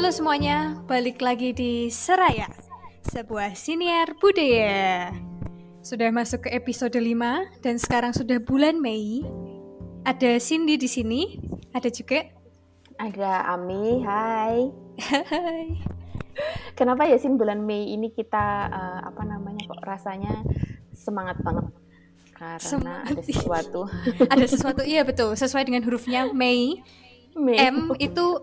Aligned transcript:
Halo 0.00 0.16
semuanya, 0.16 0.80
balik 0.88 1.20
lagi 1.20 1.52
di 1.52 1.92
Seraya, 1.92 2.48
sebuah 3.04 3.52
siniar 3.52 4.16
budaya. 4.16 5.12
Sudah 5.84 6.08
masuk 6.08 6.48
ke 6.48 6.56
episode 6.56 6.96
5 6.96 7.60
dan 7.60 7.76
sekarang 7.76 8.16
sudah 8.16 8.40
bulan 8.40 8.80
Mei. 8.80 9.20
Ada 10.08 10.40
Cindy 10.40 10.80
di 10.80 10.88
sini, 10.88 11.36
ada 11.76 11.92
juga 11.92 12.24
Ada 12.96 13.52
Ami, 13.52 14.00
hai. 14.00 14.72
Hai. 15.04 15.68
Kenapa 16.80 17.04
ya 17.04 17.20
Sin 17.20 17.36
bulan 17.36 17.60
Mei 17.60 17.92
ini 17.92 18.08
kita 18.08 18.72
eh, 18.72 19.00
apa 19.04 19.20
namanya 19.28 19.68
kok 19.68 19.84
rasanya 19.84 20.32
semangat 20.96 21.44
banget? 21.44 21.76
Karena 22.32 22.56
Semangat, 22.56 23.04
ada 23.04 23.20
sesuatu. 23.20 23.80
ada 24.32 24.46
sesuatu 24.48 24.80
iya 24.80 25.04
betul, 25.04 25.36
sesuai 25.36 25.68
dengan 25.68 25.84
hurufnya 25.84 26.32
Mei. 26.32 26.80
Mei. 27.36 27.58
M 27.58 27.92
itu 27.98 28.40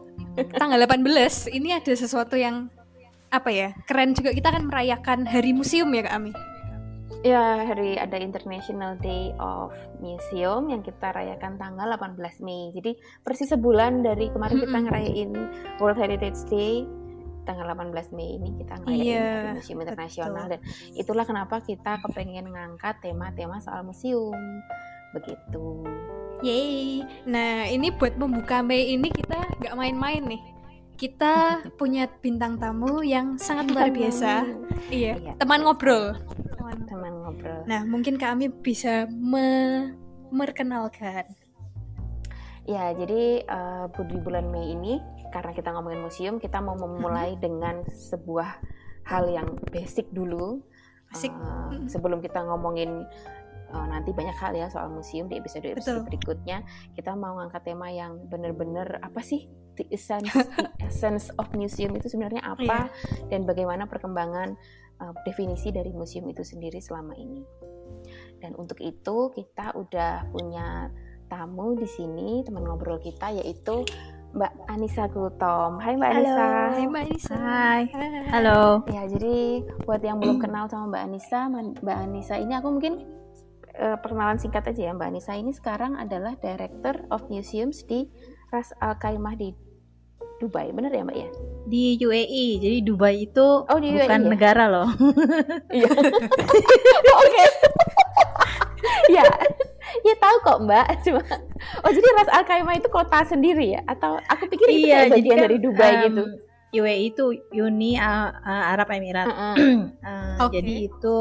tanggal 0.55 0.79
18. 0.79 1.49
Ini 1.51 1.81
ada 1.81 1.93
sesuatu 1.93 2.37
yang 2.37 2.69
apa 3.27 3.49
ya? 3.51 3.75
Keren 3.83 4.15
juga 4.15 4.31
kita 4.31 4.53
akan 4.53 4.71
merayakan 4.71 5.27
Hari 5.27 5.51
Museum 5.51 5.91
ya 5.91 6.07
Kak 6.07 6.15
Ami. 6.15 6.33
Ya, 7.25 7.63
hari 7.65 7.97
ada 7.97 8.19
International 8.19 8.99
Day 8.99 9.33
of 9.41 9.73
Museum 10.03 10.69
yang 10.69 10.83
kita 10.85 11.15
rayakan 11.15 11.57
tanggal 11.57 11.87
18 11.97 12.19
Mei. 12.45 12.69
Jadi 12.75 12.99
persis 13.25 13.49
sebulan 13.49 14.05
dari 14.05 14.29
kemarin 14.29 14.61
kita 14.61 14.77
ngerayain 14.85 15.31
World 15.81 15.97
Heritage 15.97 16.45
Day 16.51 16.85
tanggal 17.47 17.71
18 17.71 18.11
Mei 18.11 18.35
ini 18.35 18.51
kita 18.59 18.75
ngerayain 18.83 19.07
Iya, 19.07 19.23
Hari 19.23 19.51
Museum 19.63 19.79
Internasional 19.79 20.45
dan 20.51 20.59
itulah 20.99 21.23
kenapa 21.23 21.63
kita 21.63 22.03
kepengen 22.03 22.51
ngangkat 22.51 22.99
tema-tema 22.99 23.63
soal 23.63 23.87
museum. 23.87 24.35
Begitu. 25.15 25.65
Yeay. 26.41 27.01
Nah, 27.25 27.65
ini 27.65 27.89
buat 27.89 28.13
membuka 28.15 28.61
Mei 28.61 28.93
ini 28.93 29.09
kita 29.09 29.57
nggak 29.57 29.75
main-main 29.75 30.21
nih. 30.21 30.41
Kita 30.97 31.61
punya 31.77 32.09
bintang 32.09 32.57
tamu 32.57 33.05
yang 33.05 33.37
sangat 33.37 33.69
luar 33.69 33.89
biasa. 33.89 34.45
Iya, 34.89 35.13
Iya. 35.17 35.33
teman 35.37 35.61
ngobrol. 35.61 36.17
Teman. 36.57 36.77
Teman 36.89 37.13
ngobrol. 37.21 37.61
Nah, 37.65 37.85
mungkin 37.85 38.17
kami 38.17 38.49
bisa 38.49 39.05
me 39.09 39.47
merkenalkan. 40.29 41.25
Ya, 42.67 42.91
jadi 42.91 43.47
eh, 43.47 43.85
di 43.87 44.17
bulan 44.19 44.51
Mei 44.51 44.75
ini 44.75 44.99
karena 45.31 45.55
kita 45.55 45.71
ngomongin 45.71 46.01
museum, 46.03 46.35
kita 46.37 46.59
mau 46.59 46.75
memulai 46.75 47.39
dengan 47.39 47.79
sebuah 47.87 48.59
hal 49.07 49.31
yang 49.31 49.47
basic 49.71 50.11
dulu. 50.11 50.59
Asik. 51.07 51.31
Eh, 51.31 51.79
Mm. 51.79 51.87
sebelum 51.87 52.19
kita 52.19 52.43
ngomongin 52.43 53.07
eh, 53.71 53.87
nanti 53.87 54.11
banyak 54.15 54.37
hal 54.37 54.53
ya 54.55 54.67
soal 54.71 54.91
museum 54.91 55.27
di 55.27 55.39
episode-episode 55.39 56.03
Betul. 56.03 56.07
berikutnya, 56.07 56.63
kita 56.95 57.13
mau 57.15 57.39
ngangkat 57.39 57.63
tema 57.73 57.91
yang 57.91 58.19
bener-bener 58.27 58.99
apa 59.03 59.19
sih 59.19 59.47
the 59.77 59.85
essence, 59.93 60.27
the 60.79 60.87
essence 60.87 61.29
of 61.37 61.47
museum 61.53 61.93
itu 61.93 62.09
sebenarnya 62.09 62.41
apa 62.43 62.89
dan 63.29 63.45
bagaimana 63.45 63.85
perkembangan 63.85 64.55
eh, 65.01 65.13
definisi 65.27 65.69
dari 65.71 65.91
museum 65.93 66.25
itu 66.27 66.41
sendiri 66.41 66.79
selama 66.81 67.13
ini. 67.15 67.43
Dan 68.37 68.53
untuk 68.55 68.77
itu 68.79 69.33
kita 69.33 69.73
udah 69.73 70.29
punya 70.29 70.93
tamu 71.27 71.75
di 71.75 71.87
sini 71.87 72.39
teman 72.47 72.63
ngobrol 72.63 73.01
kita 73.03 73.35
yaitu 73.35 73.83
Mbak 74.35 74.53
Anissa 74.67 75.07
Gultom. 75.07 75.79
Hai 75.79 75.95
Mbak 75.95 76.11
Halo. 76.11 76.19
Anissa. 76.19 76.47
Hai 76.47 76.85
Mbak 76.85 77.03
Anissa. 77.07 77.35
Hai. 77.35 77.81
Halo. 78.29 78.59
Ya 78.91 79.03
jadi 79.07 79.63
buat 79.87 80.01
yang 80.03 80.19
belum 80.19 80.37
kenal 80.43 80.67
sama 80.67 80.91
Mbak 80.91 81.03
Anissa, 81.07 81.39
Mbak 81.49 81.97
Anissa 81.97 82.35
ini 82.35 82.53
aku 82.53 82.67
mungkin 82.69 83.07
eh, 83.77 83.97
perkenalan 83.97 84.37
singkat 84.37 84.65
aja 84.65 84.89
ya 84.89 84.91
Mbak 84.91 85.07
Anissa 85.07 85.33
ini 85.33 85.53
sekarang 85.53 85.95
adalah 85.95 86.33
Director 86.35 87.05
of 87.07 87.29
Museums 87.29 87.81
di 87.83 88.09
Ras 88.49 88.73
Al 88.77 88.97
Khaimah 88.97 89.35
di 89.35 89.53
Dubai, 90.37 90.69
bener 90.69 90.93
ya 90.93 91.01
Mbak 91.01 91.17
ya? 91.17 91.29
Di 91.65 91.97
UAE. 91.97 92.61
Jadi 92.61 92.77
Dubai 92.85 93.25
itu 93.25 93.47
Oh, 93.65 93.77
di 93.81 93.89
bukan 93.89 94.21
UAE 94.21 94.21
ya? 94.21 94.29
negara 94.29 94.63
loh. 94.69 94.89
Iya. 95.77 95.89
Oke. 97.25 97.45
ya, 99.09 99.25
ya 100.03 100.13
tahu 100.15 100.37
kok 100.43 100.57
Mbak. 100.61 100.85
Cuma, 101.01 101.21
oh 101.81 101.89
jadi 101.89 102.07
Ras 102.13 102.29
Al 102.29 102.45
Khaimah 102.45 102.75
itu 102.77 102.85
kota 102.87 103.25
sendiri 103.25 103.73
ya? 103.73 103.81
Atau 103.89 104.21
aku 104.29 104.45
pikir 104.47 104.67
itu 104.69 104.85
kayak 104.85 105.09
bagian 105.09 105.37
kan, 105.37 105.45
dari 105.49 105.57
Dubai 105.57 105.91
em, 105.97 106.01
gitu. 106.05 106.23
UAE 106.77 107.01
itu 107.09 107.23
Uni 107.57 107.97
Arab 108.45 108.93
Emirat. 108.93 109.27
Heeh. 109.27 109.55
Eh, 110.07 110.45
Oke. 110.45 110.61
Jadi 110.61 110.73
itu 110.85 111.17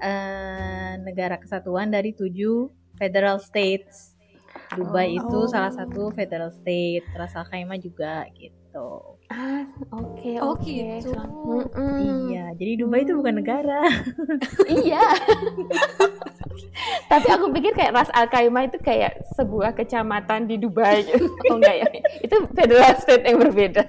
eh, 0.00 0.79
negara 1.10 1.36
kesatuan 1.36 1.90
dari 1.90 2.14
tujuh 2.14 2.70
federal 2.94 3.38
states. 3.38 4.14
Dubai 4.70 5.14
Oh. 5.14 5.18
itu 5.18 5.38
salah 5.46 5.70
satu 5.70 6.10
federal 6.10 6.50
state. 6.50 7.04
Ras 7.12 7.34
Al 7.34 7.44
Khaimah 7.44 7.76
juga 7.76 8.24
gitu. 8.34 9.18
Ah, 9.26 9.66
oke, 9.90 10.30
Oh, 10.42 10.54
oke. 10.54 10.62
gitu. 10.66 11.10
Mm-mm. 11.10 12.30
Iya. 12.30 12.54
Jadi 12.54 12.72
Dubai 12.78 13.02
itu 13.02 13.14
bukan 13.14 13.34
negara. 13.38 13.82
iya. 14.82 14.98
Tapi 17.10 17.26
aku 17.26 17.50
pikir 17.50 17.74
kayak 17.74 17.92
Ras 17.92 18.10
Al 18.10 18.26
Khaimah 18.26 18.66
itu 18.66 18.78
kayak 18.78 19.22
sebuah 19.34 19.74
kecamatan 19.74 20.46
di 20.46 20.58
Dubai. 20.58 21.02
oh 21.50 21.56
enggak 21.58 21.76
ya? 21.82 21.86
Itu 22.22 22.46
federal 22.54 22.94
state 22.98 23.26
yang 23.26 23.38
berbeda. 23.38 23.82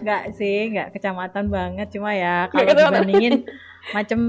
Enggak 0.00 0.22
sih, 0.36 0.72
enggak 0.72 0.92
kecamatan 0.92 1.48
banget. 1.48 1.88
Cuma 1.92 2.12
ya 2.12 2.48
kalau 2.48 2.68
dibandingin 2.68 3.44
macam 3.96 4.20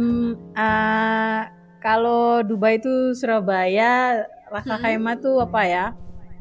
eh, 0.55 1.41
kalau 1.79 2.39
Dubai 2.41 2.77
itu 2.77 3.11
Surabaya, 3.13 4.23
Rasa 4.45 4.75
Hmm. 4.75 4.81
Khaimah 4.81 5.15
tuh 5.17 5.39
apa 5.39 5.61
ya? 5.63 5.85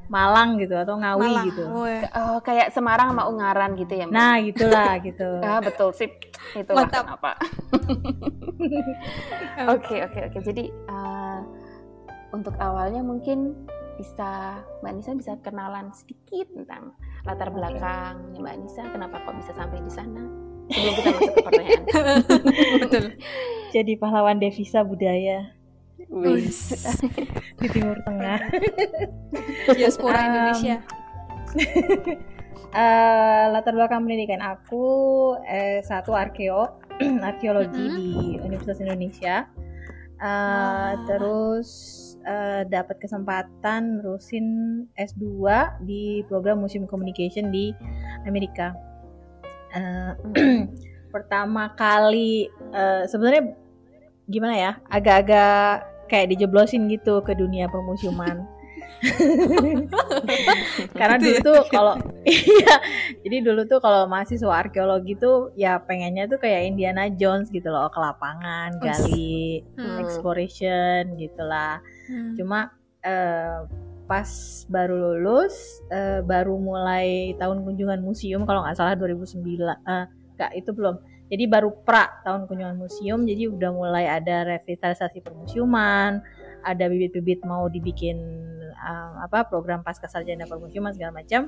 Malang 0.08 0.56
gitu 0.56 0.72
atau 0.72 0.96
Ngawi 0.96 1.20
Malang. 1.22 1.46
gitu. 1.46 1.62
Oh, 1.64 1.84
ya. 1.84 2.08
Oh, 2.10 2.40
kayak 2.40 2.72
Semarang 2.72 3.12
sama 3.12 3.28
Ungaran 3.28 3.76
gitu 3.76 3.92
ya, 3.92 4.04
Mbak? 4.04 4.14
Nah, 4.14 4.34
gitulah 4.40 4.92
gitu. 4.98 5.28
Ah, 5.44 5.60
betul 5.60 5.92
sip. 5.92 6.16
Itulah 6.54 6.88
Mantap. 6.88 7.04
kenapa. 7.04 7.32
Oke, 9.68 9.96
oke, 10.00 10.18
oke. 10.24 10.38
Jadi 10.40 10.64
eh, 10.70 11.38
untuk 12.30 12.56
awalnya 12.56 13.00
mungkin 13.00 13.68
bisa 13.96 14.56
Mbak 14.80 14.92
Nisa 14.94 15.12
bisa 15.12 15.32
kenalan 15.38 15.90
sedikit 15.92 16.46
tentang 16.54 16.94
latar 17.22 17.50
belakang 17.50 18.32
Mbak 18.32 18.56
Nisa, 18.58 18.88
kenapa 18.88 19.20
kok 19.20 19.36
bisa 19.36 19.52
sampai 19.52 19.82
di 19.82 19.90
sana? 19.90 20.22
Sebelum 20.68 20.92
kita 20.94 21.08
masuk 21.10 21.32
ke 21.32 21.40
pertanyaan. 21.42 21.82
Betul. 22.82 23.04
Jadi 23.68 23.92
pahlawan 23.94 24.36
devisa 24.36 24.80
budaya 24.80 25.52
Wis. 26.08 26.72
di 27.56 27.68
Timur 27.68 28.00
Tengah. 28.02 28.40
Diaspora 29.76 30.18
Um, 30.18 30.26
Indonesia. 30.26 30.76
Eh, 32.68 33.44
latar 33.48 33.72
belakang 33.72 34.04
pendidikan 34.04 34.44
aku 34.44 34.84
eh, 35.42 35.80
satu 35.80 36.12
arkeo 36.12 36.68
arkeologi 37.24 37.80
Mhm. 37.80 37.96
di 37.96 38.08
Universitas 38.38 38.76
Indonesia 38.78 39.48
Eh, 40.18 40.28
Wah. 40.28 40.92
terus 41.08 41.68
eh, 42.20 42.68
dapat 42.68 43.00
kesempatan 43.00 44.04
terusin 44.04 44.46
S2 44.92 45.24
di 45.80 46.20
program 46.28 46.60
Museum 46.60 46.84
Communication 46.84 47.48
di 47.48 47.72
Amerika 48.26 48.76
Eh, 49.70 50.12
pertama 51.14 51.72
kali 51.72 52.46
eh, 52.70 53.04
sebenarnya 53.04 53.52
gimana 54.24 54.54
ya 54.54 54.72
agak-agak 54.86 55.82
kayak 56.08 56.32
dijeblosin 56.32 56.88
gitu 56.88 57.20
ke 57.20 57.32
dunia 57.32 57.64
permusiuman 57.66 58.44
karena 60.98 61.16
Gitu 61.16 61.24
dulu 61.24 61.36
ya? 61.36 61.42
tuh 61.44 61.58
kalau 61.70 61.94
iya 62.28 62.74
jadi 63.22 63.36
dulu 63.40 63.62
tuh 63.64 63.78
kalau 63.78 64.04
mahasiswa 64.04 64.50
arkeologi 64.50 65.14
tuh 65.16 65.52
ya 65.54 65.78
pengennya 65.78 66.26
tuh 66.26 66.36
kayak 66.36 66.66
Indiana 66.66 67.08
Jones 67.08 67.48
gitu 67.48 67.68
loh 67.68 67.88
ke 67.88 67.98
lapangan 67.98 68.76
gali 68.80 69.62
Hmm. 69.78 69.96
exploration 69.98 71.14
gitulah 71.14 71.78
Hmm. 72.08 72.34
cuma 72.34 72.72
eh, 73.00 73.64
pas 74.08 74.26
baru 74.72 74.96
lulus 74.96 75.84
eh, 75.92 76.24
baru 76.24 76.56
mulai 76.56 77.36
tahun 77.36 77.60
kunjungan 77.60 78.00
museum 78.00 78.48
kalau 78.48 78.64
nggak 78.64 78.80
salah 78.80 78.96
2009 78.96 79.44
eh, 79.44 80.04
nggak 80.34 80.52
itu 80.56 80.70
belum. 80.72 80.96
Jadi 81.28 81.44
baru 81.44 81.70
pra 81.84 82.24
tahun 82.24 82.48
kunjungan 82.48 82.80
museum 82.80 83.28
jadi 83.28 83.52
udah 83.52 83.70
mulai 83.70 84.08
ada 84.08 84.48
revitalisasi 84.48 85.20
permusiuman 85.20 86.24
ada 86.64 86.84
bibit-bibit 86.88 87.44
mau 87.44 87.68
dibikin 87.68 88.16
eh, 88.72 89.12
apa 89.20 89.44
program 89.44 89.84
pasca 89.84 90.08
sarjana 90.08 90.48
permusiuman 90.48 90.96
segala 90.96 91.20
macam. 91.20 91.44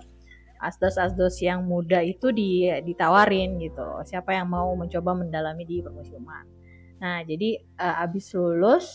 Asdos-asdos 0.61 1.41
yang 1.41 1.65
muda 1.65 2.05
itu 2.05 2.37
di, 2.37 2.69
ditawarin 2.85 3.57
gitu 3.65 4.05
siapa 4.05 4.37
yang 4.37 4.45
mau 4.53 4.69
mencoba 4.77 5.17
mendalami 5.17 5.65
di 5.65 5.81
permusiuman. 5.81 6.45
Nah 7.01 7.25
jadi 7.25 7.57
eh, 7.57 8.05
abis 8.05 8.37
lulus 8.37 8.87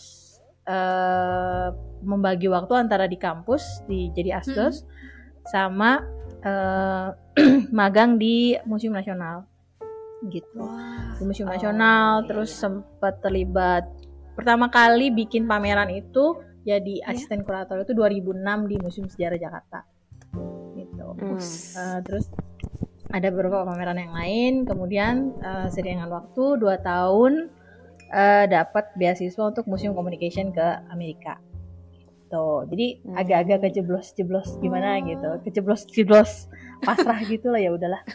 eh, 0.66 1.68
membagi 2.02 2.50
waktu 2.50 2.72
antara 2.76 3.06
di 3.06 3.16
kampus 3.16 3.86
di 3.86 4.10
jadi 4.12 4.42
asdos 4.42 4.84
sama 5.48 6.02
eh, 6.42 7.08
magang 7.78 8.18
di 8.18 8.58
museum 8.66 8.94
nasional 8.94 9.46
gitu 10.28 10.64
di 11.16 11.24
museum 11.24 11.48
Oh, 11.48 11.54
nasional 11.54 12.24
iya, 12.24 12.26
terus 12.28 12.50
iya. 12.52 12.58
sempat 12.66 13.14
terlibat 13.22 13.84
pertama 14.34 14.68
kali 14.68 15.08
bikin 15.12 15.48
pameran 15.48 15.88
itu 15.92 16.40
jadi 16.66 17.04
Iya. 17.04 17.14
asisten 17.14 17.46
kurator 17.46 17.78
itu 17.86 17.94
2006 17.94 18.42
di 18.66 18.76
Museum 18.82 19.06
Sejarah 19.06 19.38
Jakarta 19.38 19.80
gitu 20.76 21.06
Hmm. 21.16 21.38
Eh, 21.40 21.98
terus 22.04 22.26
ada 23.08 23.28
beberapa 23.30 23.62
pameran 23.62 23.96
yang 23.96 24.12
lain 24.12 24.52
kemudian 24.66 25.30
uh, 25.38 25.70
seiringan 25.70 26.10
waktu 26.10 26.58
dua 26.58 26.76
tahun 26.82 27.48
uh, 28.10 28.44
dapat 28.46 28.90
beasiswa 28.94 29.42
untuk 29.46 29.66
museum 29.66 29.94
communication 29.94 30.50
ke 30.50 30.66
Amerika. 30.90 31.38
Gitu. 32.26 32.46
Jadi 32.74 32.86
Hmm. 33.06 33.14
agak-agak 33.16 33.58
kejeblos-jeblos 33.70 34.58
gimana 34.58 34.98
gitu. 35.02 35.38
Kejeblos-jeblos 35.46 36.50
pasrah 36.82 37.22
gitu 37.22 37.54
lah 37.54 37.62
ya 37.62 37.70
udahlah. 37.70 38.02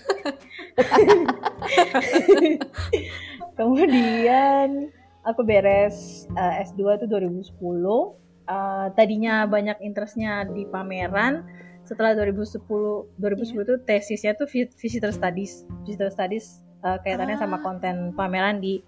Kemudian 3.57 4.91
aku 5.23 5.41
beres 5.43 6.27
uh, 6.35 6.59
S2 6.63 6.99
itu 6.99 7.05
2010 7.07 8.19
Uh, 8.51 8.91
tadinya 8.99 9.47
banyak 9.47 9.79
interestnya 9.79 10.43
di 10.43 10.67
pameran. 10.67 11.47
Setelah 11.87 12.11
2010 12.19 12.67
2010 13.15 13.63
itu 13.63 13.75
tesisnya 13.87 14.35
tuh 14.35 14.43
vi- 14.49 14.67
visitor 14.75 15.07
studies. 15.07 15.63
Visitor 15.87 16.11
studies 16.11 16.59
uh, 16.83 16.99
kaitannya 16.99 17.39
sama 17.39 17.55
Ah. 17.55 17.61
konten 17.63 18.11
pameran 18.11 18.59
di 18.59 18.83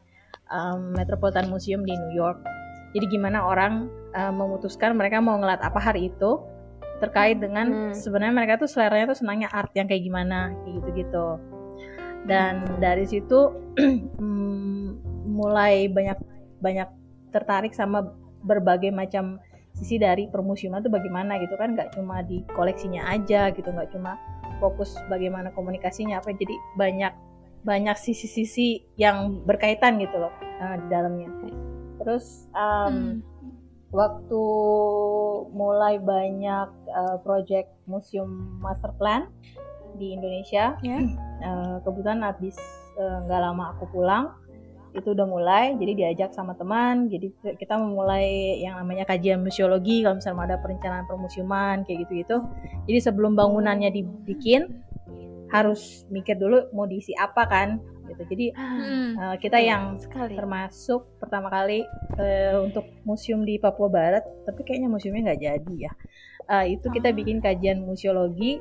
um, 0.52 0.92
Metropolitan 0.98 1.48
Museum 1.48 1.86
di 1.86 1.94
New 1.94 2.14
York. 2.16 2.42
Jadi 2.94 3.06
gimana 3.10 3.42
orang 3.42 3.90
uh, 4.14 4.34
memutuskan 4.34 4.94
mereka 4.94 5.18
mau 5.24 5.38
ngeliat 5.40 5.62
apa 5.64 5.80
hari 5.82 6.14
itu 6.14 6.42
terkait 7.02 7.42
dengan 7.42 7.68
Hmm. 7.68 7.92
sebenarnya 7.92 8.32
mereka 8.32 8.54
tuh 8.64 8.70
seleranya 8.70 9.12
tuh 9.12 9.20
senangnya 9.20 9.50
art 9.52 9.76
yang 9.76 9.90
kayak 9.90 10.08
gimana 10.08 10.56
kayak 10.64 10.74
gitu-gitu. 10.80 11.28
Dan 12.24 12.80
dari 12.80 13.04
situ 13.04 13.52
mm, 14.24 14.88
mulai 15.28 15.92
banyak 15.92 16.16
banyak 16.64 16.88
tertarik 17.36 17.76
sama 17.76 18.16
berbagai 18.48 18.94
macam 18.94 19.42
sisi 19.76 19.98
dari 19.98 20.30
permusiuman 20.30 20.80
tuh 20.86 20.94
bagaimana 20.94 21.42
gitu 21.44 21.60
kan. 21.60 21.76
Nggak 21.76 21.98
cuma 21.98 22.24
di 22.24 22.46
koleksinya 22.56 23.04
aja 23.12 23.52
gitu 23.52 23.68
nggak 23.68 23.92
cuma 23.92 24.16
fokus 24.64 24.96
bagaimana 25.12 25.52
komunikasinya 25.52 26.24
apa. 26.24 26.32
Jadi 26.32 26.56
banyak 26.80 27.12
banyak 27.64 27.96
sisi-sisi 27.96 28.84
yang 29.00 29.44
berkaitan 29.48 30.00
gitu 30.00 30.20
loh 30.20 30.34
uh, 30.62 30.76
di 30.78 30.88
dalamnya 30.92 31.30
terus 32.00 32.48
um, 32.56 32.92
Hmm. 32.92 33.14
waktu 33.94 34.44
mulai 35.54 36.02
banyak 36.02 36.70
uh, 36.92 37.18
project 37.24 37.72
museum 37.88 38.60
master 38.60 38.92
plan 38.98 39.30
di 39.96 40.14
Indonesia 40.14 40.76
Ya. 40.82 41.00
Eh, 41.44 41.78
kebetulan 41.84 42.24
habis 42.24 42.56
nggak 42.96 43.42
lama 43.44 43.76
aku 43.76 43.92
pulang 43.92 44.32
itu 44.96 45.12
udah 45.12 45.28
mulai 45.28 45.74
jadi 45.76 45.92
diajak 45.92 46.32
sama 46.32 46.54
teman 46.54 47.10
jadi 47.10 47.34
kita 47.58 47.76
memulai 47.76 48.62
yang 48.62 48.78
namanya 48.78 49.10
kajian 49.10 49.42
museologi 49.42 50.06
kalau 50.06 50.22
misalnya 50.22 50.54
ada 50.54 50.58
perencanaan 50.62 51.04
permusiuman 51.10 51.82
kayak 51.84 52.08
gitu 52.08 52.14
gitu 52.24 52.38
jadi 52.88 53.12
sebelum 53.12 53.34
bangunannya 53.34 53.90
dibikin 53.92 54.86
harus 55.54 55.82
mikir 56.10 56.34
dulu 56.34 56.66
mau 56.72 56.84
diisi 56.84 57.14
apa 57.14 57.46
kan 57.46 57.78
gitu 58.04 58.26
jadi 58.28 58.46
Hmm. 58.52 59.14
eh, 59.16 59.36
kita 59.38 59.62
yang 59.62 59.96
sekali. 59.96 60.34
termasuk 60.34 61.06
pertama 61.18 61.48
kali 61.48 61.86
eh, 62.18 62.58
untuk 62.58 62.84
museum 63.04 63.42
di 63.42 63.56
Papua 63.56 63.88
Barat 63.88 64.26
tapi 64.44 64.62
kayaknya 64.64 64.90
museumnya 64.90 65.30
nggak 65.30 65.42
jadi 65.42 65.76
ya 65.80 65.94
Eh, 66.44 66.76
itu 66.76 66.92
kita 66.92 67.08
Ah. 67.08 67.16
bikin 67.16 67.40
kajian 67.40 67.80
museologi 67.80 68.60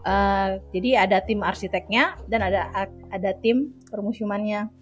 Eh, 0.00 0.48
jadi 0.72 1.04
ada 1.04 1.20
tim 1.20 1.44
arsiteknya 1.44 2.16
dan 2.24 2.40
ada 2.40 2.72
ada 3.06 3.30
tim 3.36 3.76
permusiumannya 3.86 4.72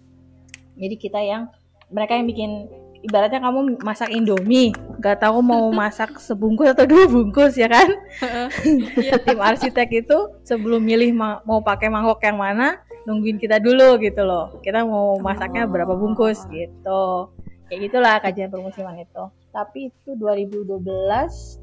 jadi 0.73 0.95
kita 0.95 1.19
yang 1.19 1.51
mereka 1.89 2.15
yang 2.15 2.23
bikin 2.23 2.51
ibaratnya 2.99 3.39
kamu 3.39 3.79
masak 3.79 4.11
indomie 4.11 4.75
nggak 4.99 5.23
tahu 5.23 5.39
mau 5.39 5.71
masak 5.81 6.19
sebungkus 6.19 6.75
atau 6.75 6.83
dua 6.83 7.07
bungkus 7.07 7.55
ya 7.55 7.71
kan? 7.71 7.89
Iya. 8.99 9.15
tim 9.23 9.39
arsitek 9.39 10.03
itu 10.05 10.17
sebelum 10.43 10.83
milih 10.83 11.15
ma- 11.15 11.39
mau 11.47 11.63
pakai 11.63 11.87
mangkok 11.87 12.19
yang 12.21 12.35
mana 12.35 12.79
nungguin 13.07 13.39
kita 13.39 13.57
dulu 13.57 13.97
gitu 14.03 14.21
loh. 14.21 14.59
Kita 14.59 14.83
mau 14.83 15.15
masaknya 15.17 15.65
berapa 15.65 15.95
bungkus 15.95 16.43
gitu. 16.51 17.31
Kayak 17.65 17.79
gitulah 17.89 18.15
kajian 18.19 18.49
permusiman 18.51 18.99
itu. 18.99 19.23
Tapi 19.49 19.89
itu 19.89 20.13
2012 20.13 20.83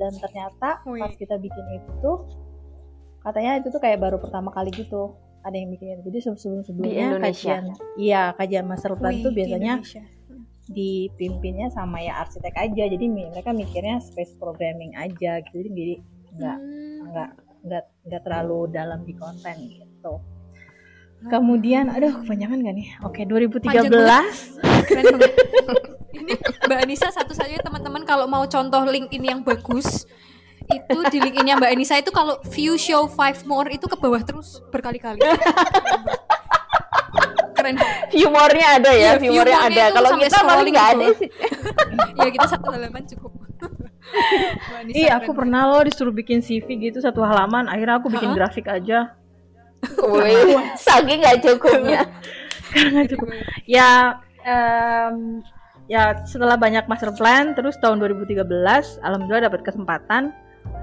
dan 0.01 0.13
ternyata 0.17 0.83
pas 0.83 1.13
kita 1.15 1.39
bikin 1.39 1.67
itu 1.77 2.11
katanya 3.21 3.59
itu 3.59 3.71
tuh 3.71 3.79
kayak 3.79 4.01
baru 4.01 4.17
pertama 4.19 4.51
kali 4.51 4.73
gitu. 4.73 5.15
Ada 5.47 5.55
yang 5.55 5.71
bikin 5.71 5.87
itu. 5.95 6.03
Jadi 6.11 6.19
sebelum 6.25 6.63
sebelumnya 6.65 7.07
Indonesia? 7.15 7.55
kajian 7.55 7.65
iya 7.95 8.23
kajian 8.35 8.67
master 8.67 8.99
plan 8.99 9.15
Wih, 9.15 9.23
tuh 9.23 9.31
biasanya 9.31 9.79
Indonesia. 9.79 10.03
Dipimpinnya 10.67 11.71
sama 11.71 12.03
ya 12.03 12.23
arsitek 12.23 12.55
aja. 12.55 12.85
Jadi 12.87 13.07
mereka 13.07 13.51
mikirnya 13.51 14.03
space 14.03 14.35
programming 14.37 14.95
aja 14.95 15.41
gitu. 15.43 15.57
Jadi 15.63 15.71
jadi 15.73 15.95
nggak 16.37 16.57
Hmm. 16.59 16.99
nggak 17.11 17.31
nggak 17.67 17.85
nggak 18.07 18.23
terlalu 18.23 18.61
dalam 18.71 19.01
di 19.03 19.15
konten 19.15 19.57
gitu. 19.67 20.15
Kemudian 21.27 21.89
aduh 21.89 22.23
kepanjangan 22.23 22.61
gak 22.61 22.77
nih? 22.77 22.89
Oke 23.01 23.25
2013 23.25 23.89
Keren 24.85 25.17
banget. 25.17 25.33
ini 26.13 26.35
Mbak 26.69 26.79
Anissa 26.85 27.09
satu-satunya 27.09 27.65
teman-teman 27.65 28.05
kalau 28.05 28.29
mau 28.29 28.45
contoh 28.45 28.85
link 28.85 29.09
ini 29.11 29.33
yang 29.33 29.41
bagus 29.41 30.05
itu 30.67 30.99
di 31.09 31.19
link 31.19 31.41
ini 31.41 31.57
Mbak 31.57 31.73
Anissa. 31.73 31.97
Itu 31.97 32.13
kalau 32.13 32.37
view 32.53 32.77
show 32.77 33.09
five 33.09 33.41
more 33.49 33.67
itu 33.73 33.89
ke 33.89 33.97
bawah 33.97 34.21
terus 34.23 34.61
berkali-kali. 34.69 35.19
Keren. 37.69 37.77
Humornya 38.15 38.67
ada 38.79 38.91
ya, 38.93 38.97
Iya, 38.97 39.11
humornya 39.19 39.59
humornya 39.59 39.59
ada. 39.67 39.85
Kalau 39.91 40.09
kita 40.17 40.37
malah 40.39 40.47
scrolling 40.55 40.73
nggak 40.73 40.89
ada 40.95 41.07
sih. 41.15 41.29
Ya 42.23 42.29
kita 42.31 42.47
satu 42.49 42.69
halaman 42.71 43.03
cukup. 43.05 43.33
Iya 44.87 45.19
aku 45.19 45.35
pernah 45.35 45.67
loh 45.67 45.83
disuruh 45.83 46.15
bikin 46.15 46.39
CV 46.39 46.63
gitu 46.81 47.03
satu 47.03 47.21
halaman 47.21 47.67
akhirnya 47.67 47.99
aku 47.99 48.07
bikin 48.07 48.33
grafik 48.33 48.71
aja 48.71 49.19
Wih, 49.99 50.63
saking 50.79 51.21
nggak 51.21 51.43
cukupnya. 51.43 52.07
karena 52.71 52.89
nggak 52.95 53.09
cukup 53.13 53.27
ya 53.67 54.15
em, 54.43 55.43
ya 55.87 56.15
setelah 56.23 56.55
banyak 56.55 56.87
master 56.87 57.11
plan 57.15 57.51
terus 57.53 57.75
tahun 57.79 57.99
2013 57.99 58.47
alhamdulillah 59.03 59.51
dapat 59.51 59.67
kesempatan 59.67 60.31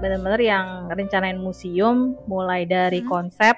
benar-benar 0.00 0.40
yang 0.40 0.66
rencanain 0.88 1.40
museum 1.40 2.20
mulai 2.24 2.68
dari 2.68 3.00
Hmm. 3.00 3.08
konsep 3.08 3.56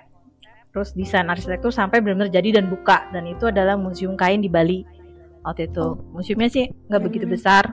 terus 0.77 0.93
desain 0.93 1.25
arsitektur 1.25 1.73
sampai 1.73 2.05
benar-benar 2.05 2.29
jadi 2.29 2.61
dan 2.61 2.69
buka. 2.69 3.09
Dan 3.09 3.25
itu 3.25 3.49
adalah 3.49 3.81
museum 3.81 4.13
kain 4.13 4.45
di 4.45 4.53
Bali 4.53 4.85
waktu 5.41 5.73
itu. 5.73 5.81
Oh. 5.81 5.97
museumnya 6.13 6.53
sih 6.53 6.69
nggak 6.69 7.01
begitu 7.01 7.25
besar. 7.25 7.73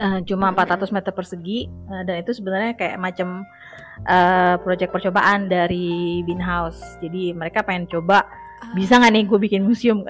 Eh, 0.00 0.18
cuma 0.24 0.48
400 0.48 0.88
meter 0.88 1.12
persegi. 1.12 1.68
Eh, 1.68 2.02
dan 2.08 2.24
itu 2.24 2.32
sebenarnya 2.32 2.72
kayak 2.72 2.96
macam 2.96 3.44
eh, 4.00 4.56
proyek 4.64 4.88
percobaan 4.88 5.44
dari 5.44 6.24
Bin 6.24 6.40
House. 6.40 6.80
Jadi 7.04 7.36
mereka 7.36 7.60
pengen 7.60 7.84
coba 7.84 8.24
Ah, 8.60 8.76
bisa 8.76 9.00
nggak 9.00 9.12
nih 9.12 9.24
gue 9.24 9.38
bikin 9.40 9.62
museum? 9.64 10.04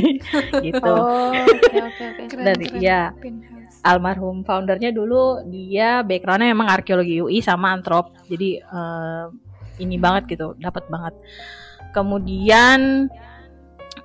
Gitu. 0.68 0.84
Oh, 0.84 1.32
keren, 1.32 2.44
dari- 2.44 2.68
keren. 2.68 2.80
iya. 2.80 3.08
Penthouse. 3.16 3.80
almarhum 3.80 4.44
foundernya 4.44 4.92
dulu 4.92 5.40
dia 5.48 6.04
backgroundnya 6.04 6.52
memang 6.52 6.68
arkeologi 6.68 7.24
UI 7.24 7.40
sama 7.40 7.72
antrop. 7.72 8.12
Jadi 8.28 8.60
eh, 8.60 9.24
ini 9.78 9.96
banget 10.00 10.36
gitu 10.36 10.54
dapat 10.60 10.84
banget 10.88 11.14
kemudian 11.92 13.08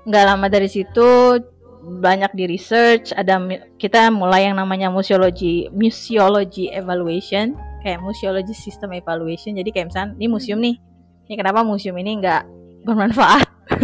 nggak 0.07 0.25
lama 0.25 0.47
dari 0.49 0.67
situ 0.71 1.39
banyak 1.81 2.31
di 2.37 2.45
research 2.45 3.09
ada 3.17 3.41
kita 3.81 4.13
mulai 4.13 4.45
yang 4.49 4.57
namanya 4.57 4.93
museologi 4.93 5.65
museology 5.73 6.69
evaluation 6.69 7.57
kayak 7.81 8.01
museology 8.01 8.53
system 8.53 8.93
evaluation 8.93 9.57
jadi 9.57 9.69
kayak 9.73 9.87
misalnya 9.89 10.13
ini 10.17 10.27
museum 10.29 10.59
nih 10.61 10.77
ini 11.25 11.35
kenapa 11.37 11.65
museum 11.65 11.97
ini 11.97 12.21
nggak 12.21 12.43
bermanfaat 12.85 13.49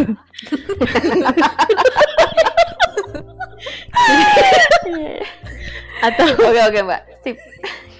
atau 5.98 6.26
Oke 6.30 6.62
oke 6.62 6.80
mbak. 6.86 7.02
Sip. 7.26 7.38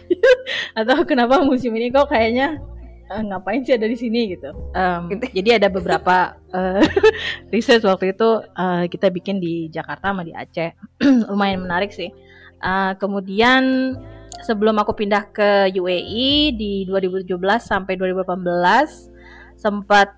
atau 0.80 1.04
kenapa 1.04 1.42
museum 1.44 1.76
ini 1.76 1.92
kok 1.92 2.08
kayaknya 2.08 2.62
eh, 3.08 3.22
ngapain 3.24 3.64
sih 3.64 3.76
ada 3.76 3.88
di 3.88 3.98
sini 3.98 4.36
gitu. 4.36 4.52
Em, 4.76 5.02
Gitu. 5.12 5.26
Jadi 5.42 5.50
ada 5.56 5.68
beberapa 5.72 6.36
eh, 6.52 6.84
research 7.54 7.88
waktu 7.88 8.14
itu 8.14 8.30
eh, 8.44 8.86
kita 8.92 9.08
bikin 9.12 9.40
di 9.40 9.72
Jakarta 9.72 10.12
sama 10.12 10.28
di 10.28 10.36
Aceh, 10.36 10.76
lumayan 11.32 11.64
menarik 11.64 11.92
sih. 11.92 12.12
Eh, 12.58 12.92
kemudian 13.00 13.96
sebelum 14.46 14.78
aku 14.78 14.94
pindah 14.94 15.30
ke 15.34 15.74
UAE 15.74 16.54
di 16.54 16.86
2017 16.86 17.26
sampai 17.58 17.98
2018 17.98 19.58
sempat 19.58 20.14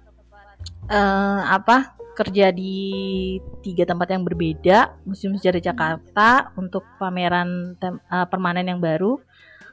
eh, 0.92 1.42
apa 1.48 1.96
kerja 2.20 2.52
di 2.52 3.40
tiga 3.64 3.88
tempat 3.88 4.12
yang 4.12 4.28
berbeda 4.28 4.92
Museum 5.08 5.40
Sejarah 5.40 5.64
Jakarta 5.64 6.52
untuk 6.60 6.84
pameran 7.00 7.80
tem- 7.80 8.04
eh, 8.04 8.28
permanen 8.28 8.68
yang 8.68 8.84
baru 8.84 9.24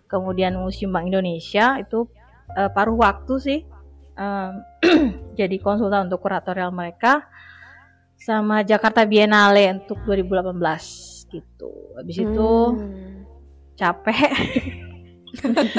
kemudian 0.07 0.55
Museum 0.55 0.95
Bank 0.95 1.11
Indonesia 1.11 1.75
itu 1.83 2.07
eh, 2.55 2.71
paruh 2.71 2.95
waktu 2.95 3.35
sih 3.43 3.61
em, 4.15 4.63
jadi 5.41 5.57
konsultan 5.59 6.07
untuk 6.07 6.23
kuratorial 6.23 6.71
mereka 6.71 7.27
sama 8.17 8.63
Jakarta 8.63 9.03
Biennale 9.05 9.83
untuk 9.83 9.99
2018 10.07 11.35
gitu 11.35 11.73
habis 11.99 12.17
itu 12.17 12.53
Hmm. 12.77 13.27
capek 13.77 14.33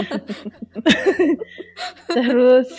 Terus 2.07 2.69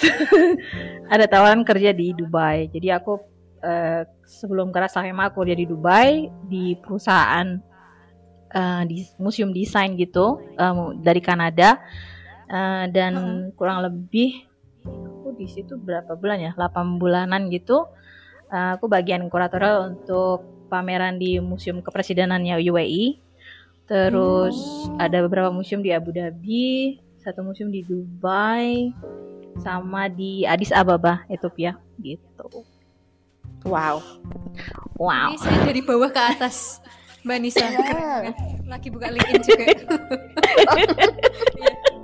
ada 1.12 1.25
tawaran 1.26 1.66
kerja 1.66 1.90
di 1.90 2.14
Dubai. 2.14 2.71
Jadi 2.71 2.88
aku 2.92 3.18
uh, 3.62 4.02
sebelum 4.25 4.71
keras 4.71 4.97
Hema 4.99 5.30
aku 5.30 5.42
kerja 5.45 5.57
di 5.59 5.66
Dubai 5.66 6.30
di 6.47 6.78
perusahaan 6.78 7.59
uh, 8.54 8.83
di 8.87 9.02
museum 9.18 9.50
desain 9.50 9.99
gitu 9.99 10.38
um, 10.59 10.99
dari 11.02 11.18
Kanada 11.18 11.83
uh, 12.49 12.85
dan 12.90 13.12
uh. 13.17 13.45
kurang 13.55 13.85
lebih 13.85 14.49
aku 14.85 15.37
di 15.37 15.47
situ 15.49 15.76
berapa 15.76 16.17
bulan 16.17 16.40
ya? 16.40 16.52
8 16.57 17.00
bulanan 17.00 17.52
gitu. 17.52 17.88
Uh, 18.49 18.81
aku 18.81 18.88
bagian 18.88 19.28
kuratorial 19.28 19.93
untuk 19.93 20.45
pameran 20.73 21.21
di 21.21 21.37
museum 21.40 21.85
kepresidenannya 21.85 22.57
UAE. 22.64 23.21
Terus 23.88 24.57
oh. 24.88 25.00
ada 25.00 25.25
beberapa 25.25 25.49
museum 25.49 25.81
di 25.81 25.93
Abu 25.93 26.12
Dhabi, 26.12 27.00
satu 27.25 27.40
museum 27.40 27.73
di 27.73 27.85
Dubai, 27.85 28.93
sama 29.61 30.12
di 30.12 30.45
Addis 30.45 30.73
Ababa, 30.73 31.25
Ethiopia 31.28 31.76
gitu. 32.00 32.64
Wow. 33.64 34.05
Wow. 34.97 35.35
Ini 35.35 35.38
saya 35.40 35.59
dari 35.67 35.83
bawah 35.83 36.11
ke 36.12 36.21
atas. 36.21 36.81
Mbak 37.26 37.38
Nisa 37.43 37.67
keren 37.75 38.31
Lagi 38.71 38.88
buka 38.95 39.11
LinkedIn 39.11 39.43
juga. 39.43 39.75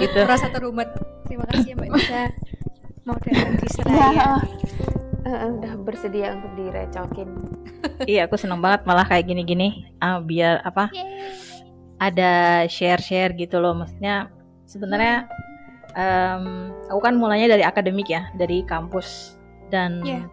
Gitu. 0.00 0.18
merasa 0.24 0.48
terumat. 0.48 0.88
Terima 1.28 1.44
kasih 1.48 1.68
ya 1.72 1.74
Mbak 1.76 1.88
Nisa. 1.92 2.22
Mau 3.02 3.16
datang 3.18 3.54
di 3.58 3.68
Seraya. 3.68 4.12
Ya, 4.14 4.28
uh, 5.26 5.48
udah 5.58 5.72
bersedia 5.82 6.38
untuk 6.38 6.52
direcokin. 6.54 7.28
iya, 8.10 8.30
aku 8.30 8.38
seneng 8.38 8.62
banget 8.62 8.86
malah 8.86 9.04
kayak 9.04 9.26
gini-gini. 9.26 9.90
Uh, 9.98 10.22
biar 10.22 10.62
apa? 10.62 10.88
Yeay. 10.94 11.34
Ada 11.98 12.32
share-share 12.66 13.34
gitu 13.38 13.58
loh. 13.62 13.74
Maksudnya 13.74 14.30
sebenarnya 14.66 15.26
um, 15.94 16.70
aku 16.90 17.00
kan 17.02 17.14
mulanya 17.18 17.58
dari 17.58 17.64
akademik 17.66 18.08
ya, 18.10 18.30
dari 18.38 18.62
kampus 18.66 19.38
dan 19.72 20.04
yeah. 20.04 20.24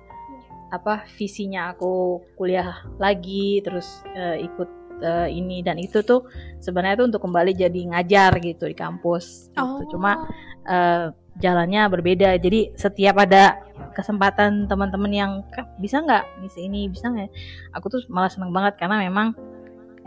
apa 0.76 1.08
visinya 1.16 1.72
aku 1.72 2.20
kuliah 2.36 2.84
lagi 3.00 3.64
terus 3.64 4.04
uh, 4.14 4.36
ikut 4.36 4.79
uh, 5.02 5.28
ini 5.28 5.64
dan 5.66 5.80
itu 5.80 6.04
tuh 6.04 6.28
sebenarnya 6.64 7.04
tuh 7.04 7.08
untuk 7.12 7.22
kembali 7.24 7.52
jadi 7.56 7.82
ngajar 7.96 8.32
gitu 8.40 8.70
di 8.70 8.76
kampus 8.78 9.52
gitu. 9.54 9.62
Oh. 9.62 9.84
Cuma 9.92 10.28
uh, 10.68 11.12
jalannya 11.40 11.88
berbeda. 11.88 12.36
Jadi 12.40 12.76
setiap 12.76 13.20
ada 13.24 13.60
kesempatan 13.96 14.68
teman-teman 14.68 15.12
yang 15.12 15.32
bisa 15.80 16.04
nggak 16.04 16.24
ngisi 16.44 16.68
ini 16.68 16.92
bisa 16.92 17.10
nggak? 17.10 17.28
Ya? 17.28 17.32
Aku 17.80 17.88
tuh 17.88 18.04
malah 18.12 18.32
seneng 18.32 18.52
banget 18.52 18.80
karena 18.80 19.00
memang 19.02 19.36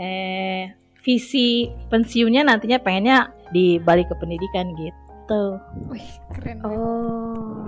eh 0.00 0.72
visi 1.02 1.68
pensiunnya 1.90 2.46
nantinya 2.46 2.78
pengennya 2.78 3.34
di 3.50 3.76
balik 3.82 4.08
ke 4.08 4.16
pendidikan 4.16 4.72
gitu. 4.78 5.60
Wih 5.90 6.08
keren. 6.32 6.58
Oh 6.62 7.62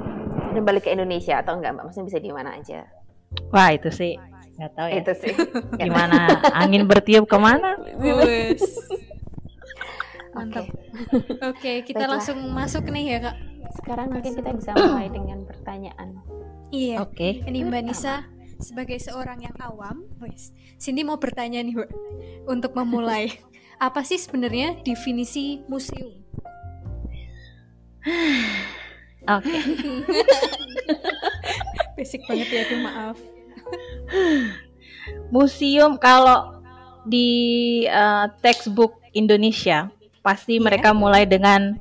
dan 0.54 0.62
balik 0.62 0.86
ke 0.86 0.90
Indonesia 0.94 1.42
atau 1.42 1.58
enggak 1.58 1.74
mbak? 1.74 1.84
Maksudnya 1.90 2.06
bisa 2.14 2.18
di 2.22 2.30
mana 2.30 2.50
aja? 2.54 2.86
Wah 3.50 3.74
itu 3.74 3.90
sih 3.90 4.14
nggak 4.58 4.72
tahu 4.74 4.88
ya. 4.90 5.00
Itu 5.02 5.12
sih. 5.18 5.34
Gimana 5.82 6.40
angin 6.54 6.86
bertiup 6.86 7.26
ke 7.26 7.38
mana? 7.38 7.78
Mantap. 10.34 10.66
Oke, 10.66 11.54
okay, 11.54 11.76
kita 11.86 12.06
Baiklah. 12.06 12.18
langsung 12.18 12.38
masuk 12.50 12.90
nih 12.90 13.18
ya 13.18 13.18
kak. 13.30 13.36
Sekarang 13.82 14.06
mungkin 14.10 14.32
kita 14.38 14.50
bisa 14.54 14.70
mulai 14.74 15.10
dengan 15.10 15.42
pertanyaan. 15.46 16.22
Iya. 16.74 17.06
Oke. 17.06 17.42
Okay. 17.42 17.50
Ini 17.50 17.66
Mbak 17.70 17.82
Nisa 17.86 18.26
sebagai 18.58 18.98
seorang 18.98 19.42
yang 19.46 19.56
awam, 19.62 20.06
wes. 20.22 20.50
Cindy 20.78 21.06
mau 21.06 21.18
bertanya 21.18 21.62
nih, 21.62 21.74
Mbak. 21.74 21.90
Untuk 22.50 22.74
memulai, 22.74 23.30
apa 23.78 24.02
sih 24.06 24.18
sebenarnya 24.18 24.82
definisi 24.82 25.62
museum? 25.70 26.10
Oke. 29.24 29.48
Okay. 29.48 29.62
Basic 31.96 32.20
banget 32.26 32.48
ya 32.50 32.62
tuh 32.66 32.80
maaf. 32.82 33.16
Museum 35.28 35.96
kalau 35.98 36.54
di 37.04 37.28
uh, 37.88 38.32
textbook 38.40 38.96
Indonesia 39.12 39.92
pasti 40.24 40.56
yeah. 40.56 40.64
mereka 40.64 40.90
mulai 40.96 41.28
dengan 41.28 41.76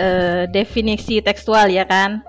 uh, 0.00 0.48
definisi 0.48 1.20
tekstual 1.20 1.68
ya 1.68 1.84
kan. 1.84 2.24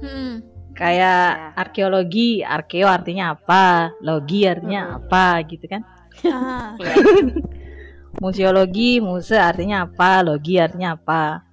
Hmm. 0.00 0.42
Kayak 0.72 1.52
yeah. 1.52 1.60
arkeologi, 1.60 2.30
arkeo 2.40 2.88
artinya 2.88 3.36
apa, 3.36 3.92
logi 4.00 4.48
artinya 4.48 4.82
hmm. 4.88 4.96
apa 5.04 5.26
gitu 5.46 5.64
kan. 5.68 5.82
Ah. 6.26 6.74
Museologi, 8.22 9.00
muse 9.00 9.36
artinya 9.40 9.88
apa, 9.88 10.20
logi 10.24 10.56
artinya 10.60 10.96
apa. 10.96 11.44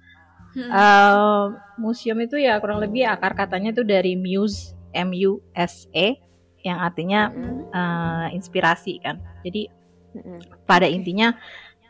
Hmm. 0.50 0.70
Uh, 0.70 1.42
museum 1.78 2.18
itu 2.20 2.36
ya 2.40 2.58
kurang 2.58 2.82
lebih 2.82 3.06
akar 3.06 3.38
katanya 3.38 3.70
itu 3.70 3.86
dari 3.86 4.18
muse, 4.18 4.74
M 4.90 5.14
U 5.14 5.38
S 5.54 5.86
E 5.94 6.29
yang 6.66 6.78
artinya 6.80 7.32
hmm. 7.32 7.72
uh, 7.72 8.26
inspirasi 8.32 9.00
kan. 9.00 9.20
Jadi 9.44 9.68
hmm. 10.16 10.64
pada 10.68 10.86
intinya 10.86 11.34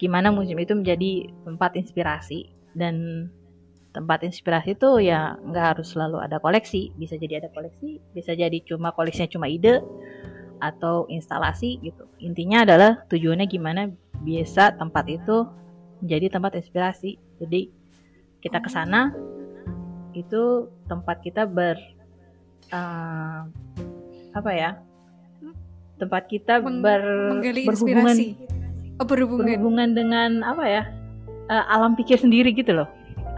gimana 0.01 0.33
museum 0.33 0.57
itu 0.57 0.73
menjadi 0.73 1.29
tempat 1.45 1.77
inspirasi 1.77 2.49
dan 2.73 3.29
tempat 3.91 4.23
inspirasi 4.23 4.79
itu 4.79 5.03
ya 5.03 5.35
nggak 5.43 5.77
harus 5.77 5.93
selalu 5.93 6.23
ada 6.23 6.39
koleksi 6.39 6.95
bisa 6.95 7.19
jadi 7.19 7.43
ada 7.43 7.51
koleksi 7.51 7.99
bisa 8.15 8.33
jadi 8.39 8.55
cuma 8.63 8.95
koleksinya 8.95 9.29
cuma 9.29 9.51
ide 9.51 9.83
atau 10.63 11.11
instalasi 11.11 11.83
gitu 11.83 12.07
intinya 12.23 12.63
adalah 12.63 13.03
tujuannya 13.11 13.51
gimana 13.51 13.91
biasa 14.23 14.79
tempat 14.79 15.05
itu 15.11 15.45
menjadi 16.01 16.39
tempat 16.39 16.55
inspirasi 16.55 17.19
jadi 17.43 17.67
kita 18.41 18.63
ke 18.63 18.71
sana 18.71 19.11
itu 20.15 20.71
tempat 20.87 21.23
kita 21.27 21.45
ber 21.51 21.77
uh, 22.71 23.51
apa 24.35 24.51
ya 24.55 24.71
tempat 26.01 26.31
kita 26.31 26.65
Meng 26.65 26.81
ber 26.81 27.03
berhubungan 27.43 28.17
oh, 28.97 29.07
berhubungan 29.07 29.45
berhubungan 29.45 29.89
dengan 29.93 30.31
apa 30.47 30.65
ya 30.65 30.83
uh, 31.53 31.65
alam 31.69 31.93
pikir 31.99 32.17
sendiri 32.17 32.55
gitu 32.57 32.73
loh 32.73 32.89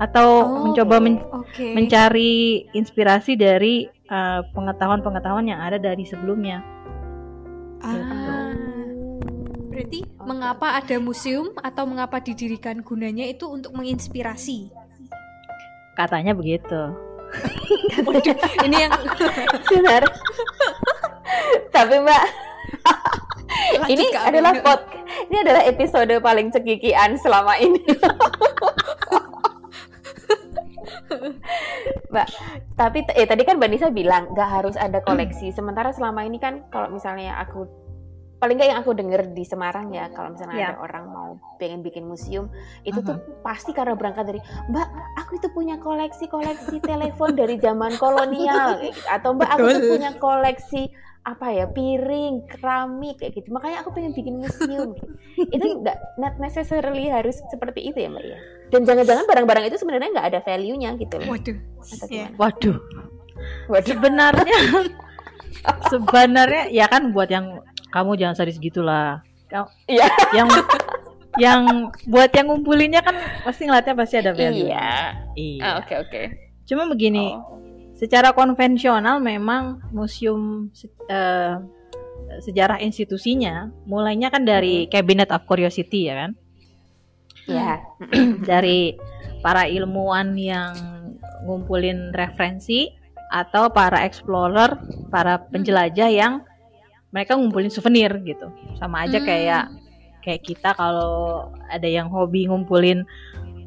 atau 0.03 0.43
oh, 0.43 0.63
mencoba 0.67 0.99
men 0.99 1.23
okay. 1.31 1.79
mencari 1.79 2.67
inspirasi 2.75 3.39
dari 3.39 3.87
eh, 3.87 4.41
pengetahuan-pengetahuan 4.51 5.47
uh, 5.47 5.51
yang 5.55 5.61
ada 5.63 5.79
dari 5.79 6.03
sebelumnya. 6.03 6.59
Ah, 7.83 7.95
gitu. 7.95 8.31
berarti 9.71 10.01
okay. 10.07 10.27
mengapa 10.27 10.79
ada 10.79 10.97
museum 11.03 11.51
atau 11.59 11.87
mengapa 11.87 12.23
didirikan 12.23 12.83
gunanya 12.83 13.27
itu 13.27 13.47
untuk 13.47 13.75
menginspirasi? 13.75 14.75
Katanya 15.95 16.35
begitu. 16.35 17.12
ini 18.67 18.77
yang 18.77 18.93
benar. 19.73 20.03
Tapi 21.73 21.95
Mbak, 22.05 22.25
ini 23.89 24.05
adalah 24.13 24.53
pot, 24.61 24.81
ini 25.33 25.37
adalah 25.41 25.63
episode 25.65 26.13
paling 26.21 26.53
cekikian 26.53 27.17
selama 27.17 27.57
ini. 27.57 27.81
Mbak, 32.13 32.29
tapi 32.77 33.05
eh 33.17 33.25
tadi 33.25 33.43
kan 33.49 33.57
Mbak 33.57 33.71
Nisa 33.73 33.89
bilang 33.89 34.29
nggak 34.37 34.51
harus 34.61 34.77
ada 34.77 35.01
koleksi. 35.01 35.49
Sementara 35.53 35.93
selama 35.97 36.25
ini 36.29 36.37
kan 36.37 36.69
kalau 36.69 36.93
misalnya 36.93 37.41
aku 37.41 37.65
paling 38.43 38.59
nggak 38.59 38.69
yang 38.75 38.81
aku 38.83 38.91
dengar 38.99 39.23
di 39.31 39.45
Semarang 39.47 39.95
ya 39.95 40.11
kalau 40.11 40.35
misalnya 40.35 40.59
yeah. 40.59 40.75
ada 40.75 40.83
orang 40.83 41.05
mau 41.07 41.39
pengen 41.63 41.79
bikin 41.87 42.11
museum 42.11 42.51
itu 42.83 42.99
uh 42.99 43.15
-huh. 43.15 43.15
tuh 43.15 43.39
pasti 43.47 43.71
karena 43.71 43.95
berangkat 43.95 44.35
dari 44.35 44.41
Mbak 44.67 44.89
aku 45.23 45.39
itu 45.39 45.49
punya 45.55 45.79
koleksi 45.79 46.27
koleksi 46.27 46.83
telepon 46.83 47.39
dari 47.39 47.63
zaman 47.63 47.95
kolonial. 48.03 48.83
Atau 49.07 49.39
Mbak 49.39 49.49
aku 49.55 49.67
tuh 49.79 49.83
punya 49.95 50.11
koleksi 50.19 50.91
apa 51.23 51.55
ya 51.55 51.71
piring 51.71 52.51
keramik 52.51 53.23
kayak 53.23 53.39
gitu. 53.39 53.55
Makanya 53.55 53.87
aku 53.87 53.95
pengen 53.95 54.11
bikin 54.11 54.43
museum. 54.43 54.91
Itu 55.39 55.67
nggak 55.87 56.19
not 56.19 56.35
necessarily 56.43 57.07
harus 57.07 57.39
seperti 57.47 57.95
itu 57.95 58.03
ya 58.03 58.11
mbak 58.11 58.27
ya. 58.27 58.39
Dan 58.75 58.83
jangan-jangan 58.83 59.25
barang-barang 59.31 59.65
itu 59.71 59.79
sebenarnya 59.79 60.11
nggak 60.19 60.29
ada 60.35 60.41
value-nya 60.43 60.91
gitu 60.99 61.23
waduh. 61.23 61.57
Yeah. 62.11 62.29
waduh. 62.35 62.79
Waduh. 63.71 63.87
Sebenarnya 63.87 64.59
sebenarnya 65.95 66.65
ya 66.75 66.91
kan 66.91 67.15
buat 67.15 67.31
yang 67.31 67.63
kamu 67.93 68.17
jangan 68.17 68.37
sadis 68.41 68.57
gitulah. 68.57 69.21
Iya. 69.87 70.09
Yang 70.33 70.49
yang 71.41 71.61
buat 72.09 72.29
yang 72.33 72.53
ngumpulinnya 72.53 73.01
kan 73.01 73.17
pasti 73.45 73.69
ngeliatnya 73.69 73.95
pasti 73.97 74.15
ada 74.21 74.33
value. 74.33 74.69
Iya. 74.69 74.93
Iya. 75.37 75.63
Ah, 75.65 75.73
oke 75.81 75.85
oke. 75.85 76.09
Okay, 76.09 76.25
okay. 76.27 76.27
cuma 76.69 76.89
begini 76.89 77.37
oh. 77.37 77.61
secara 77.97 78.33
konvensional 78.33 79.21
memang 79.21 79.81
museum 79.93 80.73
uh, 81.09 81.61
sejarah 82.41 82.81
institusinya 82.81 83.69
mulainya 83.85 84.33
kan 84.33 84.45
dari 84.45 84.89
Cabinet 84.89 85.29
of 85.33 85.45
Curiosity 85.45 86.09
ya 86.09 86.15
kan? 86.27 86.31
Ya 87.49 87.57
yeah. 87.57 87.77
dari 88.51 88.97
para 89.45 89.69
ilmuwan 89.69 90.37
yang 90.37 90.73
ngumpulin 91.49 92.15
referensi 92.15 92.93
atau 93.33 93.73
para 93.73 94.05
explorer 94.05 94.77
para 95.09 95.41
penjelajah 95.49 96.13
yang 96.13 96.45
mereka 97.13 97.37
ngumpulin 97.37 97.69
souvenir 97.71 98.11
gitu 98.25 98.49
sama 98.81 99.05
aja 99.07 99.21
hmm. 99.21 99.27
kayak 99.29 99.65
kayak 100.25 100.43
kita 100.43 100.71
kalau 100.75 101.51
ada 101.69 101.87
yang 101.87 102.09
hobi 102.09 102.49
ngumpulin 102.49 103.05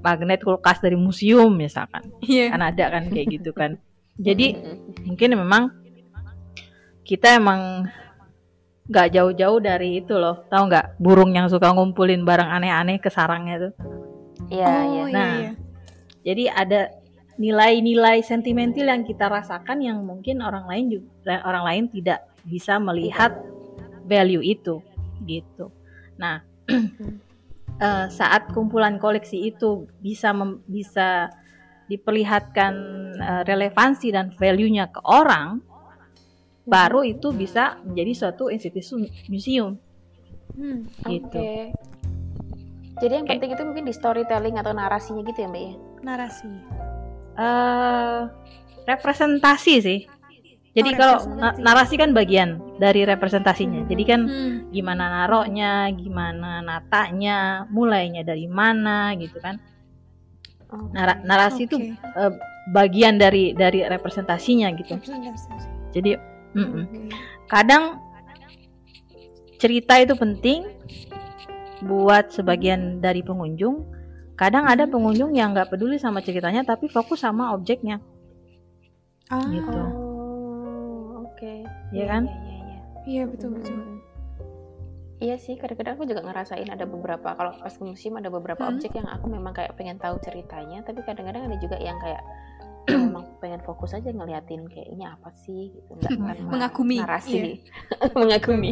magnet 0.02 0.42
kulkas 0.42 0.82
dari 0.82 0.98
museum 0.98 1.54
misalkan 1.54 2.10
Iya. 2.26 2.54
kan 2.54 2.62
ada 2.62 2.86
kan 2.90 3.04
kayak 3.10 3.28
gitu 3.40 3.54
kan 3.54 3.78
jadi 4.28 4.58
mungkin 5.06 5.38
memang 5.38 5.64
kita 7.06 7.38
emang 7.38 7.86
nggak 8.86 9.18
jauh-jauh 9.18 9.60
dari 9.62 10.02
itu 10.02 10.14
loh 10.14 10.46
tahu 10.50 10.70
nggak 10.70 11.02
burung 11.02 11.34
yang 11.34 11.50
suka 11.50 11.74
ngumpulin 11.74 12.22
barang 12.22 12.50
aneh-aneh 12.50 12.98
ke 13.02 13.10
sarangnya 13.10 13.70
tuh 13.70 13.74
Iya, 14.46 14.68
oh, 14.68 14.84
iya. 14.84 15.04
iya, 15.10 15.14
Nah, 15.16 15.32
iya. 15.42 15.52
jadi 16.22 16.44
ada 16.54 16.82
nilai-nilai 17.36 18.22
sentimental 18.22 18.86
yang 18.88 19.02
kita 19.02 19.26
rasakan 19.26 19.82
yang 19.82 20.06
mungkin 20.06 20.40
orang 20.40 20.70
lain 20.70 20.86
juga 20.92 21.42
orang 21.44 21.64
lain 21.66 21.84
tidak 21.92 22.24
bisa 22.46 22.78
melihat 22.78 23.34
value 24.06 24.42
itu 24.42 24.80
gitu. 25.26 25.74
Nah, 26.16 26.46
eh, 27.82 28.06
saat 28.08 28.54
kumpulan 28.54 28.98
koleksi 28.98 29.50
itu 29.50 29.90
bisa 30.00 30.32
mem- 30.32 30.62
bisa 30.66 31.34
diperlihatkan 31.86 32.74
eh, 33.16 33.44
relevansi 33.44 34.10
dan 34.10 34.32
value-nya 34.32 34.90
ke 34.90 35.02
orang, 35.04 35.62
baru 36.64 37.06
itu 37.06 37.30
bisa 37.30 37.78
menjadi 37.82 38.14
suatu 38.16 38.50
institusi 38.50 38.96
museum 39.30 39.78
Hmm. 40.56 40.88
gitu. 41.04 41.36
Oke. 41.36 41.76
Jadi 42.96 43.12
yang 43.12 43.28
Kayak- 43.28 43.44
penting 43.44 43.52
itu 43.52 43.64
mungkin 43.68 43.86
di 43.86 43.94
storytelling 43.94 44.56
atau 44.56 44.72
narasinya 44.72 45.20
gitu 45.22 45.44
ya, 45.44 45.50
Mbak 45.52 45.62
ya? 45.62 45.74
Narasi. 46.02 46.52
eh 47.36 48.22
representasi 48.88 49.74
sih. 49.84 50.00
Jadi 50.76 50.92
Oh, 50.92 50.98
kalau 51.00 51.16
na- 51.40 51.56
narasi 51.56 51.96
kan 51.96 52.12
bagian 52.12 52.60
dari 52.76 53.08
representasinya. 53.08 53.88
Jadi 53.88 54.04
kan 54.04 54.28
Hmm. 54.28 54.68
gimana 54.70 55.24
naroknya, 55.24 55.88
gimana 55.96 56.60
natanya, 56.60 57.64
mulainya 57.72 58.28
dari 58.28 58.44
mana 58.46 59.16
gitu 59.16 59.40
kan. 59.40 59.56
Oh, 60.68 60.92
Nara- 60.92 61.24
narasi 61.24 61.64
itu 61.64 61.80
Oke. 61.80 61.96
eh, 61.96 62.32
bagian 62.76 63.16
dari 63.16 63.56
dari 63.56 63.88
representasinya 63.88 64.68
gitu. 64.76 65.00
Jadi 65.96 66.12
mm-mm. 66.52 66.84
Oke. 66.84 67.08
kadang 67.48 68.04
cerita 69.56 69.96
itu 69.96 70.12
penting 70.14 70.68
buat 71.82 72.36
sebagian 72.36 73.00
dari 73.00 73.24
pengunjung. 73.24 73.88
Kadang 74.36 74.68
ada 74.68 74.84
pengunjung 74.84 75.32
yang 75.32 75.56
nggak 75.56 75.72
peduli 75.72 75.96
sama 75.96 76.20
ceritanya 76.20 76.68
tapi 76.68 76.92
fokus 76.92 77.24
sama 77.24 77.56
objeknya, 77.56 78.04
Ah, 79.32 79.48
gitu. 79.48 79.80
Iya 81.96 82.06
kan? 82.06 82.24
Iya, 82.28 82.36
iya, 82.36 82.58
iya. 82.60 82.80
iya 83.08 83.24
betul 83.24 83.50
betul. 83.56 83.74
Hmm. 83.74 84.00
Iya 85.16 85.40
sih, 85.40 85.56
kadang-kadang 85.56 85.96
aku 85.96 86.06
juga 86.06 86.28
ngerasain 86.28 86.68
ada 86.68 86.84
beberapa 86.84 87.32
kalau 87.34 87.56
pas 87.56 87.72
ke 87.72 87.84
museum 87.88 88.20
ada 88.20 88.28
beberapa 88.28 88.68
Hmm. 88.68 88.76
objek 88.76 89.00
yang 89.00 89.08
aku 89.08 89.32
memang 89.32 89.56
kayak 89.56 89.72
pengen 89.80 89.96
tahu 89.96 90.20
ceritanya, 90.20 90.84
tapi 90.84 91.00
kadang-kadang 91.08 91.48
ada 91.48 91.56
juga 91.56 91.80
yang 91.80 91.96
kayak 92.04 92.20
ya 92.86 93.00
memang 93.10 93.24
pengen 93.40 93.64
fokus 93.64 93.96
aja 93.96 94.12
ngeliatin 94.12 94.68
kayak 94.68 94.92
ini 94.92 95.08
apa 95.08 95.32
sih 95.34 95.72
gitu, 95.72 95.96
nggak 95.96 96.12
tanpa 96.20 96.52
Mengagumi, 96.52 97.00
narasi, 97.00 97.64
mengagumi. 98.20 98.72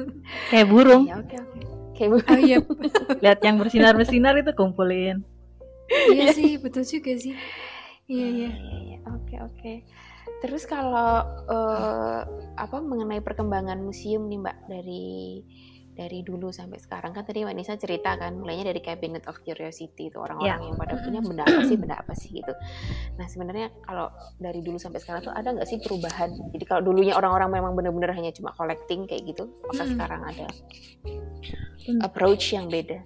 Kayak 0.50 0.66
burung. 0.68 1.06
Ya 1.06 1.16
oke 1.22 1.36
oke. 1.38 1.60
Kayak 1.94 2.08
bu- 2.10 2.26
Oh 2.26 2.40
iya, 2.42 2.58
lihat 3.24 3.38
yang 3.40 3.56
bersinar 3.56 3.94
bersinar 3.94 4.34
itu 4.34 4.50
kumpulin 4.52 5.22
iya 6.10 6.32
sih 6.32 6.58
betul 6.58 6.82
juga 6.82 7.12
sih. 7.16 7.36
Iya 8.10 8.26
iya. 8.26 8.50
Iya, 8.50 8.78
iya. 8.82 8.98
Oke 9.08 9.34
oke. 9.40 9.72
Terus 10.44 10.68
kalau 10.68 11.24
eh, 11.48 12.20
apa 12.60 12.76
mengenai 12.84 13.24
perkembangan 13.24 13.80
museum 13.80 14.28
nih 14.28 14.44
Mbak 14.44 14.56
dari 14.68 15.40
dari 15.94 16.26
dulu 16.26 16.50
sampai 16.50 16.82
sekarang 16.82 17.14
kan 17.14 17.22
tadi 17.22 17.46
Mbak 17.46 17.54
Nisa 17.54 17.78
cerita 17.78 18.18
kan 18.18 18.34
mulainya 18.34 18.66
dari 18.66 18.82
Cabinet 18.82 19.30
of 19.30 19.38
Curiosity 19.40 20.10
itu 20.10 20.18
orang-orang 20.18 20.58
yang 20.68 20.74
pada 20.74 20.98
punya 20.98 21.22
benda 21.22 21.46
apa 21.46 21.62
sih 21.64 21.78
benda 21.78 21.96
apa 21.96 22.12
sih 22.18 22.30
gitu. 22.34 22.50
Nah 23.14 23.26
sebenarnya 23.30 23.70
kalau 23.86 24.10
dari 24.36 24.58
dulu 24.58 24.74
sampai 24.76 24.98
sekarang 24.98 25.22
tuh 25.22 25.30
ada 25.30 25.54
nggak 25.54 25.64
sih 25.70 25.78
perubahan? 25.78 26.34
Jadi 26.50 26.64
kalau 26.66 26.82
dulunya 26.82 27.14
orang-orang 27.14 27.62
memang 27.62 27.72
benar-benar 27.78 28.10
hanya 28.12 28.34
cuma 28.34 28.50
collecting 28.58 29.06
kayak 29.06 29.22
gitu, 29.22 29.46
apakah 29.64 29.86
Mm. 29.86 29.92
sekarang 29.94 30.20
ada 30.26 30.46
Hmm. 31.86 32.00
approach 32.02 32.52
yang 32.52 32.66
beda? 32.68 32.98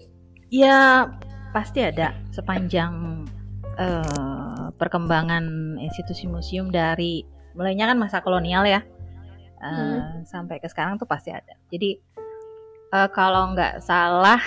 ya 0.49 1.05
pasti 1.53 1.85
ada 1.85 2.17
sepanjang 2.33 3.21
eh, 3.77 4.38
perkembangan 4.79 5.77
institusi 5.83 6.31
museum 6.31 6.71
dari 6.71 7.27
mulainya 7.59 7.91
kan 7.91 7.99
masa 7.99 8.23
kolonial 8.23 8.63
ya. 8.65 8.81
Eh, 9.59 10.23
sampai 10.23 10.63
ke 10.63 10.71
sekarang 10.71 11.03
tuh 11.03 11.11
pasti 11.11 11.35
ada. 11.35 11.59
Jadi 11.69 11.99
eh, 12.95 13.09
kalau 13.11 13.53
nggak 13.53 13.83
salah 13.83 14.39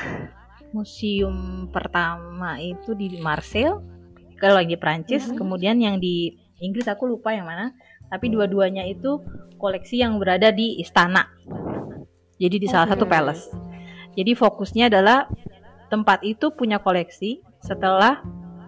museum 0.72 1.68
pertama 1.68 2.56
itu 2.64 2.96
di 2.96 3.20
Marseille 3.20 3.76
kalau 4.40 4.58
yang 4.64 4.72
di 4.72 4.80
Prancis 4.80 5.28
Mhm. 5.30 5.38
kemudian 5.38 5.78
yang 5.78 6.00
di 6.00 6.34
Inggris 6.64 6.88
aku 6.88 7.06
lupa 7.12 7.36
yang 7.36 7.46
mana. 7.46 7.76
Tapi 8.08 8.32
dua-duanya 8.32 8.88
itu 8.88 9.20
koleksi 9.60 10.00
yang 10.00 10.18
berada 10.18 10.50
di 10.52 10.80
istana. 10.80 11.28
Jadi 12.42 12.56
di 12.58 12.68
salah 12.68 12.90
satu 12.90 13.06
palace. 13.06 13.52
Jadi 14.18 14.34
fokusnya 14.36 14.90
adalah 14.92 15.30
tempat 15.88 16.24
itu 16.26 16.52
punya 16.52 16.80
koleksi 16.82 17.40
setelah 17.62 18.20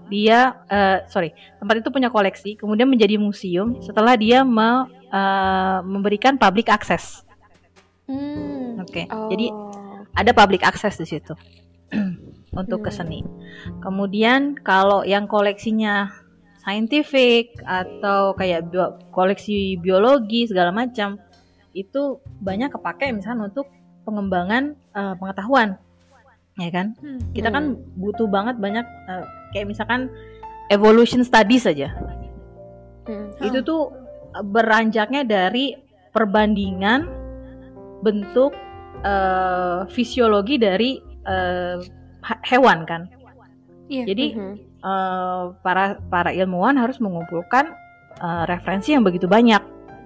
dia 0.06 0.40
eh, 0.66 1.06
sorry 1.08 1.32
tempat 1.58 1.80
itu 1.80 1.90
punya 1.90 2.08
koleksi 2.08 2.56
kemudian 2.56 2.86
menjadi 2.86 3.16
museum 3.16 3.80
setelah 3.80 4.14
dia 4.14 4.42
me- 4.42 4.88
eh, 5.06 5.80
memberikan 5.82 6.36
public 6.36 6.68
access 6.68 7.22
Hmm. 8.04 8.80
oke 8.80 9.08
Oh. 9.08 9.30
jadi 9.30 9.48
ada 10.14 10.32
public 10.32 10.62
access 10.62 10.96
di 10.96 11.08
situ 11.08 11.32
untuk 12.54 12.82
ke 12.82 12.92
Hmm. 12.92 12.98
seni 13.00 13.20
kemudian 13.80 14.56
kalau 14.56 15.02
yang 15.04 15.24
koleksinya 15.24 16.12
scientific 16.60 17.60
atau 17.62 18.32
kayak 18.34 18.68
bio- 18.68 19.00
koleksi 19.10 19.76
biologi 19.78 20.48
segala 20.48 20.72
macam 20.72 21.20
itu 21.72 22.20
banyak 22.40 22.70
kepake 22.70 23.12
misalnya 23.12 23.48
untuk 23.48 23.68
pengembangan 24.04 24.76
eh, 24.92 25.16
pengetahuan 25.16 25.80
ya 26.54 26.70
kan 26.70 26.94
Hmm. 27.00 27.20
kita 27.32 27.50
kan 27.50 27.64
butuh 27.96 28.28
banget 28.28 28.56
banyak 28.58 28.84
eh, 28.84 29.26
kayak 29.54 29.70
misalkan 29.70 30.10
evolution 30.70 31.22
studies 31.22 31.64
saja 31.64 31.94
Hmm. 33.04 33.36
itu 33.44 33.60
tuh 33.62 33.92
beranjaknya 34.48 35.28
dari 35.28 35.76
perbandingan 36.12 37.04
bentuk 38.00 38.56
eh, 39.04 39.84
fisiologi 39.92 40.56
dari 40.56 40.96
ha- 42.24 42.42
hewan 42.48 42.88
kan 42.88 43.12
Iya. 43.92 44.08
jadi 44.08 44.26
Mhm. 44.32 44.54
eh, 44.80 45.44
para 45.60 46.00
para 46.08 46.32
ilmuwan 46.32 46.80
harus 46.80 47.04
mengumpulkan 47.04 47.76
eh, 48.16 48.44
referensi 48.48 48.96
yang 48.96 49.04
begitu 49.04 49.28
banyak 49.28 49.60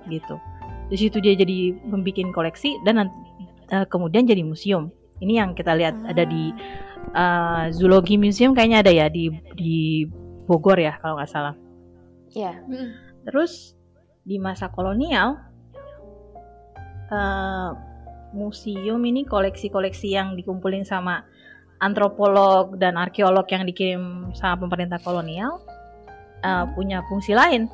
gitu 0.09 0.41
di 0.89 0.97
situ 0.97 1.21
dia 1.21 1.35
jadi 1.35 1.75
membuat 1.83 2.33
koleksi 2.33 2.73
dan 2.81 3.05
nanti, 3.05 3.13
eh, 3.69 3.85
kemudian 3.85 4.25
jadi 4.25 4.41
museum 4.41 4.89
ini 5.21 5.37
yang 5.37 5.53
kita 5.53 5.77
lihat 5.77 5.93
ada 6.07 6.25
di 6.25 6.49
eh, 7.15 7.63
zoologi 7.73 8.15
museum 8.19 8.53
kayaknya 8.53 8.85
ada 8.85 8.91
ya 8.91 9.05
di 9.09 9.31
di 9.57 10.05
Bogor 10.47 10.79
ya 10.79 10.95
kalau 11.01 11.19
nggak 11.19 11.31
salah 11.31 11.55
Iya. 12.35 12.53
Hmm. 12.67 12.91
terus 13.27 13.73
di 14.27 14.37
masa 14.37 14.67
kolonial 14.71 15.39
eh, 17.11 17.69
museum 18.35 18.99
ini 19.07 19.23
koleksi-koleksi 19.23 20.11
yang 20.11 20.35
dikumpulin 20.35 20.83
sama 20.83 21.23
antropolog 21.79 22.75
dan 22.75 22.97
arkeolog 22.99 23.45
yang 23.47 23.63
dikirim 23.63 24.33
sama 24.35 24.59
pemerintah 24.67 24.99
kolonial 25.01 25.63
eh, 26.43 26.65
punya 26.75 27.01
fungsi 27.07 27.33
lain 27.33 27.71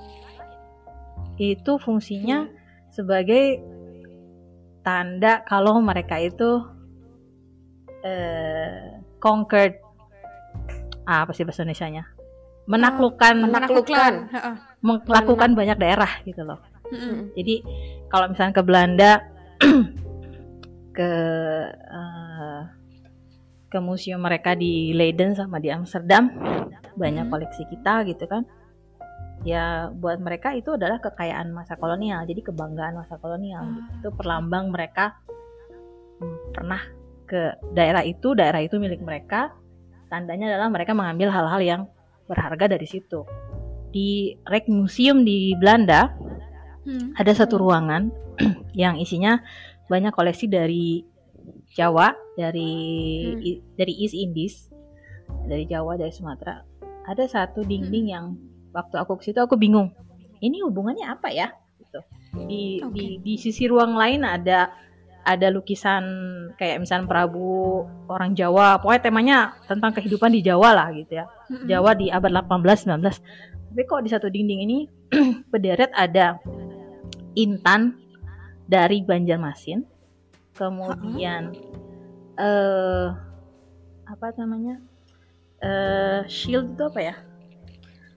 itu 1.41 1.81
fungsinya 1.81 2.45
sebagai 2.93 3.57
tanda 4.86 5.41
kalau 5.49 5.81
mereka 5.81 6.21
itu 6.21 6.62
eh, 8.05 9.01
conquered. 9.23 9.79
Ah, 11.07 11.23
apa 11.23 11.31
sih 11.31 11.47
bahasa 11.47 11.63
Indonesia-nya? 11.63 12.03
Menaklukkan. 12.67 13.33
Menaklukkan. 13.39 14.13
Heeh. 14.36 14.55
melakukan 14.83 15.55
banyak 15.55 15.79
daerah 15.79 16.12
gitu 16.27 16.43
loh. 16.43 16.59
Hmm. 16.93 17.31
jadi 17.33 17.63
kalau 18.12 18.29
misalnya 18.29 18.53
ke 18.53 18.63
Belanda 18.67 19.12
ke 20.97 21.12
eh, 21.71 22.62
ke 23.71 23.79
museum 23.81 24.21
mereka 24.21 24.53
di 24.53 24.93
Leiden 24.93 25.33
sama 25.33 25.57
di 25.57 25.73
Amsterdam 25.73 26.29
banyak 26.93 27.25
koleksi 27.31 27.65
kita 27.71 28.05
gitu 28.05 28.29
kan. 28.29 28.45
Ya 29.47 29.89
buat 29.89 30.21
mereka 30.21 30.53
itu 30.53 30.77
adalah 30.77 31.01
kekayaan 31.01 31.49
masa 31.55 31.79
kolonial 31.79 32.27
jadi 32.29 32.43
kebanggaan 32.45 32.99
masa 32.99 33.17
kolonial. 33.17 33.65
Ah. 33.65 33.97
itu 33.97 34.09
perlambang 34.13 34.69
mereka 34.69 35.17
hmm, 36.21 36.53
pernah 36.53 36.83
ke 37.34 37.41
daerah 37.74 38.06
itu 38.06 38.38
daerah 38.38 38.62
itu 38.62 38.78
milik 38.78 39.02
mereka 39.02 39.50
tandanya 40.08 40.54
adalah 40.54 40.69
mereka 40.69 40.93
mengambil 40.93 41.34
hal-hal 41.34 41.58
yang 41.60 41.82
berharga 42.30 42.69
dari 42.69 42.86
situ 42.86 43.26
di 43.89 44.38
Rijksmuseum 44.46 45.26
di 45.26 45.58
Belanda 45.58 46.13
Hmm. 46.84 47.15
ada 47.15 47.32
satu 47.32 47.63
ruangan 47.63 48.12
yang 48.76 49.00
isinya 49.00 49.39
banyak 49.88 50.12
koleksi 50.12 50.52
dari 50.52 51.00
Jawa 51.72 52.12
dari 52.36 52.76
Hmm. 53.24 53.39
i- 53.39 53.63
dari 53.74 53.93
East 54.04 54.12
Indies 54.13 54.67
dari 55.48 55.63
Jawa 55.63 55.96
dari 55.96 56.12
Sumatera 56.12 56.60
ada 57.08 57.24
satu 57.24 57.63
dinding 57.63 58.06
Hmm. 58.08 58.13
yang 58.13 58.26
waktu 58.76 59.00
aku 59.00 59.15
ke 59.15 59.32
situ 59.32 59.39
aku 59.39 59.56
bingung 59.56 59.96
ini 60.39 60.60
hubungannya 60.60 61.08
apa 61.08 61.32
ya 61.32 61.56
gitu 61.80 62.04
di 62.52 62.84
Oke. 62.84 62.91
di 62.91 63.06
di 63.24 63.34
sisi 63.39 63.63
ruang 63.63 63.96
lain 63.96 64.28
ada 64.28 64.76
ada 65.23 65.47
lukisan 65.47 66.03
kayak 66.59 66.83
misalnya 66.83 67.07
Prabu 67.07 67.88
orang 68.12 68.36
Jawa 68.36 68.77
pokoknya 68.83 69.01
temanya 69.01 69.38
tentang 69.65 69.95
kehidupan 69.95 70.29
di 70.36 70.43
Jawa 70.43 70.75
lah 70.75 70.88
gitu 70.91 71.23
ya. 71.23 71.25
Jawa 71.67 71.95
di 71.95 72.12
abad 72.12 72.43
18 72.43 72.91
19 72.91 72.99
tapi 73.73 73.81
kok 73.89 74.03
di 74.05 74.09
satu 74.12 74.27
dinding 74.29 74.62
ini 74.69 74.79
berderet 75.51 75.89
ada 75.95 76.38
intan 77.33 77.97
dari 78.69 79.01
Banjarmasin. 79.01 79.81
Kemudian 80.53 81.57
eh 82.38 83.07
apa 84.05 84.25
namanya? 84.38 84.77
Eh 85.63 86.21
shield 86.29 86.77
itu 86.77 86.83
apa 86.86 86.99
ya? 87.01 87.15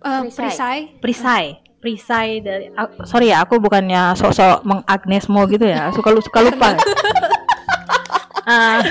Eh, 0.04 0.20
Perisai. 0.28 0.44
perisai. 0.44 0.78
perisai 1.00 1.65
perisai 1.87 2.42
dari 2.42 2.66
ah, 2.75 2.90
sorry 3.07 3.31
ya 3.31 3.46
aku 3.46 3.62
bukannya 3.62 4.18
sok-sok 4.18 4.66
mengagnesmo 4.66 5.46
gitu 5.46 5.70
ya. 5.70 5.94
Suka 5.94 6.11
lu 6.11 6.18
suka 6.18 6.42
lupa. 6.42 6.75
Ah, 8.46 8.79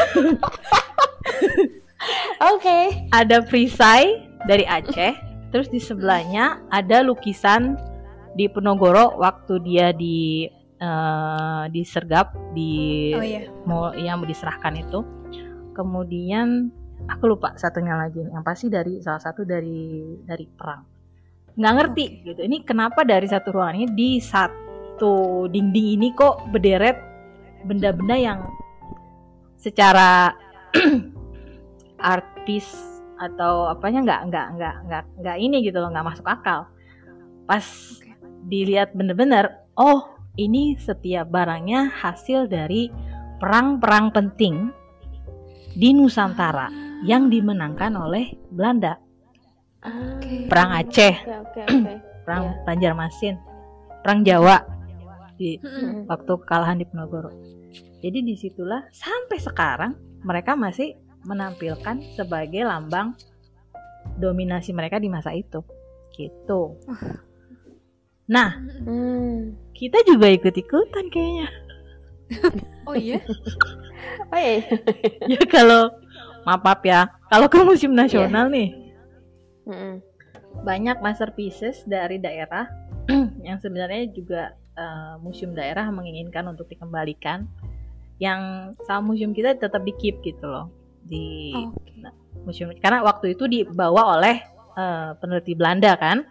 Oke. 2.52 3.08
ada 3.16 3.40
perisai 3.40 4.28
dari 4.44 4.68
Aceh 4.68 5.16
terus 5.48 5.72
di 5.72 5.80
sebelahnya 5.80 6.60
ada 6.68 7.00
lukisan 7.00 7.80
di 8.36 8.52
Penogoro 8.52 9.16
waktu 9.16 9.64
dia 9.64 9.96
di 9.96 10.44
eh, 10.76 11.64
disergap 11.72 12.36
di 12.52 13.16
Oh 13.16 13.24
iya. 13.24 13.48
mau 13.64 13.96
yang 13.96 14.20
mau 14.20 14.28
diserahkan 14.28 14.76
itu. 14.76 15.08
Kemudian 15.72 16.68
aku 17.08 17.32
lupa 17.32 17.56
satunya 17.56 17.96
lagi. 17.96 18.28
Yang 18.28 18.44
pasti 18.44 18.68
dari 18.68 19.00
salah 19.00 19.24
satu 19.24 19.48
dari 19.48 20.20
dari 20.28 20.44
perang 20.52 20.95
nggak 21.56 21.74
ngerti 21.80 22.06
Oke. 22.06 22.24
gitu. 22.32 22.40
Ini 22.46 22.58
kenapa 22.68 23.02
dari 23.08 23.28
satu 23.28 23.56
ruangan 23.56 23.76
ini 23.80 23.88
di 23.96 24.10
satu 24.20 25.46
dinding 25.48 25.88
ini 26.00 26.08
kok 26.16 26.52
berderet 26.52 27.00
benda-benda 27.64 28.16
yang 28.16 28.40
secara 29.58 30.36
artis 32.16 32.68
atau 33.16 33.72
apanya 33.72 34.04
nggak 34.04 34.22
nggak 34.28 34.48
nggak 34.60 34.76
nggak 34.92 35.04
nggak 35.24 35.38
ini 35.40 35.64
gitu 35.64 35.80
loh 35.80 35.90
nggak 35.90 36.08
masuk 36.08 36.28
akal. 36.28 36.68
Pas 37.48 37.64
dilihat 38.46 38.94
bener-bener 38.94 39.66
oh 39.80 40.16
ini 40.36 40.76
setiap 40.76 41.32
barangnya 41.32 41.90
hasil 41.90 42.52
dari 42.52 42.92
perang-perang 43.40 44.12
penting 44.12 44.70
di 45.76 45.92
Nusantara 45.92 46.72
yang 47.04 47.28
dimenangkan 47.28 47.96
oleh 47.96 48.36
Belanda 48.52 49.05
Oke. 49.86 50.50
perang 50.50 50.70
Aceh 50.74 51.14
Oke 51.22 51.34
oke 51.36 51.62
oke. 51.62 51.94
perang 52.26 52.44
Iya. 52.44 52.54
Banjarmasin 52.66 53.36
perang 54.02 54.22
Jawa 54.22 54.58
di 55.36 55.60
waktu 56.06 56.32
kekalahan 56.42 56.80
di 56.80 56.86
Penogoro 56.86 57.30
jadi 58.00 58.22
di 58.22 58.34
situlah 58.34 58.88
sampai 58.90 59.38
sekarang 59.38 59.94
mereka 60.22 60.56
masih 60.56 60.96
menampilkan 61.22 62.02
sebagai 62.14 62.64
lambang 62.64 63.14
dominasi 64.16 64.72
mereka 64.72 64.98
di 64.98 65.10
masa 65.10 65.34
itu 65.34 65.62
gitu 66.14 66.78
nah 68.26 68.58
Hmm. 68.82 69.54
kita 69.74 70.02
juga 70.02 70.30
ikut-ikutan 70.30 71.06
kayaknya 71.10 71.48
Oh 72.90 72.94
iya. 72.94 73.22
Oh 74.30 74.38
iya. 74.38 74.62
ya 75.34 75.42
kalau 75.46 75.90
maaf 76.42 76.82
ya 76.82 77.06
kalau 77.28 77.46
ke 77.46 77.58
museum 77.60 77.94
nasional 77.94 78.50
nih 78.50 78.74
Mm-mm. 79.66 80.02
banyak 80.62 80.98
masterpieces 81.02 81.84
dari 81.84 82.18
daerah 82.18 82.70
yang 83.48 83.58
sebenarnya 83.60 84.10
juga 84.10 84.42
eh, 84.74 85.16
museum 85.20 85.52
daerah 85.52 85.90
menginginkan 85.90 86.46
untuk 86.48 86.70
dikembalikan 86.70 87.46
yang 88.18 88.72
sama 88.88 89.12
museum 89.12 89.36
kita 89.36 89.60
tetap 89.60 89.84
di 89.84 89.92
keep 90.00 90.24
gitu 90.24 90.48
loh 90.48 90.72
di 91.04 91.52
Oke. 91.52 92.00
museum 92.48 92.72
karena 92.80 93.04
waktu 93.04 93.36
itu 93.36 93.46
dibawa 93.46 94.16
oleh 94.18 94.40
eh, 94.76 95.12
peneliti 95.20 95.54
Belanda 95.54 95.94
kan 96.00 96.24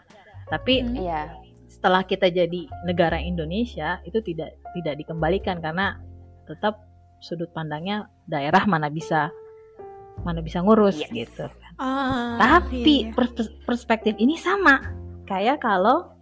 tapi 0.48 0.80
Hmm. 0.84 0.96
Iya. 0.96 1.22
setelah 1.68 2.04
kita 2.04 2.28
jadi 2.28 2.64
negara 2.84 3.20
Indonesia 3.20 4.00
itu 4.04 4.20
tidak 4.20 4.56
tidak 4.72 4.94
dikembalikan 4.96 5.60
karena 5.60 6.00
tetap 6.44 6.80
sudut 7.20 7.48
pandangnya 7.52 8.08
daerah 8.24 8.64
mana 8.64 8.88
bisa 8.88 9.28
mana 10.24 10.40
bisa 10.40 10.60
ngurus 10.60 11.00
Yes. 11.00 11.12
gitu 11.28 11.44
Ah, 11.76 12.38
tapi 12.38 12.80
iya, 12.80 13.10
iya. 13.10 13.12
pers- 13.12 13.54
perspektif 13.62 14.14
ini 14.16 14.34
sama 14.34 14.78
kayak 15.24 15.58
kalau 15.58 16.14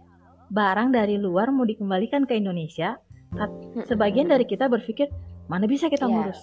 barang 0.49 0.89
dari 0.89 1.15
luar 1.15 1.49
mau 1.49 1.61
dikembalikan 1.61 2.23
ke 2.23 2.33
Indonesia 2.33 2.97
sebagian 3.83 4.25
dari 4.25 4.43
kita 4.43 4.65
berpikir 4.65 5.09
mana 5.45 5.65
bisa 5.65 5.87
kita 5.87 6.05
Iya. 6.05 6.13
ngurus 6.13 6.39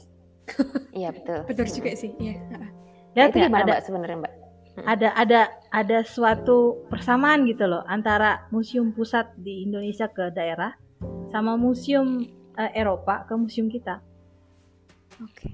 Iya 0.99 1.09
betul. 1.11 1.39
betul 1.47 1.67
juga 1.69 1.91
sih. 1.95 2.11
Iya. 2.17 2.35
Nah, 2.51 2.69
Lihat 3.13 3.29
itu 3.29 3.39
gimana 3.41 3.59
ada 3.61 3.67
mbak 3.69 3.81
sebenarnya 3.83 4.19
mbak? 4.19 4.35
ada 4.81 5.09
ada 5.13 5.41
ada 5.69 5.99
suatu 6.01 6.59
persamaan 6.87 7.45
gitu 7.45 7.67
loh 7.67 7.83
antara 7.85 8.47
museum 8.49 8.91
pusat 8.91 9.29
di 9.37 9.63
Indonesia 9.63 10.07
ke 10.07 10.31
daerah 10.31 10.73
sama 11.29 11.55
museum 11.55 12.23
eh, 12.55 12.71
Eropa 12.75 13.27
ke 13.27 13.35
museum 13.35 13.67
kita 13.67 13.99
Oke. 15.19 15.51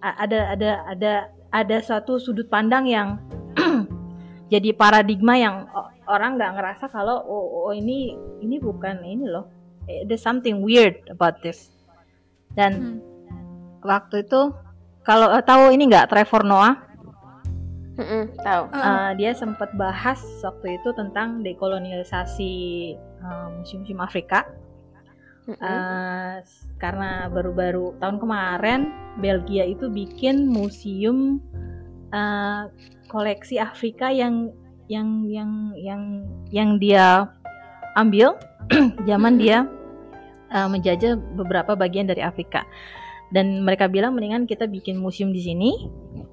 A- 0.00 0.16
ada 0.18 0.50
ada 0.50 0.70
ada 0.88 1.12
ada 1.50 1.82
suatu 1.82 2.18
sudut 2.22 2.46
pandang 2.46 2.86
yang 2.86 3.18
jadi 4.52 4.70
paradigma 4.74 5.34
yang 5.38 5.66
orang 6.06 6.38
nggak 6.38 6.54
ngerasa 6.58 6.84
kalau 6.90 7.22
oh, 7.22 7.70
oh, 7.70 7.72
ini 7.74 8.14
ini 8.42 8.58
bukan 8.58 9.02
ini 9.02 9.26
loh. 9.26 9.46
Eh, 9.86 10.06
there's 10.06 10.22
something 10.22 10.62
weird 10.62 10.98
about 11.10 11.38
this. 11.42 11.70
Dan 12.54 12.72
Hmm. 12.74 12.98
waktu 13.86 14.26
itu 14.26 14.50
kalau 15.06 15.30
eh, 15.34 15.42
tahu 15.42 15.70
ini 15.74 15.86
nggak 15.90 16.10
Trevor 16.10 16.42
Noah? 16.46 16.74
Mm-mm, 18.00 18.32
Tahu. 18.40 18.62
Ah, 18.72 18.80
Uh, 18.80 19.10
dia 19.20 19.36
sempat 19.36 19.76
bahas 19.76 20.16
waktu 20.40 20.80
itu 20.80 20.88
tentang 20.96 21.44
dekolonialisasi 21.44 22.52
uh, 23.20 23.48
museum-museum 23.60 24.00
Afrika 24.00 24.48
Mm-mm. 25.50 25.58
Uh, 25.58 26.38
s- 26.40 26.70
karena 26.78 27.26
baru-baru 27.26 27.98
tahun 27.98 28.22
kemarin 28.22 28.80
Belgia 29.18 29.66
itu 29.66 29.90
bikin 29.90 30.46
museum 30.46 31.42
uh, 32.14 32.70
koleksi 33.10 33.58
Afrika 33.58 34.08
yang 34.08 34.54
yang 34.86 35.26
yang 35.26 35.50
yang 35.74 36.02
yang 36.50 36.70
dia 36.78 37.26
ambil 37.98 38.38
zaman 39.10 39.38
dia 39.38 39.66
uh, 40.50 40.66
menjajah 40.70 41.18
beberapa 41.34 41.74
bagian 41.74 42.06
dari 42.06 42.22
Afrika 42.22 42.62
dan 43.30 43.62
mereka 43.62 43.86
bilang 43.86 44.14
mendingan 44.14 44.46
kita 44.46 44.66
bikin 44.66 44.98
museum 44.98 45.30
di 45.30 45.42
sini 45.42 45.70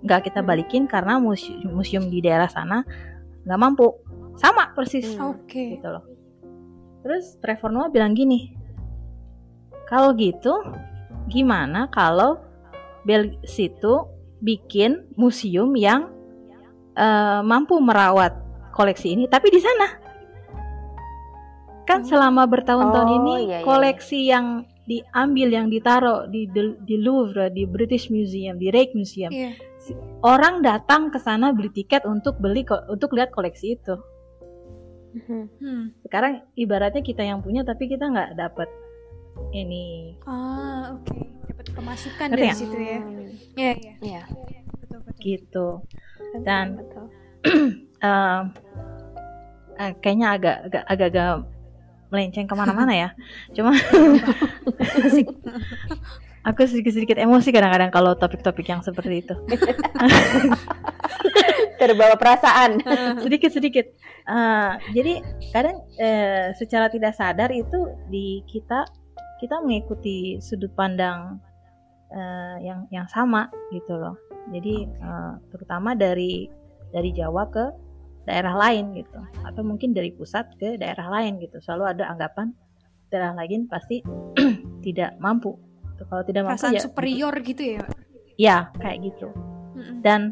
nggak 0.01 0.29
kita 0.29 0.41
balikin 0.41 0.85
karena 0.89 1.17
museum, 1.17 1.61
museum 1.69 2.09
di 2.09 2.21
daerah 2.21 2.49
sana 2.49 2.81
nggak 3.45 3.59
mampu 3.61 3.93
sama 4.37 4.73
persis 4.73 5.17
Hmm. 5.17 5.33
Oke. 5.33 5.77
gitu 5.77 5.89
loh. 5.89 6.05
Terus 7.01 7.37
Trevor 7.39 7.71
Noah 7.71 7.89
bilang 7.89 8.13
gini, 8.13 8.51
kalau 9.87 10.11
gitu 10.13 10.53
gimana 11.27 11.87
kalau 11.89 12.39
Bel 13.07 13.39
situ 13.47 14.03
bikin 14.43 15.07
museum 15.15 15.71
yang 15.79 16.11
eh, 16.93 17.39
mampu 17.41 17.79
merawat 17.79 18.35
koleksi 18.75 19.15
ini, 19.15 19.25
tapi 19.25 19.49
di 19.49 19.57
sana 19.57 19.87
kan 21.87 22.03
Oh. 22.03 22.07
selama 22.07 22.43
bertahun-tahun 22.45 23.09
Oh, 23.09 23.17
ini 23.23 23.33
iya, 23.33 23.43
iya, 23.47 23.57
iya. 23.57 23.65
koleksi 23.65 24.19
yang 24.27 24.45
diambil 24.87 25.47
yang 25.51 25.67
ditaruh 25.71 26.27
di 26.27 26.47
di 26.83 26.95
Louvre, 26.99 27.47
di 27.47 27.63
British 27.63 28.11
Museum, 28.11 28.59
di 28.59 28.67
Rijksmuseum, 28.67 29.31
Iya. 29.31 29.51
orang 30.19 30.59
datang 30.63 31.11
ke 31.11 31.19
sana 31.19 31.55
beli 31.55 31.71
tiket 31.71 32.03
untuk 32.03 32.39
beli 32.43 32.67
untuk 32.91 33.15
lihat 33.15 33.31
koleksi 33.31 33.79
itu 33.79 33.95
Mhm. 35.15 35.43
Hmm. 35.63 35.83
sekarang 36.03 36.43
ibaratnya 36.53 36.99
kita 37.01 37.23
yang 37.23 37.39
punya 37.39 37.63
tapi 37.63 37.87
kita 37.87 38.05
nggak 38.11 38.35
dapat 38.35 38.67
ini 39.51 40.15
Ah, 40.23 40.93
oke. 40.93 41.17
Dapat 41.47 41.65
pemasukan 41.71 42.27
Ngerti 42.27 42.35
dari 42.35 42.45
nggak? 42.45 42.59
situ 42.59 42.77
ya. 42.77 42.99
Hmm, 42.99 43.29
Iya, 43.53 43.71
iya. 43.73 43.93
Iya. 43.99 44.21
Betul, 44.77 44.99
betul. 45.01 45.19
gitu 45.19 45.67
betul, 45.81 46.41
Dan- 46.41 46.75
betul. 46.75 47.05
Em, 47.97 48.43
eh, 49.79 49.91
kayaknya 49.97 50.27
agak 50.31 50.57
agak 50.65 50.83
agak, 50.85 51.07
agak 51.07 51.31
melenceng 52.07 52.45
ke 52.45 52.53
mana-mana 52.53 52.93
ya 52.93 53.09
cuma 53.55 53.75
Asik. 54.97 55.27
aku 56.47 56.63
sedikit-sedikit 56.63 57.17
emosi 57.17 57.51
kadang-kadang 57.51 57.91
kalau 57.91 58.15
topik-topik 58.15 58.63
yang 58.65 58.79
seperti 58.79 59.19
itu 59.21 59.35
Terbawa 61.77 62.15
perasaan. 62.15 62.81
sedikit-sedikit 63.19 63.85
Eh, 64.23 64.71
jadi 64.91 65.23
kadang 65.51 65.87
eh, 65.95 66.51
secara 66.53 66.91
tidak 66.91 67.11
sadar 67.13 67.47
itu 67.47 67.79
di 68.07 68.43
kita 68.45 68.83
kita 69.37 69.61
mengikuti 69.61 70.41
sudut 70.41 70.73
pandang 70.73 71.37
uh, 72.11 72.57
yang 72.61 72.85
yang 72.89 73.07
sama 73.09 73.49
gitu 73.73 73.97
loh. 73.97 74.15
Jadi 74.51 74.87
uh, 75.01 75.37
terutama 75.51 75.93
dari 75.93 76.47
dari 76.91 77.11
Jawa 77.11 77.47
ke 77.51 77.65
daerah 78.27 78.55
lain 78.59 78.91
gitu 78.95 79.19
atau 79.47 79.61
mungkin 79.63 79.95
dari 79.95 80.11
pusat 80.11 80.51
ke 80.59 80.75
daerah 80.75 81.07
lain 81.07 81.39
gitu. 81.39 81.59
Selalu 81.63 81.97
ada 81.97 82.11
anggapan 82.11 82.51
daerah 83.07 83.31
lain 83.35 83.71
pasti 83.71 84.03
tidak 84.85 85.15
mampu. 85.19 85.55
Kalau 85.97 86.23
tidak 86.27 86.45
mampu 86.45 86.59
Perasaan 86.59 86.77
ya 86.77 86.83
superior 86.83 87.33
gitu 87.41 87.63
ya. 87.63 87.83
Ya, 88.37 88.57
kayak 88.77 89.01
gitu. 89.01 89.33
Dan 90.05 90.29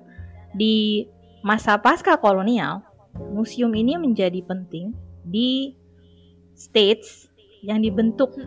di 0.53 1.09
masa 1.41 1.81
pasca 1.81 2.21
kolonial, 2.21 2.85
museum 3.33 3.73
ini 3.73 3.97
menjadi 3.97 4.45
penting 4.45 4.93
di 5.25 5.73
states 6.53 7.25
yang 7.65 7.81
dibentuk 7.81 8.37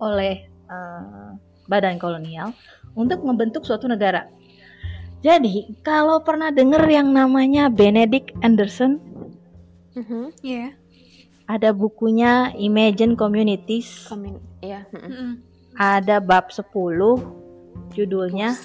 oleh 0.00 0.46
uh, 0.68 1.34
badan 1.66 1.98
kolonial 1.98 2.54
untuk 2.94 3.22
membentuk 3.22 3.66
suatu 3.66 3.90
negara. 3.90 4.30
Jadi, 5.24 5.74
kalau 5.82 6.22
pernah 6.22 6.54
dengar 6.54 6.86
yang 6.86 7.10
namanya 7.10 7.66
Benedict 7.66 8.30
Anderson, 8.46 9.00
mm-hmm. 9.96 10.24
yeah. 10.44 10.70
ada 11.50 11.74
bukunya 11.74 12.54
Imagine 12.54 13.18
Communities. 13.18 14.06
Komun 14.06 14.38
yeah. 14.62 14.86
mm-hmm. 14.92 15.42
Ada 15.76 16.22
bab 16.22 16.54
10 16.54 16.72
judulnya 17.92 18.56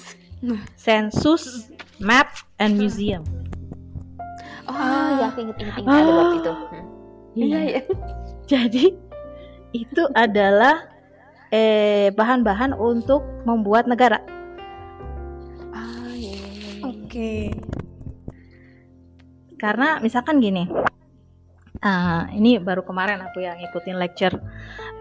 Census, 0.76 1.68
Map, 2.00 2.30
and 2.60 2.78
Museum. 2.78 3.24
Oh, 4.66 5.08
ya, 5.18 5.28
ingat-ingat 5.34 5.82
oh. 5.82 5.90
ada 5.90 6.10
bab 6.12 6.30
itu. 6.38 6.52
Hmm. 6.52 6.84
Iya, 7.32 7.58
iya. 7.64 7.82
Jadi 8.50 8.84
itu 9.72 10.02
adalah 10.12 10.91
eh 11.52 12.08
bahan-bahan 12.16 12.72
untuk 12.72 13.20
membuat 13.44 13.84
negara. 13.84 14.24
Ah, 15.76 16.16
iya, 16.16 16.32
iya, 16.32 16.48
iya. 16.48 16.80
Oke. 16.88 17.04
Okay. 17.06 17.44
Karena 19.60 20.00
misalkan 20.02 20.42
gini, 20.42 20.66
uh, 21.84 22.22
ini 22.34 22.58
baru 22.58 22.82
kemarin 22.82 23.22
aku 23.22 23.44
yang 23.44 23.60
ikutin 23.62 23.94
lecture 24.00 24.34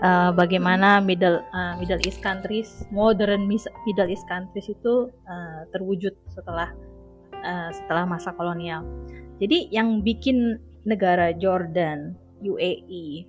uh, 0.05 0.29
bagaimana 0.35 0.99
Middle 0.99 1.41
uh, 1.53 1.79
Middle 1.79 2.01
East 2.05 2.19
countries, 2.21 2.85
modern 2.93 3.47
Middle 3.47 4.09
East 4.09 4.25
countries 4.27 4.67
itu 4.69 5.09
uh, 5.09 5.61
terwujud 5.73 6.13
setelah 6.29 6.69
uh, 7.41 7.69
setelah 7.73 8.05
masa 8.05 8.35
kolonial. 8.35 8.85
Jadi 9.41 9.73
yang 9.73 10.05
bikin 10.05 10.61
negara 10.85 11.33
Jordan, 11.33 12.13
UAE, 12.41 13.25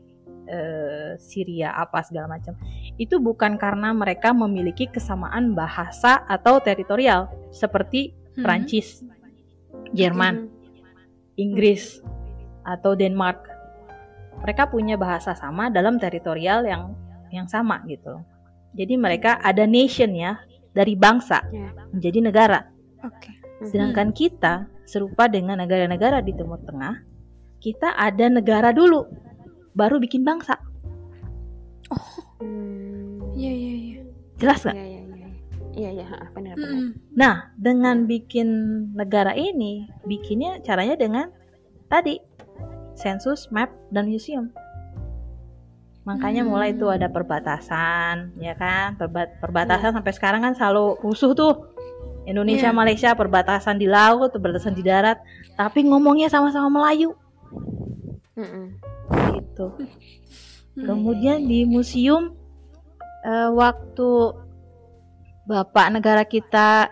uh, 0.48 1.16
Syria 1.20 1.76
apa 1.76 2.04
segala 2.04 2.36
macam 2.36 2.56
itu 3.00 3.16
bukan 3.16 3.56
karena 3.56 3.92
mereka 3.96 4.36
memiliki 4.36 4.88
kesamaan 4.88 5.56
bahasa 5.56 6.24
atau 6.28 6.60
teritorial 6.60 7.28
seperti 7.52 8.12
hmm. 8.36 8.42
Prancis, 8.44 9.00
Jerman, 9.96 10.48
hmm. 10.48 11.40
Inggris 11.40 12.04
atau 12.62 12.92
Denmark. 12.92 13.48
Mereka 14.42 14.68
punya 14.68 14.98
bahasa 14.98 15.32
sama 15.38 15.70
dalam 15.70 15.96
teritorial 15.96 16.66
yang 16.66 16.92
yang 17.32 17.48
sama 17.48 17.80
gitu. 17.88 18.20
Jadi 18.76 18.96
mereka 18.96 19.40
ada 19.40 19.64
nation 19.68 20.12
ya 20.16 20.40
dari 20.72 20.96
bangsa 20.96 21.44
yeah. 21.52 21.72
menjadi 21.92 22.18
negara. 22.24 22.60
Okay. 23.00 23.32
Sedangkan 23.68 24.10
hmm. 24.10 24.16
kita 24.16 24.54
serupa 24.88 25.28
dengan 25.30 25.60
negara-negara 25.60 26.20
di 26.20 26.34
Timur 26.34 26.60
Tengah, 26.64 27.00
kita 27.62 27.94
ada 27.94 28.26
negara 28.28 28.74
dulu, 28.74 29.06
baru 29.72 30.02
bikin 30.02 30.26
bangsa. 30.26 30.58
Oh, 32.42 33.32
iya 33.38 33.52
iya 33.54 33.74
iya. 33.78 34.00
Jelas 34.42 34.66
nggak? 34.66 34.74
Iya 34.74 34.86
iya 34.86 35.00
iya. 35.06 35.28
Iya 35.72 35.90
iya, 35.96 36.06
benar 36.36 36.54
benar. 36.58 36.80
Hmm. 36.84 36.90
Nah, 37.16 37.34
dengan 37.56 38.04
bikin 38.04 38.48
negara 38.92 39.32
ini, 39.32 39.88
bikinnya 40.04 40.60
caranya 40.60 41.00
dengan 41.00 41.32
tadi 41.88 42.20
sensus, 42.92 43.48
map, 43.48 43.72
dan 43.88 44.04
museum. 44.08 44.52
Makanya 46.02 46.42
hmm. 46.42 46.50
mulai 46.50 46.68
itu 46.74 46.90
ada 46.90 47.06
perbatasan, 47.06 48.34
ya 48.36 48.58
kan? 48.58 48.98
Perba 48.98 49.30
perbatasan 49.38 49.94
yeah. 49.94 49.96
sampai 49.96 50.12
sekarang 50.12 50.40
kan 50.42 50.54
selalu 50.58 50.98
rusuh 51.00 51.32
tuh. 51.32 51.72
Indonesia 52.22 52.70
yeah. 52.70 52.76
Malaysia 52.76 53.10
perbatasan 53.14 53.82
di 53.82 53.86
laut, 53.86 54.30
perbatasan 54.30 54.74
di 54.74 54.82
darat, 54.82 55.18
tapi 55.58 55.86
ngomongnya 55.86 56.30
sama-sama 56.30 56.70
Melayu. 56.70 57.14
Mm 58.34 58.46
-mm. 58.46 58.66
Gitu. 59.38 59.66
Kemudian 60.72 61.44
di 61.44 61.68
museum 61.68 62.32
uh, 63.28 63.50
waktu 63.52 64.10
Bapak 65.42 65.92
negara 65.92 66.22
kita 66.24 66.88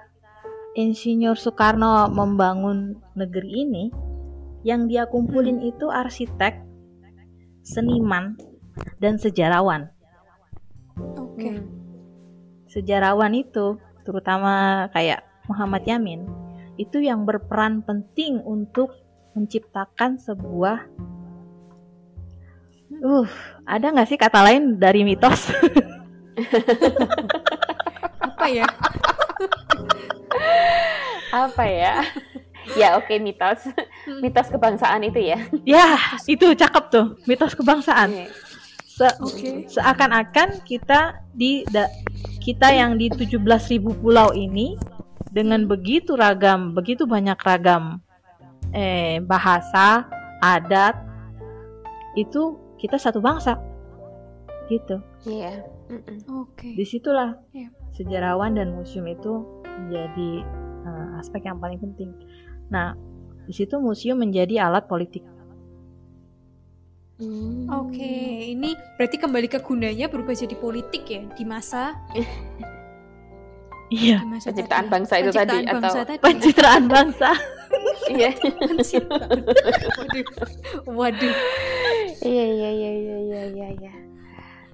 Insinyur 0.75 1.35
Soekarno 1.35 2.07
membangun 2.11 2.99
negeri 3.19 3.67
ini, 3.67 3.85
yang 4.63 4.87
dia 4.87 5.07
kumpulin 5.09 5.59
hmm. 5.59 5.71
itu 5.75 5.87
arsitek, 5.91 6.63
seniman, 7.67 8.39
dan 9.03 9.19
sejarawan. 9.19 9.91
Oke. 11.19 11.41
Okay. 11.41 11.57
Sejarawan 12.71 13.35
itu 13.35 13.83
terutama 14.07 14.87
kayak 14.95 15.27
Muhammad 15.51 15.83
Yamin 15.83 16.23
itu 16.79 17.03
yang 17.03 17.27
berperan 17.27 17.83
penting 17.83 18.39
untuk 18.47 18.95
menciptakan 19.35 20.17
sebuah 20.23 20.87
uh 23.01 23.27
ada 23.65 23.87
nggak 23.93 24.09
sih 24.09 24.19
kata 24.19 24.41
lain 24.45 24.77
dari 24.81 25.07
mitos? 25.07 25.53
Apa 28.21 28.47
ya? 28.49 28.67
Apa 31.31 31.65
ya? 31.69 31.95
Ya 32.79 32.99
oke 32.99 33.09
okay, 33.09 33.19
mitos. 33.19 33.67
Hmm. 34.07 34.21
mitos 34.21 34.49
kebangsaan 34.49 35.03
itu 35.07 35.21
ya. 35.21 35.39
Ya 35.65 35.97
itu 36.27 36.53
cakep 36.55 36.85
tuh 36.91 37.07
mitos 37.25 37.57
kebangsaan. 37.57 38.29
Se 38.91 39.09
okay. 39.17 39.65
seakan-akan 39.71 40.61
kita 40.67 41.25
di 41.33 41.65
da 41.73 41.89
kita 42.41 42.73
yang 42.73 42.97
di 43.01 43.09
17.000 43.13 43.81
pulau 44.01 44.33
ini 44.37 44.77
dengan 45.31 45.65
begitu 45.65 46.19
ragam, 46.19 46.75
begitu 46.75 47.07
banyak 47.07 47.39
ragam 47.39 48.03
eh, 48.75 49.23
bahasa, 49.23 50.05
adat, 50.43 50.99
itu 52.19 52.60
kita 52.81 52.97
satu 52.97 53.21
bangsa, 53.21 53.61
gitu. 54.73 55.03
Iya. 55.29 55.61
Yeah. 55.91 56.33
Oke. 56.33 56.55
Okay. 56.57 56.73
Di 56.79 56.85
situlah 56.87 57.37
yeah. 57.53 57.69
sejarawan 57.93 58.57
dan 58.57 58.73
museum 58.73 59.05
itu 59.11 59.45
menjadi 59.67 60.47
uh, 60.87 61.21
aspek 61.21 61.45
yang 61.45 61.59
paling 61.59 61.83
penting. 61.83 62.15
Nah, 62.71 62.95
di 63.45 63.53
situ 63.53 63.77
museum 63.83 64.17
menjadi 64.17 64.71
alat 64.71 64.87
politik. 64.87 65.27
Hmm. 67.21 67.69
Oke, 67.69 68.01
okay. 68.01 68.57
ini 68.57 68.73
berarti 68.97 69.21
kembali 69.21 69.53
ke 69.53 69.61
gunanya 69.61 70.09
berubah 70.09 70.33
jadi 70.33 70.57
politik 70.57 71.05
ya 71.05 71.21
di 71.37 71.45
masa 71.45 71.93
Iya. 73.91 74.25
Penciptaan 74.25 74.87
bangsa 74.87 75.19
itu 75.19 75.35
tadi 75.35 75.67
bangsa 75.67 76.07
atau 76.07 76.17
tadi. 76.17 76.23
pencitraan 76.23 76.87
bangsa. 76.87 77.35
Iya. 78.11 78.31
waduh. 79.99 80.27
Waduh. 80.91 81.35
Iya 82.21 82.45
iya 82.47 82.71
iya 82.71 82.91
iya 82.93 83.19
iya 83.19 83.43
iya. 83.55 83.69
Ya. 83.79 83.95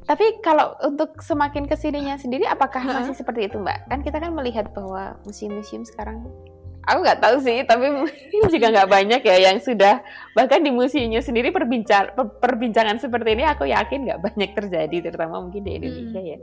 Tapi 0.07 0.39
kalau 0.39 0.79
untuk 0.87 1.19
semakin 1.19 1.67
ke 1.67 1.75
sininya 1.75 2.15
sendiri, 2.15 2.47
apakah 2.47 2.79
masih 2.87 3.19
seperti 3.19 3.51
itu, 3.51 3.59
Mbak? 3.59 3.91
Kan 3.91 4.01
kita 4.07 4.23
kan 4.23 4.31
melihat 4.33 4.71
bahwa 4.71 5.19
museum-museum 5.27 5.83
sekarang 5.83 6.23
aku 6.87 6.99
nggak 7.03 7.21
tahu 7.21 7.37
sih 7.43 7.67
tapi 7.67 7.91
mungkin 7.99 8.43
juga 8.49 8.67
nggak 8.71 8.89
banyak 8.89 9.23
ya 9.27 9.37
yang 9.51 9.59
sudah 9.59 10.01
bahkan 10.33 10.63
di 10.63 10.71
museumnya 10.71 11.21
sendiri 11.21 11.51
perbincang 11.51 12.15
perbincangan 12.39 13.03
seperti 13.03 13.35
ini 13.35 13.45
aku 13.45 13.67
yakin 13.67 14.07
nggak 14.07 14.23
banyak 14.23 14.51
terjadi 14.55 15.11
terutama 15.11 15.43
mungkin 15.43 15.67
di 15.67 15.83
Indonesia 15.83 16.23
hmm. 16.23 16.31
ya 16.31 16.39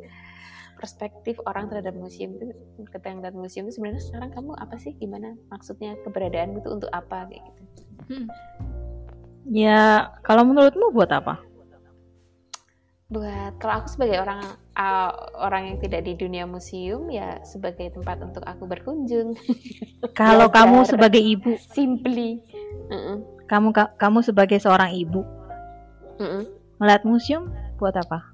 perspektif 0.84 1.40
orang 1.48 1.72
terhadap 1.72 1.96
museum 1.96 2.36
itu 2.36 2.52
dan 3.00 3.34
museum 3.40 3.72
itu 3.72 3.80
sebenarnya 3.80 4.04
sekarang 4.04 4.36
kamu 4.36 4.52
apa 4.60 4.76
sih 4.76 4.92
gimana 5.00 5.32
maksudnya 5.48 5.96
keberadaan 6.04 6.60
itu 6.60 6.68
untuk 6.68 6.92
apa 6.92 7.32
kayak 7.32 7.40
gitu 7.40 7.64
hmm. 8.12 8.28
ya 9.48 10.12
kalau 10.28 10.44
menurutmu 10.44 10.92
buat 10.92 11.08
apa 11.16 11.40
buat 13.08 13.56
kalau 13.64 13.80
aku 13.80 13.88
sebagai 13.96 14.20
orang 14.20 14.44
uh, 14.74 15.12
orang 15.40 15.72
yang 15.72 15.78
tidak 15.80 16.04
di 16.04 16.20
dunia 16.20 16.50
museum 16.50 17.08
ya 17.14 17.40
sebagai 17.46 17.94
tempat 17.94 18.18
untuk 18.26 18.42
aku 18.42 18.66
berkunjung. 18.66 19.38
Kalau 20.18 20.50
kamu 20.50 20.82
sebagai 20.90 21.22
ibu, 21.22 21.54
simply. 21.70 22.42
Uh 22.90 22.96
-uh. 22.98 23.18
Kamu 23.46 23.70
ka 23.70 23.94
kamu 24.02 24.26
sebagai 24.26 24.58
seorang 24.58 24.98
ibu, 24.98 25.22
uh 25.22 26.24
-uh. 26.26 26.44
melihat 26.82 27.06
museum 27.06 27.54
buat 27.78 27.94
apa? 27.94 28.33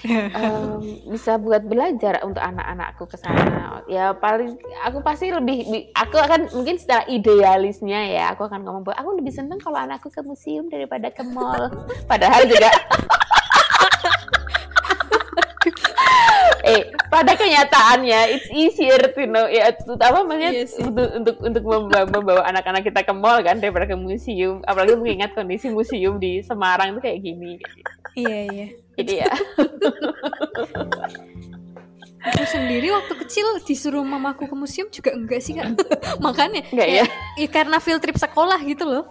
um, 0.38 0.80
bisa 1.12 1.36
buat 1.36 1.62
belajar 1.64 2.24
untuk 2.24 2.40
anak-anakku 2.40 3.04
ke 3.04 3.16
sana. 3.20 3.84
Ya 3.86 4.16
paling 4.16 4.56
aku 4.84 5.04
pasti 5.04 5.28
lebih 5.28 5.90
aku 5.92 6.16
akan 6.16 6.52
mungkin 6.56 6.80
secara 6.80 7.04
idealisnya 7.10 8.00
ya 8.08 8.24
aku 8.32 8.48
akan 8.48 8.64
ngomong 8.64 8.82
bahwa 8.86 8.96
aku 8.96 9.10
lebih 9.20 9.32
senang 9.34 9.60
kalau 9.60 9.76
anakku 9.76 10.08
ke 10.08 10.22
museum 10.24 10.68
daripada 10.72 11.12
ke 11.12 11.22
mall. 11.24 11.68
Padahal 12.10 12.48
juga 12.48 12.70
eh 16.60 16.92
pada 17.08 17.32
kenyataannya 17.34 18.36
it's 18.36 18.48
easier 18.52 19.00
to 19.16 19.24
know 19.24 19.48
ya 19.48 19.72
maksudnya 19.72 20.50
Iya 20.52 20.64
untuk 20.84 21.08
untuk 21.16 21.36
untuk 21.40 21.64
membawa, 21.64 22.04
membawa 22.06 22.42
anak-anak 22.52 22.84
kita 22.84 23.00
ke 23.00 23.12
mall 23.16 23.40
kan 23.40 23.58
daripada 23.58 23.88
ke 23.88 23.96
museum 23.96 24.60
apalagi 24.68 24.94
mengingat 24.94 25.32
kondisi 25.32 25.72
museum 25.72 26.20
di 26.20 26.44
Semarang 26.44 26.94
itu 26.94 27.00
kayak 27.00 27.20
gini 27.24 27.52
Iya 28.14 28.38
iya. 28.50 28.66
Jadi 28.94 29.12
ya 29.20 29.30
Aku 32.20 32.44
sendiri 32.44 32.92
waktu 32.92 33.16
kecil 33.16 33.64
disuruh 33.64 34.04
mamaku 34.04 34.44
ke 34.44 34.52
museum 34.52 34.92
juga 34.92 35.08
enggak 35.10 35.40
sih 35.40 35.56
kak. 35.56 35.72
Makanya. 36.24 36.68
Enggak 36.68 36.88
ya? 36.90 37.04
ya 37.34 37.48
karena 37.48 37.80
field 37.80 37.96
trip 37.98 38.12
sekolah 38.14 38.60
gitu 38.62 38.84
loh. 38.84 39.04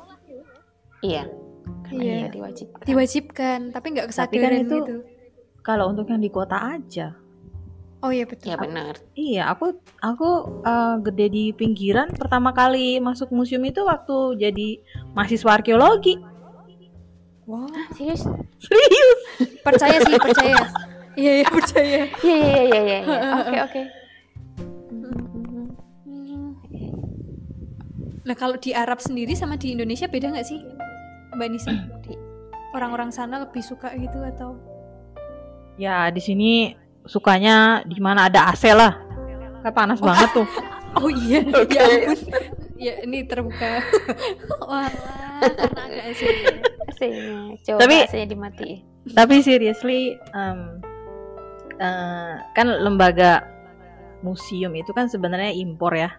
iya 1.01 1.25
karena 1.81 2.01
Iya. 2.05 2.13
iya 2.13 2.27
diwajibkan 2.29 2.85
Diwajibkan, 2.85 3.59
tapi 3.71 3.85
nggak 3.89 4.05
Tapi 4.05 4.13
kan 4.13 4.29
kesadaran 4.29 4.61
itu- 4.61 4.77
gitu. 4.77 4.95
Kalau 5.59 5.89
untuk 5.89 6.05
yang 6.05 6.21
di 6.21 6.29
kota 6.29 6.77
aja. 6.77 7.17
Oh 7.99 8.13
iya 8.13 8.23
betul. 8.23 8.47
ya 8.47 8.55
benar 8.55 8.95
Iya, 9.11 9.43
aku 9.49 9.75
aku 9.99 10.29
eh, 10.61 10.95
gede 11.03 11.25
di 11.27 11.45
pinggiran. 11.51 12.13
Pertama 12.13 12.53
kali 12.53 13.01
masuk 13.01 13.27
museum 13.29 13.65
itu 13.65 13.81
waktu 13.81 14.15
jadi 14.37 14.69
mahasiswa 15.11 15.49
arkeologi. 15.51 16.15
Wah, 17.49 17.65
serius 17.97 18.21
Serius? 18.61 19.19
percaya 19.65 19.97
sih 20.05 20.13
percaya. 20.21 20.57
Iya 21.17 21.31
iya 21.41 21.47
percaya. 21.49 22.01
iya 22.21 22.37
iya 22.37 22.61
iya 22.61 22.79
iya 22.85 22.97
iya. 23.01 23.29
oke 23.41 23.57
oke 23.65 23.81
Nah 28.29 28.37
kalau 28.37 28.61
di 28.61 28.77
Arab 28.77 29.01
sendiri 29.01 29.33
sama 29.33 29.57
di 29.57 29.73
Indonesia 29.73 30.05
beda 30.05 30.29
nggak 30.29 30.45
sih, 30.45 30.61
Mbak 31.33 31.47
Nisa? 31.49 31.73
Orang-orang 32.77 33.09
sana 33.09 33.41
lebih 33.41 33.65
suka 33.65 33.89
gitu 33.97 34.21
atau? 34.21 34.53
Ya, 35.81 36.13
di 36.13 36.21
sini 36.21 36.77
sukanya 37.09 37.81
di 37.89 37.97
mana 37.97 38.29
ada 38.29 38.53
AC 38.53 38.69
lah. 38.69 39.01
Kan 39.65 39.73
panas 39.73 39.97
banget 39.97 40.29
tuh. 40.37 40.45
Oh 40.89 41.05
iya, 41.05 41.45
Oke. 41.53 41.77
ya 41.77 41.85
ampun. 41.85 42.17
Ya 42.79 43.03
ini 43.03 43.27
terbuka. 43.27 43.83
Wah, 44.69 44.87
karena 45.43 45.81
agak 45.83 46.03
asli. 46.09 46.31
AC-nya 46.89 47.37
coba 47.61 47.79
Tapi- 47.85 48.01
AC-nya 48.07 48.27
dimatiin 48.27 48.77
Tapi 49.11 49.35
seriously 49.39 50.01
em, 50.31 50.59
eh, 51.75 52.33
kan 52.51 52.67
lembaga 52.67 53.43
museum 54.19 54.71
itu 54.75 54.91
kan 54.91 55.07
sebenarnya 55.07 55.51
impor 55.53 55.91
ya. 55.91 56.11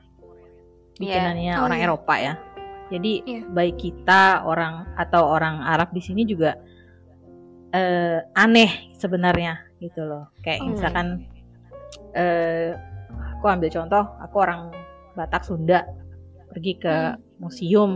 Bikinannya 0.96 1.56
Oh, 1.60 1.64
orang 1.64 1.78
iya. 1.80 1.86
Eropa 1.88 2.14
ya. 2.16 2.34
Jadi 2.90 3.12
Iya. 3.24 3.42
baik 3.48 3.76
kita 3.78 4.44
orang 4.44 4.84
atau 4.96 5.32
orang 5.32 5.64
Arab 5.64 5.90
di 5.90 6.02
sini 6.02 6.24
juga 6.24 6.56
eh, 7.70 8.18
aneh 8.34 8.92
sebenarnya 8.98 9.62
gitu 9.78 10.02
loh. 10.02 10.28
Kayak 10.42 10.60
Oh. 10.60 10.68
misalkan 10.74 11.06
eh 12.12 12.74
aku 13.38 13.46
ambil 13.46 13.70
contoh, 13.70 14.04
aku 14.18 14.36
orang 14.38 14.74
Batak 15.14 15.46
Sunda 15.46 15.86
pergi 16.50 16.72
ke 16.76 16.94
Hmm. 17.14 17.18
museum, 17.38 17.90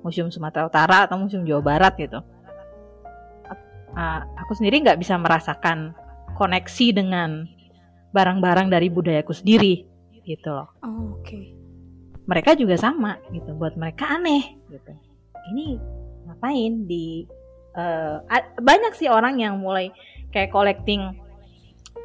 museum 0.00 0.28
Sumatera 0.30 0.66
Utara 0.66 1.04
atau 1.04 1.18
museum 1.18 1.44
Jawa 1.44 1.62
Barat 1.62 1.94
gitu. 1.98 2.22
Ah, 3.90 4.22
aku 4.38 4.54
sendiri 4.54 4.86
nggak 4.86 5.02
bisa 5.02 5.18
merasakan 5.18 5.90
koneksi 6.38 6.86
dengan 6.94 7.44
barang-barang 8.14 8.70
dari 8.70 8.86
budayaku 8.86 9.34
sendiri 9.34 9.82
gitu 10.22 10.54
loh. 10.54 10.70
Oh, 10.86 11.18
oke. 11.18 11.40
Mereka 12.30 12.54
juga 12.54 12.78
sama 12.78 13.18
gitu, 13.34 13.50
buat 13.58 13.74
mereka 13.74 14.06
aneh 14.14 14.62
gitu. 14.70 14.94
Ini 15.50 15.74
ngapain 16.30 16.86
di 16.86 17.26
a- 17.74 18.54
banyak 18.58 18.94
sih 18.94 19.10
orang 19.10 19.42
yang 19.42 19.58
mulai 19.58 19.90
kayak 20.30 20.50
collecting 20.50 21.18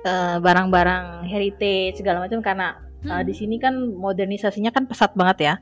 eh, 0.06 0.38
barang-barang 0.38 1.26
heritage 1.26 1.98
segala 1.98 2.22
macam 2.22 2.38
karena 2.42 2.78
Uh, 3.06 3.22
Hmm. 3.22 3.26
di 3.26 3.34
sini 3.38 3.56
kan 3.62 3.74
modernisasinya 3.94 4.74
kan 4.74 4.90
pesat 4.90 5.14
banget 5.14 5.38
ya. 5.42 5.54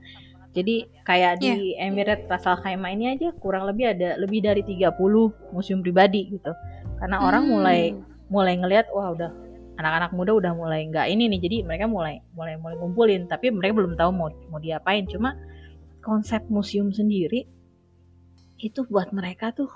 Jadi 0.54 0.86
kayak 1.02 1.42
di 1.42 1.74
Emirates 1.76 2.30
Ras 2.30 2.46
Al 2.46 2.62
Khaimah 2.62 2.94
ini 2.94 3.10
aja 3.10 3.34
kurang 3.36 3.66
lebih 3.66 3.90
ada 3.90 4.16
lebih 4.22 4.40
dari 4.40 4.62
30 4.62 5.34
museum 5.50 5.82
pribadi 5.82 6.30
gitu. 6.30 6.54
Karena 7.02 7.20
orang 7.20 7.50
Hmm. 7.50 7.52
mulai 7.58 7.80
mulai 8.30 8.54
ngelihat 8.56 8.88
wah 8.94 9.12
udah 9.12 9.32
anak-anak 9.74 10.14
muda 10.14 10.32
udah 10.38 10.54
mulai 10.54 10.86
nggak 10.88 11.10
ini 11.10 11.26
nih. 11.34 11.40
Jadi 11.42 11.58
mereka 11.66 11.90
mulai 11.90 12.22
mulai 12.38 12.56
mulai 12.62 12.78
ngumpulin 12.78 13.26
tapi 13.26 13.50
mereka 13.50 13.74
belum 13.82 13.98
tahu 13.98 14.10
mau 14.14 14.30
mau 14.54 14.62
diapain. 14.62 15.10
Cuma 15.10 15.34
konsep 16.06 16.46
museum 16.54 16.94
sendiri 16.94 17.50
itu 18.62 18.80
buat 18.88 19.10
mereka 19.10 19.52
tuh 19.52 19.74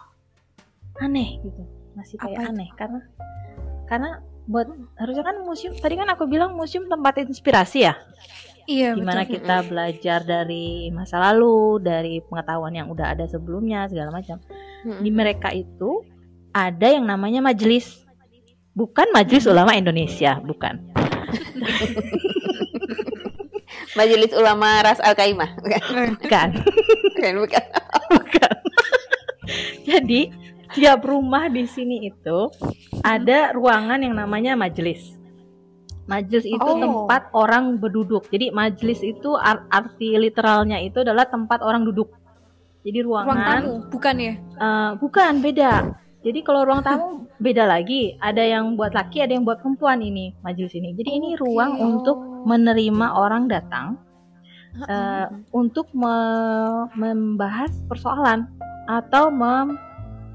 aneh 1.02 1.42
gitu. 1.42 1.66
Masih 1.98 2.22
kayak 2.22 2.38
Apa 2.38 2.50
aneh 2.54 2.70
karena 2.78 3.00
karena 3.90 4.12
buat 4.48 4.68
harusnya 4.96 5.24
kan 5.24 5.36
museum 5.44 5.76
tadi 5.76 6.00
kan 6.00 6.08
aku 6.08 6.24
bilang 6.26 6.56
museum 6.56 6.88
tempat 6.88 7.20
inspirasi 7.22 7.84
ya 7.84 7.96
Iya 8.68 9.00
di 9.00 9.04
mana 9.04 9.24
betul. 9.24 9.40
kita 9.40 9.64
belajar 9.64 10.20
dari 10.28 10.92
masa 10.92 11.24
lalu, 11.24 11.80
dari 11.80 12.20
pengetahuan 12.20 12.76
yang 12.76 12.92
udah 12.92 13.16
ada 13.16 13.24
sebelumnya 13.24 13.88
segala 13.88 14.12
macam. 14.12 14.44
Di 14.84 15.08
mereka 15.08 15.56
itu 15.56 16.04
ada 16.52 16.92
yang 16.92 17.08
namanya 17.08 17.40
majelis, 17.40 18.04
bukan 18.76 19.08
Majelis 19.16 19.48
Ulama 19.48 19.72
Indonesia, 19.72 20.44
bukan. 20.44 20.84
Majelis 23.98 24.36
Ulama 24.36 24.84
Ras 24.84 25.00
Al 25.00 25.16
Kaimah 25.16 25.56
bukan 25.64 25.82
Bukan. 26.20 26.50
bukan 27.16 27.34
bukan 27.40 27.66
bukan. 28.20 28.56
Jadi 29.88 30.22
tiap 30.78 31.02
rumah 31.02 31.50
di 31.50 31.66
sini 31.66 32.06
itu 32.06 32.54
ada 33.02 33.50
ruangan 33.52 33.98
yang 33.98 34.14
namanya 34.14 34.54
majelis. 34.54 35.18
Majelis 36.06 36.46
itu 36.48 36.62
Oh. 36.64 36.78
tempat 36.80 37.34
orang 37.34 37.82
berduduk. 37.82 38.30
Jadi 38.30 38.54
majelis 38.54 39.02
itu 39.02 39.34
ar- 39.36 39.66
arti 39.68 40.16
literalnya 40.16 40.80
itu 40.80 41.02
adalah 41.02 41.26
tempat 41.28 41.60
orang 41.60 41.84
duduk. 41.84 42.14
Jadi 42.86 43.04
Ruang 43.04 43.28
ruangan 43.28 43.60
tamu, 43.60 43.74
bukan 43.92 44.16
ya? 44.16 44.34
Eh, 44.40 44.92
bukan 45.02 45.34
beda. 45.44 45.72
Jadi 46.24 46.40
kalau 46.40 46.64
ruang 46.64 46.80
tamu 46.80 47.28
beda 47.36 47.68
lagi. 47.68 48.16
Ada 48.24 48.40
yang 48.40 48.80
buat 48.80 48.96
laki, 48.96 49.20
ada 49.20 49.36
yang 49.36 49.44
buat 49.44 49.60
perempuan 49.60 50.00
ini 50.00 50.32
majelis 50.40 50.72
ini. 50.72 50.96
Jadi 50.96 51.10
ini 51.12 51.30
ruang 51.36 51.76
untuk 51.76 52.16
menerima 52.48 53.08
orang 53.18 53.50
datang 53.50 54.00
eh, 54.78 55.26
untuk 55.52 55.90
me- 55.92 56.86
membahas 56.94 57.74
persoalan 57.90 58.46
atau 58.86 59.28
mem- 59.28 59.74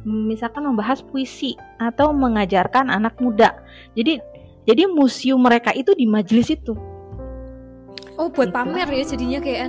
misalkan 0.02 0.66
membahas 0.66 1.02
puisi 1.02 1.54
atau 1.78 2.10
mengajarkan 2.10 2.90
anak 2.90 3.18
muda. 3.22 3.62
Jadi 3.94 4.18
jadi 4.62 4.86
museum 4.86 5.42
mereka 5.42 5.74
itu 5.74 5.94
di 5.94 6.06
majelis 6.06 6.50
itu. 6.54 6.74
Oh, 8.18 8.28
buat 8.30 8.50
Gitu. 8.52 8.56
pamer 8.56 8.88
ya 8.92 9.04
jadinya 9.06 9.40
kayak 9.42 9.68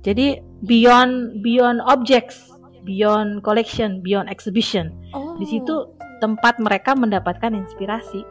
Jadi 0.00 0.40
beyond 0.64 1.44
beyond 1.44 1.84
objects, 1.84 2.48
beyond 2.88 3.44
collection, 3.44 4.00
beyond 4.00 4.32
exhibition. 4.32 4.88
Oh. 5.12 5.36
Di 5.36 5.44
situ 5.44 5.92
tempat 6.24 6.56
mereka 6.56 6.96
mendapatkan 6.96 7.52
inspirasi 7.52 8.24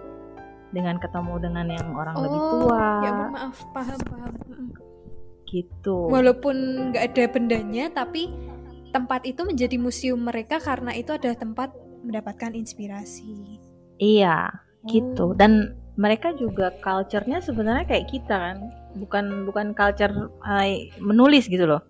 dengan 0.74 0.98
ketemu 0.98 1.34
dengan 1.42 1.66
yang 1.70 1.88
orang 1.94 2.18
lebih 2.18 2.42
Oh, 2.42 2.50
tua 2.66 2.86
Ya 3.06 3.12
maaf, 3.14 3.58
paham, 3.74 4.00
paham. 4.02 4.34
Gitu. 5.46 5.98
Walaupun 6.10 6.56
nggak 6.94 7.04
ada 7.14 7.24
bendanya, 7.30 7.86
tapi 7.94 8.30
tempat 8.90 9.26
itu 9.26 9.42
menjadi 9.46 9.78
museum 9.78 10.22
mereka 10.22 10.58
karena 10.60 10.94
itu 10.94 11.14
adalah 11.14 11.38
tempat 11.38 11.70
mendapatkan 12.04 12.56
inspirasi. 12.56 13.60
Iya, 14.00 14.50
gitu. 14.88 15.32
Oh. 15.32 15.36
Dan 15.36 15.76
mereka 16.00 16.32
juga 16.40 16.72
culture-nya 16.80 17.44
sebenarnya 17.44 17.86
kayak 17.86 18.08
kita 18.08 18.36
kan. 18.36 18.58
Bukan 18.96 19.46
bukan 19.46 19.76
culture 19.76 20.32
eh, 20.48 20.90
menulis 21.04 21.46
gitu 21.52 21.68
loh. 21.68 21.84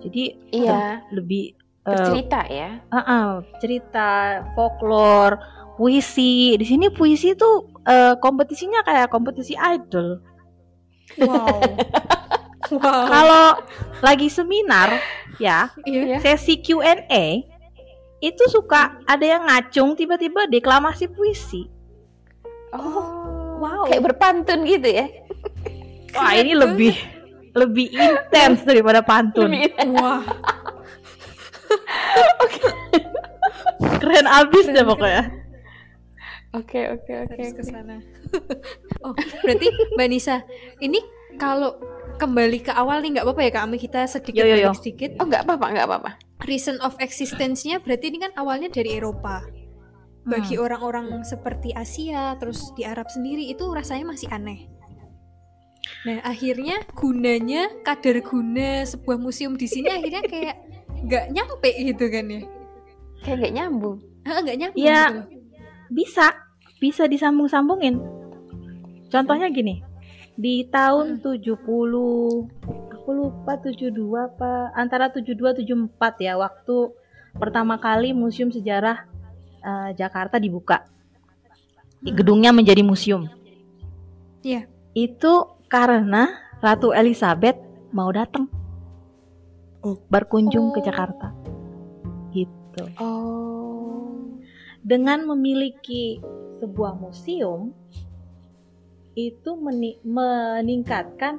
Jadi 0.00 0.36
iya 0.52 1.04
lebih 1.12 1.56
eh, 1.84 1.92
bercerita 1.92 2.40
ya 2.48 2.80
ah, 2.92 2.98
ah, 3.00 3.26
cerita, 3.60 4.42
folklore, 4.52 5.38
puisi. 5.78 6.56
Di 6.58 6.66
sini 6.66 6.90
puisi 6.90 7.32
tuh 7.38 7.70
eh, 7.86 8.18
kompetisinya 8.18 8.82
kayak 8.84 9.08
kompetisi 9.08 9.54
idol. 9.56 10.20
Wow. 11.18 11.60
wow. 12.70 13.04
Kalau 13.06 13.46
lagi 14.00 14.28
seminar 14.28 14.98
ya, 15.36 15.70
Iya. 15.82 16.20
sesi 16.20 16.58
Q&A 16.58 17.44
itu 18.20 18.44
suka 18.48 19.00
ada 19.04 19.24
yang 19.24 19.48
ngacung 19.48 19.94
tiba-tiba 19.94 20.46
deklamasi 20.46 21.08
puisi. 21.08 21.68
oh 22.70 23.18
Wow. 23.60 23.92
kayak 23.92 24.08
berpantun 24.08 24.64
gitu 24.64 24.88
ya 24.88 25.04
Wah, 26.16 26.32
ini 26.32 26.56
lebih 26.56 26.96
lebih 27.52 27.92
intens 27.92 28.64
daripada 28.64 29.02
pantun. 29.02 29.50
Wah. 29.90 30.22
Keren 34.00 34.26
abis 34.26 34.66
deh 34.66 34.82
pokoknya. 34.82 35.30
oke 36.50 36.80
oke 36.98 37.12
oke 37.26 37.36
Harus 37.36 37.52
ke 37.54 37.62
oke. 37.62 37.70
sana. 37.70 37.96
oh, 39.06 39.14
berarti 39.42 39.66
Mbak 39.94 40.08
Nisa, 40.10 40.42
ini 40.80 40.98
kalau 41.38 41.78
kembali 42.20 42.58
ke 42.60 42.72
awal 42.76 43.00
nih 43.00 43.16
nggak 43.16 43.24
apa-apa 43.24 43.42
ya 43.42 43.50
Kak 43.50 43.64
Ami 43.64 43.76
kita 43.80 44.04
sedikit 44.04 44.44
Yo, 44.44 44.46
yo, 44.46 44.56
yo. 44.60 44.70
sedikit. 44.76 45.16
oh 45.16 45.24
nggak 45.24 45.48
apa-apa 45.48 45.66
nggak 45.72 45.86
apa-apa 45.88 46.10
Reason 46.44 46.76
of 46.80 46.96
existence-nya 47.00 47.80
berarti 47.80 48.08
ini 48.08 48.20
kan 48.20 48.32
awalnya 48.36 48.68
dari 48.68 48.96
Eropa. 48.96 49.44
bagi 50.20 50.56
Hmm. 50.56 50.64
orang-orang 50.64 51.24
seperti 51.24 51.72
Asia 51.72 52.36
terus 52.36 52.76
di 52.76 52.84
Arab 52.84 53.08
sendiri 53.08 53.48
itu 53.48 53.64
rasanya 53.72 54.04
masih 54.04 54.28
aneh. 54.28 54.68
Nah 56.04 56.20
akhirnya 56.22 56.84
gunanya 56.92 57.72
kadar 57.80 58.20
guna 58.20 58.84
sebuah 58.84 59.16
museum 59.16 59.56
di 59.56 59.64
sini 59.64 59.88
akhirnya 59.88 60.20
kayak 60.22 60.56
nggak 61.08 61.24
nyampe 61.32 61.70
gitu 61.72 62.04
kan 62.12 62.24
ya? 62.28 62.42
Kayak 63.24 63.36
nggak 63.40 63.54
nyambung. 63.56 63.96
Ah, 64.22 64.38
nggak 64.44 64.56
nyambung. 64.60 64.84
Ya. 64.84 65.02
gitu 65.08 65.40
bisa 65.90 66.26
bisa 66.78 67.04
disambung-sambungin 67.04 67.98
contohnya 69.10 69.50
gini 69.50 69.82
di 70.40 70.64
tahun 70.64 71.20
70 71.20 71.52
aku 72.96 73.10
lupa 73.12 73.60
72 73.60 73.92
apa 74.16 74.72
antara 74.72 75.12
72 75.12 75.36
74 75.60 76.24
ya 76.24 76.40
waktu 76.40 76.96
pertama 77.36 77.76
kali 77.76 78.16
museum 78.16 78.48
sejarah 78.48 79.04
eh, 79.60 79.90
Jakarta 79.92 80.40
dibuka 80.40 80.88
gedungnya 82.00 82.56
menjadi 82.56 82.80
museum 82.80 83.28
Iya. 84.40 84.64
itu 84.96 85.32
karena 85.68 86.32
Ratu 86.64 86.96
Elizabeth 86.96 87.60
mau 87.92 88.08
datang 88.08 88.48
Oh. 89.80 89.96
berkunjung 90.08 90.72
Oh. 90.72 90.74
ke 90.76 90.80
Jakarta 90.80 91.36
gitu 92.32 92.84
Oh. 92.96 94.16
dengan 94.80 95.28
memiliki 95.28 96.20
sebuah 96.60 96.96
museum 96.96 97.76
itu 99.28 99.50
meni- 99.60 100.00
meningkatkan 100.00 101.36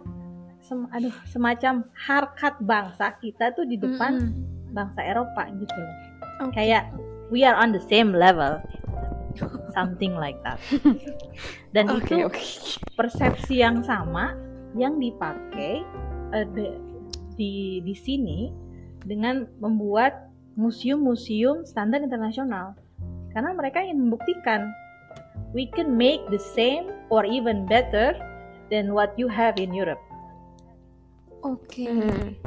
sem- 0.61 0.89
aduh 0.93 1.13
semacam 1.25 1.81
harkat 1.97 2.55
bangsa 2.61 3.17
kita 3.17 3.49
tuh 3.57 3.65
di 3.65 3.81
depan 3.81 4.21
Mm-mm. 4.21 4.71
bangsa 4.77 5.01
Eropa 5.01 5.49
gitu 5.57 5.73
loh. 5.73 5.95
Oke. 6.45 6.53
Kayak 6.61 6.93
we 7.33 7.41
are 7.41 7.57
on 7.57 7.73
the 7.73 7.81
same 7.89 8.13
level. 8.13 8.61
Something 9.71 10.13
like 10.19 10.37
that. 10.43 10.59
Dan 11.75 11.87
Oke, 11.87 12.03
itu 12.03 12.27
oke. 12.27 12.43
persepsi 12.99 13.63
yang 13.63 13.79
sama 13.81 14.35
yang 14.75 14.99
dipakai 14.99 15.79
eh, 16.35 16.47
de- 16.51 16.77
di 17.39 17.79
di 17.81 17.95
sini 17.95 18.51
dengan 19.01 19.47
membuat 19.63 20.29
museum-museum 20.59 21.63
standar 21.63 22.03
internasional 22.03 22.75
karena 23.31 23.55
mereka 23.55 23.79
ingin 23.79 24.03
membuktikan 24.03 24.67
we 25.51 25.67
can 25.71 25.95
make 25.95 26.23
the 26.31 26.39
same 26.39 26.91
or 27.11 27.27
even 27.27 27.67
better 27.67 28.15
than 28.71 28.95
what 28.95 29.11
you 29.19 29.27
have 29.27 29.59
in 29.59 29.75
Europe. 29.75 29.99
Oke. 31.43 31.85
Hmm. 31.85 32.37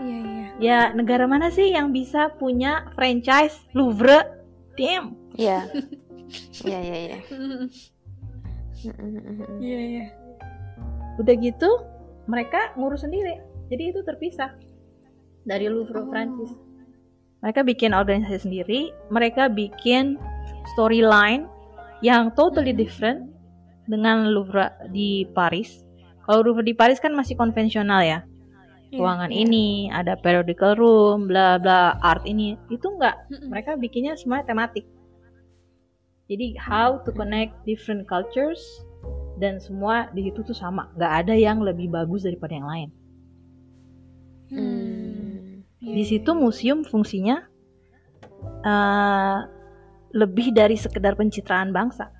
Iya 0.00 0.18
iya. 0.24 0.46
Ya 0.60 0.78
negara 0.96 1.28
mana 1.28 1.52
sih 1.52 1.70
yang 1.76 1.92
bisa 1.92 2.32
punya 2.40 2.88
franchise 2.96 3.60
Louvre? 3.76 4.24
Damn. 4.76 5.16
Iya. 5.36 5.66
Iya, 6.62 6.78
iya, 6.78 6.96
iya. 7.10 7.18
Iya 9.58 9.78
iya. 9.82 10.04
Udah 11.18 11.34
gitu 11.42 11.66
mereka 12.30 12.70
ngurus 12.78 13.02
sendiri. 13.02 13.42
Jadi 13.66 13.90
itu 13.90 14.00
terpisah 14.06 14.54
dari 15.42 15.66
Louvre 15.66 16.00
Oh. 16.00 16.06
Prancis. 16.06 16.54
Mereka 17.42 17.66
bikin 17.66 17.96
organisasi 17.96 18.46
sendiri, 18.46 18.94
mereka 19.10 19.50
bikin 19.50 20.20
storyline 20.76 21.50
yang 22.00 22.32
totally 22.32 22.72
different 22.72 23.28
dengan 23.88 24.32
Louvre 24.32 24.72
di 24.92 25.28
Paris. 25.32 25.84
Kalau 26.24 26.46
Louvre 26.46 26.64
di 26.64 26.76
Paris 26.76 27.00
kan 27.00 27.12
masih 27.12 27.36
konvensional 27.36 28.04
ya. 28.04 28.20
Iya, 28.90 28.98
Ruangan 28.98 29.30
iya. 29.30 29.38
ini, 29.46 29.68
ada 29.90 30.18
periodical 30.18 30.74
room, 30.74 31.30
bla 31.30 31.62
bla, 31.62 31.94
art 32.02 32.26
ini. 32.26 32.58
Itu 32.66 32.98
enggak, 32.98 33.30
mereka 33.46 33.78
bikinnya 33.78 34.18
semuanya 34.18 34.50
tematik. 34.50 34.82
Jadi 36.30 36.54
how 36.58 37.02
to 37.02 37.10
connect 37.14 37.54
different 37.66 38.06
cultures 38.06 38.62
dan 39.42 39.58
semua 39.58 40.10
di 40.14 40.30
situ 40.30 40.42
tuh 40.46 40.54
sama, 40.54 40.90
nggak 40.98 41.12
ada 41.26 41.34
yang 41.34 41.62
lebih 41.62 41.90
bagus 41.90 42.26
daripada 42.26 42.54
yang 42.54 42.68
lain. 42.70 42.90
Hmm. 44.50 45.62
Iya, 45.80 45.94
Di 45.96 46.04
situ 46.06 46.30
museum 46.34 46.82
fungsinya 46.82 47.46
eh, 48.66 49.38
lebih 50.10 50.50
dari 50.50 50.74
sekedar 50.74 51.14
pencitraan 51.14 51.70
bangsa, 51.70 52.10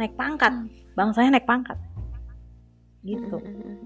naik 0.00 0.16
pangkat, 0.16 0.52
Hmm. 0.52 0.68
bangsanya 0.96 1.36
naik 1.36 1.46
pangkat, 1.48 1.76
gitu. 3.04 3.36
Mm-mm. 3.40 3.76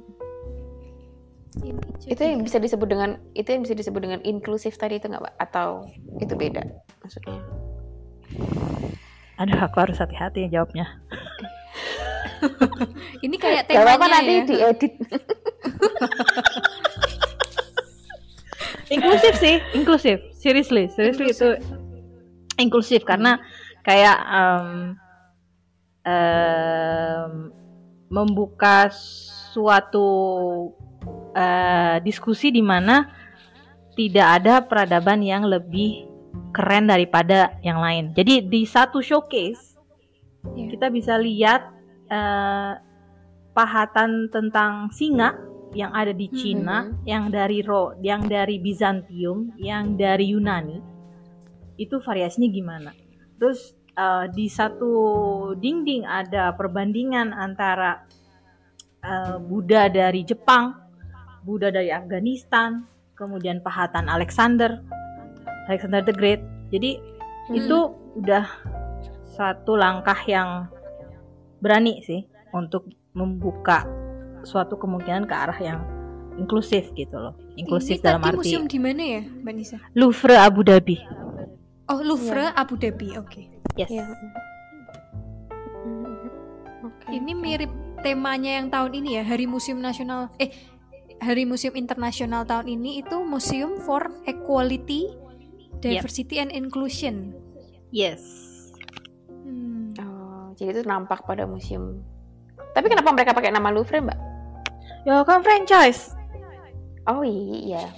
Ini 1.51 1.83
Itu 2.07 2.23
yang 2.23 2.47
bisa 2.47 2.63
disebut 2.63 2.87
dengan 2.87 3.19
itu 3.35 3.51
yang 3.51 3.67
bisa 3.67 3.75
disebut 3.75 3.99
dengan 3.99 4.23
inklusif 4.23 4.79
tadi 4.79 5.03
itu 5.03 5.11
nggak, 5.11 5.19
Pak? 5.19 5.35
Atau 5.51 5.83
itu 6.23 6.39
beda 6.39 6.63
maksudnya? 7.03 7.43
Aduh, 9.43 9.59
aku 9.59 9.77
harus 9.83 9.99
hati-hati 9.99 10.47
jawabnya. 10.47 10.87
Ini 13.27 13.35
kayak 13.35 13.67
temanya 13.67 14.07
nanti 14.23 14.35
ya. 14.39 14.71
diedit. 14.71 14.95
inklusif 18.91 19.35
sih 19.39 19.63
inklusif 19.71 20.19
seriously 20.35 20.91
seriously 20.91 21.31
itu 21.31 21.49
inklusif 22.61 23.03
karena 23.03 23.41
kayak 23.83 24.19
em, 24.21 24.67
em, 26.05 27.33
membuka 28.11 28.91
suatu 29.51 30.09
eh, 31.33 31.97
diskusi 32.03 32.51
di 32.51 32.61
mana 32.61 33.07
tidak 33.95 34.29
ada 34.43 34.55
peradaban 34.65 35.23
yang 35.23 35.47
lebih 35.47 36.07
keren 36.51 36.91
daripada 36.91 37.55
yang 37.63 37.79
lain. 37.79 38.11
Jadi 38.15 38.43
di 38.47 38.63
satu 38.67 38.99
showcase 39.03 39.71
Iya. 40.57 40.73
kita 40.73 40.87
bisa 40.89 41.15
lihat 41.21 41.63
eh, 42.11 42.73
pahatan 43.53 44.33
tentang 44.33 44.89
singa 44.91 45.37
yang 45.71 45.95
ada 45.95 46.11
di 46.11 46.27
Cina, 46.35 46.91
Mhm. 46.91 47.07
yang 47.07 47.25
dari 47.31 47.63
Ro, 47.63 47.95
yang 48.03 48.27
dari 48.27 48.59
Bizantium, 48.59 49.55
yang 49.55 49.95
dari 49.95 50.35
Yunani. 50.35 50.83
Itu 51.81 52.05
variasinya 52.05 52.53
gimana? 52.53 52.93
Terus 53.41 53.73
eh, 53.97 54.27
di 54.37 54.53
satu 54.53 54.93
dinding 55.57 56.05
ada 56.05 56.53
perbandingan 56.53 57.33
antara 57.33 58.05
eh, 59.01 59.41
Buddha 59.41 59.89
dari 59.89 60.21
Jepang, 60.29 60.77
Buddha 61.41 61.73
dari 61.73 61.89
Afghanistan, 61.89 62.85
kemudian 63.17 63.65
pahatan 63.65 64.13
Alexander, 64.13 64.85
Alexander 65.73 66.05
the 66.05 66.13
Great. 66.13 66.45
Jadi 66.69 67.01
Hmm. 67.51 67.59
itu 67.59 67.79
udah 68.15 68.47
satu 69.35 69.75
langkah 69.75 70.15
yang 70.31 70.71
berani 71.59 71.99
sih 72.07 72.23
untuk 72.55 72.87
membuka 73.11 73.83
suatu 74.47 74.79
kemungkinan 74.79 75.27
ke 75.27 75.35
arah 75.35 75.59
yang 75.59 75.81
inklusif 76.39 76.95
gitu 76.95 77.19
loh. 77.19 77.35
Inklusif 77.59 77.99
Ini 77.99 78.07
dalam 78.07 78.23
arti 78.23 78.39
museum 78.39 78.71
di 78.71 78.79
mana 78.79 79.03
ya, 79.03 79.23
Mbak 79.27 79.55
Nisa? 79.59 79.77
Louvre 79.99 80.39
Abu 80.39 80.63
Dhabi. 80.63 80.97
Oh, 81.91 81.99
Louvre 81.99 82.55
Iya. 82.55 82.55
Abu 82.55 82.79
Dhabi. 82.79 83.19
Oke. 83.19 83.51
Yes. 83.75 83.91
Iya. 83.91 84.07
Oke. 86.87 87.07
Ini 87.11 87.33
mirip 87.35 87.73
temanya 88.07 88.63
yang 88.63 88.71
tahun 88.71 89.03
ini 89.03 89.19
ya, 89.19 89.23
Hari 89.27 89.51
Museum 89.51 89.83
Nasional 89.83 90.31
eh 90.39 90.55
Hari 91.21 91.45
Museum 91.45 91.77
Internasional 91.77 92.49
tahun 92.49 92.81
ini 92.81 93.05
itu 93.05 93.21
Museum 93.21 93.77
for 93.83 94.09
Equality, 94.25 95.13
Diversity 95.83 96.41
and 96.41 96.49
Inclusion. 96.55 97.37
Yes. 97.93 98.23
Hmm. 99.29 99.93
Oh, 100.01 100.55
jadi 100.57 100.81
itu 100.81 100.83
nampak 100.87 101.27
pada 101.29 101.45
museum. 101.45 102.01
Tapi 102.73 102.87
kenapa 102.89 103.13
mereka 103.13 103.37
pakai 103.37 103.53
nama 103.53 103.69
Louvre, 103.69 104.01
Mbak? 104.01 104.19
Ya 105.05 105.21
kan 105.27 105.43
franchise. 105.45 106.15
Oh 107.05 107.21
iya. 107.27 107.91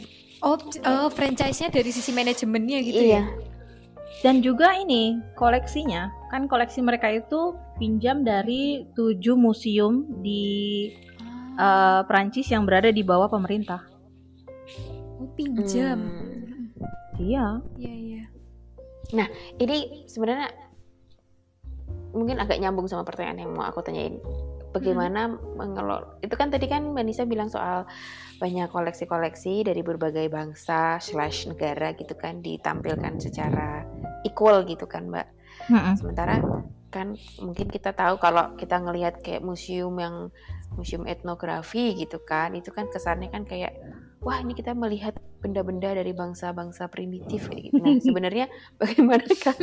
Oh, 0.43 0.59
oh 0.59 1.09
franchise-nya 1.13 1.71
dari 1.71 1.95
sisi 1.95 2.11
manajemennya 2.11 2.79
gitu 2.83 3.03
iya. 3.07 3.23
ya. 3.23 3.52
Dan 4.21 4.45
juga 4.45 4.77
ini 4.77 5.17
koleksinya, 5.35 6.13
kan 6.29 6.45
koleksi 6.45 6.85
mereka 6.85 7.09
itu 7.09 7.57
pinjam 7.81 8.21
dari 8.21 8.85
tujuh 8.93 9.35
museum 9.35 10.05
di 10.21 10.93
eh, 11.57 12.01
Prancis 12.05 12.53
yang 12.53 12.69
berada 12.69 12.93
di 12.93 13.01
bawah 13.01 13.33
pemerintah. 13.33 13.81
Oh, 15.17 15.31
pinjam. 15.33 15.99
Hmm. 15.99 16.33
Iya. 17.17 17.47
Iya, 17.81 17.95
iya. 17.95 18.25
Ini 19.61 20.09
sebenarnya 20.09 20.49
mungkin 22.13 22.41
agak 22.41 22.61
nyambung 22.61 22.89
sama 22.89 23.05
pertanyaan 23.05 23.49
yang 23.49 23.53
mau 23.57 23.65
aku 23.65 23.81
tanyain. 23.85 24.21
Bagaimana 24.73 25.29
mengelola? 25.29 26.17
Itu 26.25 26.33
kan 26.33 26.49
tadi 26.49 26.65
kan 26.65 26.97
Mbak 26.97 27.05
Nisa 27.05 27.29
bilang 27.29 27.53
soal 27.53 27.85
banyak 28.43 28.67
koleksi-koleksi 28.75 29.63
dari 29.63 29.87
berbagai 29.87 30.27
bangsa 30.27 30.99
slash 30.99 31.47
negara 31.47 31.95
gitu 31.95 32.19
kan 32.19 32.43
ditampilkan 32.43 33.23
secara 33.23 33.87
equal 34.27 34.67
gitu 34.67 34.91
kan 34.91 35.07
Mbak. 35.07 35.29
Mm-mm. 35.71 35.95
Sementara 35.95 36.43
kan 36.91 37.15
mungkin 37.39 37.71
kita 37.71 37.95
tahu 37.95 38.19
kalau 38.19 38.59
kita 38.59 38.83
ngelihat 38.83 39.23
kayak 39.23 39.47
museum 39.47 39.95
yang 40.03 40.35
museum 40.75 41.07
etnografi 41.07 41.95
gitu 41.95 42.19
kan, 42.27 42.59
itu 42.59 42.75
kan 42.75 42.91
kesannya 42.91 43.31
kan 43.31 43.47
kayak 43.47 43.79
wah 44.19 44.43
ini 44.43 44.59
kita 44.59 44.75
melihat 44.75 45.15
benda-benda 45.39 45.95
dari 45.95 46.11
bangsa-bangsa 46.11 46.91
primitif 46.91 47.47
kayak 47.47 47.71
gitu. 47.71 47.79
Nah, 47.79 47.95
sebenarnya 48.03 48.51
bagaimana 48.83 49.23
kan 49.39 49.55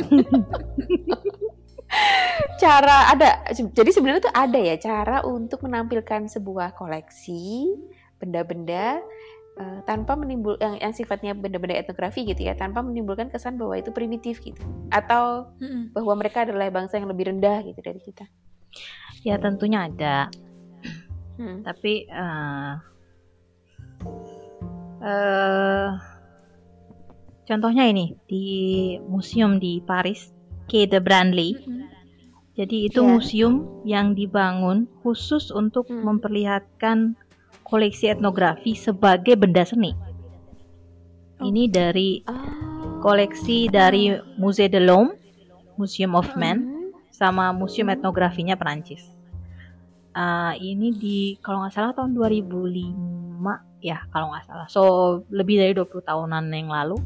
cara 2.62 3.12
ada 3.12 3.44
jadi 3.52 3.90
sebenarnya 3.90 4.30
tuh 4.30 4.34
ada 4.36 4.58
ya 4.62 4.76
cara 4.78 5.26
untuk 5.26 5.66
menampilkan 5.66 6.30
sebuah 6.30 6.78
koleksi 6.78 7.74
benda-benda 8.20 9.00
uh, 9.60 9.80
tanpa 9.88 10.14
menimbul 10.14 10.60
yang, 10.60 10.78
yang 10.78 10.92
sifatnya 10.94 11.36
benda-benda 11.36 11.76
etnografi 11.76 12.28
gitu 12.28 12.44
ya 12.44 12.54
tanpa 12.54 12.84
menimbulkan 12.84 13.32
kesan 13.32 13.56
bahwa 13.60 13.74
itu 13.80 13.90
primitif 13.90 14.38
gitu 14.44 14.60
atau 14.92 15.50
mm-hmm. 15.58 15.96
bahwa 15.96 16.12
mereka 16.20 16.44
adalah 16.44 16.68
bangsa 16.70 17.00
yang 17.00 17.08
lebih 17.10 17.32
rendah 17.32 17.64
gitu 17.64 17.80
dari 17.80 18.00
kita 18.00 18.24
ya 19.26 19.36
tentunya 19.36 19.90
ada 19.90 20.30
hmm. 21.36 21.66
tapi 21.66 22.06
uh, 22.08 22.72
uh, 25.02 25.90
contohnya 27.44 27.84
ini 27.90 28.16
di 28.30 28.46
museum 29.04 29.58
di 29.58 29.82
Paris 29.84 30.30
Quai 30.70 30.86
de 30.86 31.02
Branly 31.02 31.50
mm-hmm. 31.58 31.80
jadi 32.56 32.76
itu 32.86 33.00
yeah. 33.02 33.10
museum 33.10 33.54
yang 33.82 34.14
dibangun 34.14 34.86
khusus 35.02 35.50
untuk 35.50 35.88
mm. 35.88 36.04
memperlihatkan 36.04 37.18
koleksi 37.70 38.10
etnografi 38.10 38.74
sebagai 38.74 39.38
benda 39.38 39.62
seni. 39.62 39.94
Oh. 41.38 41.46
Ini 41.46 41.70
dari 41.70 42.20
oh. 42.26 42.98
koleksi 42.98 43.70
dari 43.70 44.10
Musée 44.36 44.66
de 44.66 44.82
l'Homme, 44.82 45.14
Museum 45.78 46.18
of 46.18 46.28
Man, 46.34 46.58
hmm. 46.58 46.90
sama 47.14 47.54
Museum 47.54 47.88
Etnografinya 47.94 48.58
Perancis. 48.58 49.06
Uh, 50.10 50.58
ini 50.58 50.90
di 50.90 51.18
kalau 51.38 51.62
nggak 51.62 51.70
salah 51.70 51.94
tahun 51.94 52.18
2005 52.18 53.38
ya 53.78 54.02
kalau 54.10 54.34
nggak 54.34 54.44
salah. 54.50 54.66
So 54.66 54.82
lebih 55.30 55.62
dari 55.62 55.72
20 55.72 55.86
tahunan 56.02 56.50
yang 56.50 56.74
lalu. 56.74 56.98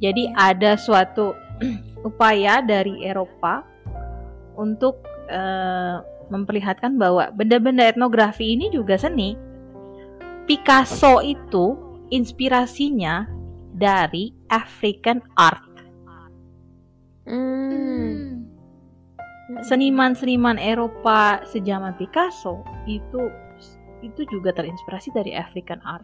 Jadi 0.00 0.32
yeah. 0.32 0.50
ada 0.50 0.74
suatu 0.80 1.36
upaya 2.08 2.64
dari 2.64 3.04
Eropa 3.04 3.62
untuk 4.56 5.04
uh, 5.30 6.02
memperlihatkan 6.32 6.96
bahwa 6.96 7.28
benda-benda 7.30 7.86
etnografi 7.86 8.56
ini 8.56 8.72
juga 8.72 8.96
seni 8.96 9.51
Picasso 10.42 11.22
itu 11.22 11.78
inspirasinya 12.10 13.30
dari 13.72 14.34
African 14.50 15.22
art. 15.38 15.64
Hmm. 17.22 18.44
Seniman-seniman 19.62 20.58
Eropa 20.58 21.44
sejaman 21.46 21.94
Picasso 21.94 22.66
itu 22.90 23.30
itu 24.02 24.26
juga 24.26 24.50
terinspirasi 24.50 25.14
dari 25.14 25.30
African 25.38 25.78
art, 25.86 26.02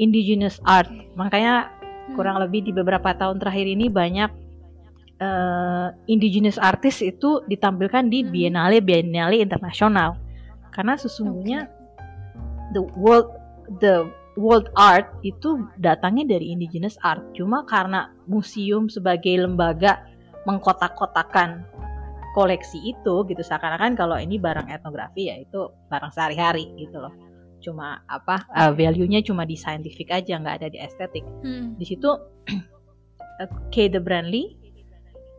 indigenous 0.00 0.56
art. 0.64 0.88
Makanya 1.14 1.68
hmm. 1.68 2.16
kurang 2.16 2.40
lebih 2.40 2.64
di 2.64 2.72
beberapa 2.72 3.12
tahun 3.12 3.36
terakhir 3.38 3.68
ini 3.68 3.92
banyak 3.92 4.30
uh, 5.20 5.92
indigenous 6.08 6.56
artist 6.56 7.04
itu 7.04 7.44
ditampilkan 7.44 8.08
di 8.08 8.24
hmm. 8.24 8.30
biennale 8.32 8.78
biennale 8.80 9.36
internasional. 9.38 10.16
Karena 10.72 10.96
sesungguhnya 10.96 11.68
okay. 11.68 12.72
the 12.72 12.82
world 12.96 13.39
the 13.78 14.10
world 14.34 14.66
art 14.74 15.06
itu 15.22 15.62
datangnya 15.78 16.34
dari 16.38 16.50
indigenous 16.50 16.98
art. 17.06 17.22
Cuma 17.38 17.62
karena 17.68 18.10
museum 18.26 18.90
sebagai 18.90 19.38
lembaga 19.38 20.02
mengkotak-kotakan 20.48 21.62
koleksi 22.32 22.94
itu 22.94 23.14
gitu 23.26 23.42
seakan-akan 23.42 23.98
kalau 23.98 24.14
ini 24.14 24.38
barang 24.38 24.70
etnografi 24.70 25.30
ya 25.30 25.36
itu 25.42 25.70
barang 25.90 26.10
sehari-hari 26.14 26.70
gitu 26.78 26.98
loh. 26.98 27.14
Cuma 27.60 28.00
apa 28.08 28.46
uh, 28.56 28.72
value-nya 28.72 29.20
cuma 29.20 29.44
di 29.44 29.58
scientific 29.58 30.08
aja 30.10 30.40
nggak 30.40 30.64
ada 30.64 30.68
di 30.70 30.78
estetik. 30.80 31.26
Hmm. 31.44 31.76
Di 31.76 31.84
situ 31.86 32.10
Kay 33.74 33.88
de 33.88 34.00
Branly 34.00 34.56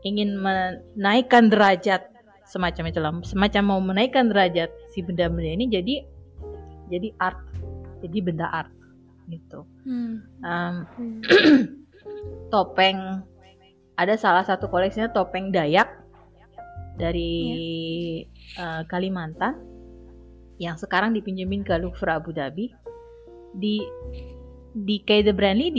ingin 0.02 0.34
menaikkan 0.42 1.54
derajat 1.54 2.10
semacam 2.50 2.84
itu 2.90 3.00
lah, 3.00 3.14
semacam 3.24 3.64
mau 3.64 3.80
menaikkan 3.80 4.28
derajat 4.28 4.68
si 4.92 5.06
benda-benda 5.06 5.54
ini 5.56 5.66
jadi 5.70 5.96
jadi 6.92 7.08
art 7.22 7.40
jadi 8.02 8.18
benda 8.22 8.47
art 8.49 8.72
gitu 9.30 9.64
hmm. 9.86 10.16
Um, 10.43 10.76
topeng 12.54 13.24
ada 13.95 14.18
salah 14.18 14.41
satu 14.41 14.68
koleksinya 14.68 15.14
topeng 15.14 15.54
Dayak 15.54 15.88
dari 16.97 17.34
yeah. 18.58 18.62
uh, 18.62 18.82
Kalimantan 18.89 19.62
yang 20.62 20.78
sekarang 20.78 21.14
dipinjemin 21.14 21.66
ke 21.66 21.74
Louvre 21.78 22.12
Abu 22.14 22.34
Dhabi 22.34 22.70
di 23.58 23.82
di 24.72 25.04
Kay 25.04 25.26
de 25.26 25.34
Branly 25.36 25.74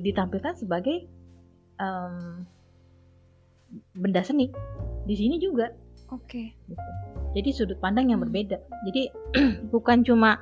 ditampilkan 0.00 0.54
sebagai 0.56 1.04
um, 1.76 2.46
benda 3.94 4.22
seni 4.22 4.48
di 5.04 5.14
sini 5.18 5.36
juga. 5.42 5.70
Oke. 6.10 6.26
Okay. 6.26 6.46
Gitu. 6.70 6.90
Jadi 7.38 7.48
sudut 7.54 7.78
pandang 7.78 8.10
yang 8.10 8.18
hmm. 8.22 8.26
berbeda. 8.30 8.58
Jadi 8.90 9.02
bukan 9.74 10.02
cuma 10.02 10.38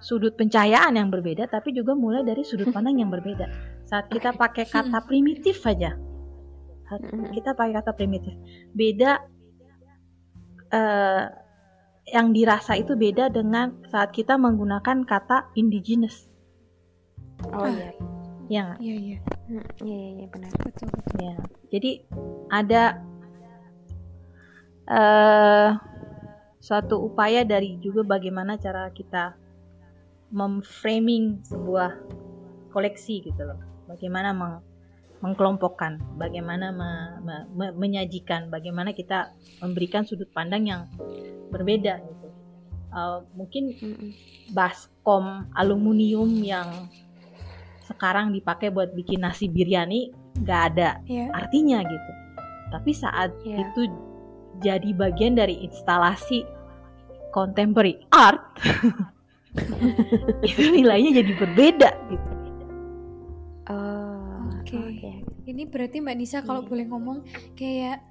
sudut 0.00 0.34
pencahayaan 0.34 0.96
yang 0.96 1.08
berbeda, 1.12 1.46
tapi 1.48 1.76
juga 1.76 1.92
mulai 1.92 2.24
dari 2.24 2.42
sudut 2.44 2.72
pandang 2.72 2.98
yang 3.00 3.12
berbeda. 3.12 3.46
Saat 3.84 4.08
kita 4.08 4.32
pakai 4.34 4.64
kata 4.66 5.04
primitif 5.04 5.60
aja, 5.68 5.94
kita 7.30 7.54
pakai 7.54 7.72
kata 7.78 7.92
primitif, 7.94 8.34
beda 8.74 9.20
uh, 10.72 11.24
yang 12.10 12.34
dirasa 12.34 12.74
itu 12.74 12.98
beda 12.98 13.30
dengan 13.30 13.78
saat 13.86 14.10
kita 14.10 14.34
menggunakan 14.34 15.06
kata 15.06 15.54
indigenous. 15.54 16.26
Oh 17.54 17.68
iya. 17.70 17.90
Ya. 18.50 18.66
Iya 18.82 18.94
iya. 18.98 19.18
Iya 19.78 20.06
iya 20.18 20.26
benar. 20.26 20.50
Betul 20.58 20.88
betul. 20.90 21.16
Ya. 21.22 21.34
Jadi 21.70 21.90
ada 22.50 22.82
uh, 24.90 25.70
suatu 26.60 27.00
upaya 27.00 27.46
dari 27.46 27.78
juga 27.80 28.04
bagaimana 28.04 28.58
cara 28.60 28.90
kita 28.92 29.39
memframing 30.30 31.42
sebuah 31.46 31.98
koleksi 32.70 33.26
gitu 33.26 33.42
loh. 33.42 33.58
Bagaimana 33.90 34.30
meng, 34.30 34.62
mengkelompokkan, 35.20 36.00
bagaimana 36.16 36.72
me, 36.72 36.90
me, 37.20 37.36
me, 37.52 37.66
menyajikan, 37.76 38.48
bagaimana 38.48 38.94
kita 38.94 39.34
memberikan 39.60 40.06
sudut 40.06 40.30
pandang 40.32 40.64
yang 40.70 40.82
berbeda 41.50 42.00
gitu. 42.00 42.28
Uh, 42.90 43.22
mungkin 43.38 43.70
baskom 44.50 45.46
aluminium 45.54 46.42
yang 46.42 46.90
sekarang 47.86 48.34
dipakai 48.34 48.70
buat 48.70 48.90
bikin 48.94 49.22
nasi 49.22 49.46
biryani 49.46 50.10
nggak 50.42 50.62
ada 50.74 50.98
yeah. 51.06 51.30
artinya 51.34 51.82
gitu. 51.86 52.12
Tapi 52.70 52.90
saat 52.94 53.30
yeah. 53.42 53.66
itu 53.66 53.90
jadi 54.62 54.90
bagian 54.94 55.38
dari 55.38 55.62
instalasi 55.66 56.46
contemporary 57.30 58.02
art 58.10 58.42
itu 60.46 60.62
nilainya 60.78 61.22
jadi 61.22 61.32
berbeda 61.34 61.90
gitu. 62.10 62.30
Oh, 63.70 64.46
Oke. 64.62 64.74
Okay. 64.74 64.86
Okay. 64.98 65.16
Ini 65.50 65.62
berarti 65.66 65.98
Mbak 65.98 66.16
Nisa 66.16 66.38
kalau 66.46 66.62
boleh 66.62 66.86
ngomong 66.86 67.26
kayak 67.58 68.02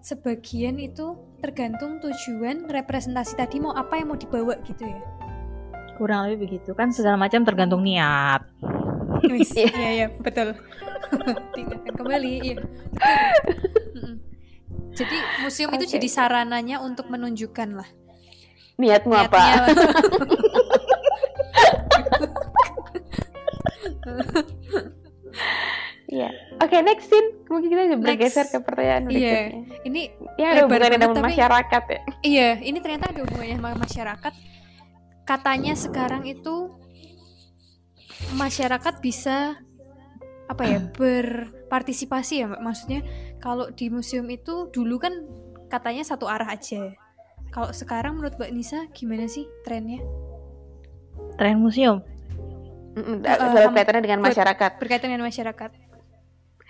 sebagian 0.00 0.80
itu 0.80 1.18
tergantung 1.44 2.00
tujuan 2.00 2.70
representasi 2.70 3.36
tadi 3.36 3.60
mau 3.60 3.76
apa 3.76 4.00
yang 4.00 4.14
mau 4.14 4.18
dibawa 4.18 4.56
gitu 4.64 4.88
ya. 4.88 5.00
Kurang 6.00 6.30
lebih 6.30 6.48
begitu 6.48 6.72
kan 6.72 6.94
segala 6.94 7.20
macam 7.20 7.44
tergantung 7.44 7.84
niat. 7.84 8.44
Iya 9.18 9.90
iya 9.90 10.06
betul. 10.14 10.54
Diingatkan 11.58 11.90
kembali 11.90 12.32
iya. 12.38 12.56
Jadi 14.94 15.16
museum 15.42 15.74
okay. 15.74 15.82
itu 15.82 15.98
jadi 15.98 16.06
sarananya 16.06 16.78
untuk 16.78 17.10
menunjukkan 17.10 17.82
lah 17.82 17.88
niatmu 18.78 19.10
apa 19.10 19.74
Iya. 26.08 26.32
Oke, 26.64 26.72
okay, 26.72 26.80
next 26.80 27.12
scene. 27.12 27.36
Mungkin 27.52 27.68
kita 27.68 27.82
juga 27.84 27.98
bergeser 28.00 28.48
ke 28.48 28.64
pertanyaan 28.64 29.12
iya. 29.12 29.12
berikutnya. 29.12 29.44
Iya. 29.44 29.76
Ini 29.84 30.00
ya 30.40 30.46
ada 30.56 30.60
hubungannya 30.64 30.92
dengan 30.96 31.10
tapi, 31.12 31.26
masyarakat 31.28 31.82
ya. 31.84 32.00
Iya, 32.24 32.50
ini 32.64 32.78
ternyata 32.80 33.04
ada 33.12 33.20
hubungannya 33.28 33.56
sama 33.60 33.70
masyarakat. 33.76 34.32
Katanya 35.28 35.72
sekarang 35.76 36.24
itu 36.24 36.56
masyarakat 38.40 38.94
bisa 39.04 39.60
apa 40.48 40.62
ya 40.64 40.80
berpartisipasi 40.96 42.40
ya 42.40 42.48
mbak 42.48 42.64
maksudnya 42.64 43.04
kalau 43.36 43.68
di 43.68 43.92
museum 43.92 44.24
itu 44.32 44.72
dulu 44.72 44.96
kan 44.96 45.12
katanya 45.68 46.08
satu 46.08 46.24
arah 46.24 46.56
aja 46.56 46.96
kalau 47.48 47.72
sekarang 47.72 48.20
menurut 48.20 48.36
Mbak 48.36 48.52
Nisa 48.52 48.80
gimana 48.92 49.24
sih 49.24 49.48
trennya? 49.64 50.04
Tren 51.40 51.64
museum? 51.64 52.04
Mm, 52.98 53.22
uh, 53.22 53.70
berkaitannya 53.70 54.02
dengan 54.02 54.20
masyarakat. 54.26 54.70
Berkaitan 54.82 55.08
dengan 55.14 55.24
masyarakat. 55.26 55.70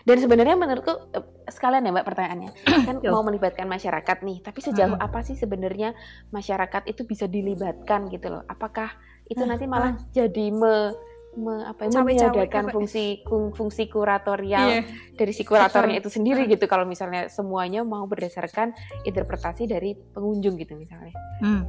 Dan 0.08 0.16
sebenarnya 0.24 0.56
menurutku 0.56 0.92
eh, 1.12 1.24
sekalian 1.52 1.84
ya 1.84 1.92
Mbak 1.92 2.06
pertanyaannya, 2.08 2.50
kan 2.88 2.96
mau 3.12 3.20
melibatkan 3.20 3.68
masyarakat 3.68 4.24
nih, 4.24 4.40
tapi 4.40 4.64
sejauh 4.64 4.96
hmm. 4.96 5.04
apa 5.04 5.20
sih 5.20 5.36
sebenarnya 5.36 5.92
masyarakat 6.32 6.88
itu 6.88 7.04
bisa 7.04 7.28
dilibatkan 7.28 8.08
gitu 8.08 8.32
loh? 8.32 8.42
Apakah 8.48 8.88
itu 9.28 9.44
nanti 9.44 9.68
malah 9.68 10.00
jadi 10.16 10.48
me 10.48 10.96
me, 11.36 11.60
apa 11.68 11.86
ya, 11.86 12.00
meniadakan 12.02 12.72
fungsi 12.72 13.22
fungsi 13.28 13.86
kuratorial 13.86 14.80
Iya. 14.80 14.82
dari 15.14 15.32
si 15.36 15.44
kuratornya 15.44 16.00
itu 16.00 16.10
sendiri 16.10 16.48
Ah. 16.48 16.50
gitu 16.50 16.64
kalau 16.66 16.88
misalnya 16.88 17.28
semuanya 17.30 17.84
mau 17.84 18.08
berdasarkan 18.08 18.74
interpretasi 19.04 19.68
dari 19.68 19.92
pengunjung 19.94 20.56
gitu 20.56 20.74
misalnya. 20.74 21.14
Hmm. 21.44 21.62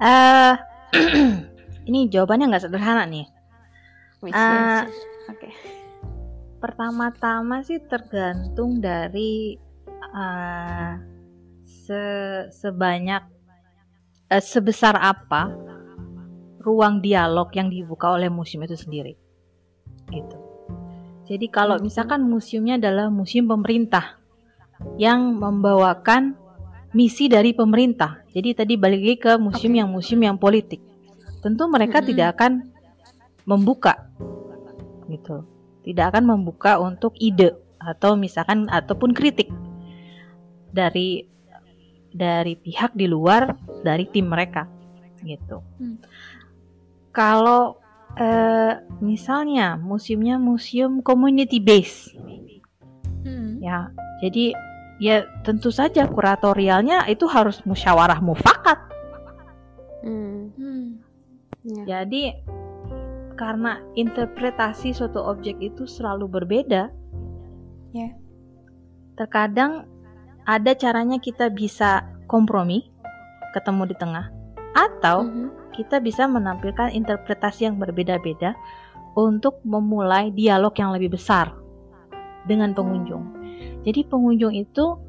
Eh, 0.00 0.54
ini 1.90 2.08
jawabannya 2.08 2.46
nggak 2.54 2.64
sederhana 2.70 3.04
nih. 3.04 3.26
Is- 4.28 5.00
Oke. 5.32 5.48
Pertama-tama 6.60 7.64
sih 7.64 7.80
tergantung 7.88 8.84
dari 8.84 9.56
eh, 10.10 10.92
se- 11.64 12.50
sebanyak 12.50 13.22
eh, 14.28 14.42
sebesar 14.42 14.98
apa 14.98 15.48
ruang 16.60 17.00
dialog 17.00 17.48
yang 17.56 17.72
dibuka 17.72 18.12
oleh 18.12 18.28
museum 18.28 18.68
itu 18.68 18.76
sendiri. 18.76 19.16
Gitu. 20.12 20.36
Jadi 21.30 21.46
kalau 21.48 21.78
Mhm. 21.78 21.82
misalkan 21.86 22.20
museumnya 22.26 22.76
adalah 22.76 23.08
museum 23.08 23.48
pemerintah 23.48 24.18
yang 25.00 25.38
membawakan 25.40 26.36
misi 26.90 27.30
dari 27.30 27.54
pemerintah. 27.54 28.20
Jadi 28.34 28.52
tadi 28.52 28.74
balik 28.74 29.00
lagi 29.00 29.16
ke 29.16 29.32
museum 29.38 29.72
Oke. 29.72 29.78
yang 29.78 29.88
museum 29.88 30.20
yang 30.26 30.36
politik. 30.36 30.82
Tentu 31.40 31.70
mereka 31.70 32.02
Mhm. 32.02 32.06
tidak 32.12 32.28
akan 32.36 32.52
membuka 33.44 34.08
gitu. 35.08 35.44
Tidak 35.80 36.12
akan 36.12 36.24
membuka 36.36 36.76
untuk 36.78 37.16
ide 37.16 37.56
atau 37.80 38.14
misalkan 38.14 38.68
ataupun 38.68 39.16
kritik 39.16 39.48
dari 40.70 41.24
dari 42.12 42.54
pihak 42.58 42.92
di 42.92 43.08
luar 43.08 43.56
dari 43.80 44.04
tim 44.10 44.28
mereka 44.28 44.68
gitu. 45.24 45.64
Hmm. 45.80 45.96
Kalau 47.10 47.80
eh, 48.18 48.74
misalnya 49.00 49.80
museumnya 49.80 50.36
museum 50.36 51.00
community 51.00 51.58
base 51.62 52.12
Hmm. 53.20 53.60
ya. 53.60 53.92
Jadi 54.24 54.52
ya 55.00 55.24
tentu 55.44 55.72
saja 55.72 56.04
kuratorialnya 56.08 57.08
itu 57.08 57.24
harus 57.28 57.60
musyawarah 57.64 58.20
mufakat. 58.20 58.78
Hmm. 60.04 60.52
Hmm. 60.56 60.86
Ya. 61.64 61.84
Jadi 62.00 62.40
karena 63.40 63.80
interpretasi 63.96 64.92
suatu 64.92 65.24
objek 65.24 65.56
itu 65.64 65.88
selalu 65.88 66.28
berbeda. 66.28 66.92
Ya. 67.96 68.12
Terkadang 69.16 69.88
ada 70.44 70.76
caranya 70.76 71.16
kita 71.16 71.48
bisa 71.48 72.04
kompromi, 72.28 72.92
ketemu 73.56 73.88
di 73.88 73.96
tengah, 73.96 74.28
atau 74.76 75.24
Mhm. 75.24 75.72
kita 75.72 76.04
bisa 76.04 76.28
menampilkan 76.28 76.92
interpretasi 76.92 77.64
yang 77.64 77.80
berbeda-beda 77.80 78.52
untuk 79.16 79.64
memulai 79.64 80.28
dialog 80.36 80.76
yang 80.76 80.92
lebih 80.92 81.16
besar 81.16 81.56
dengan 82.44 82.76
pengunjung. 82.76 83.24
Jadi 83.88 84.04
pengunjung 84.04 84.52
itu 84.52 85.00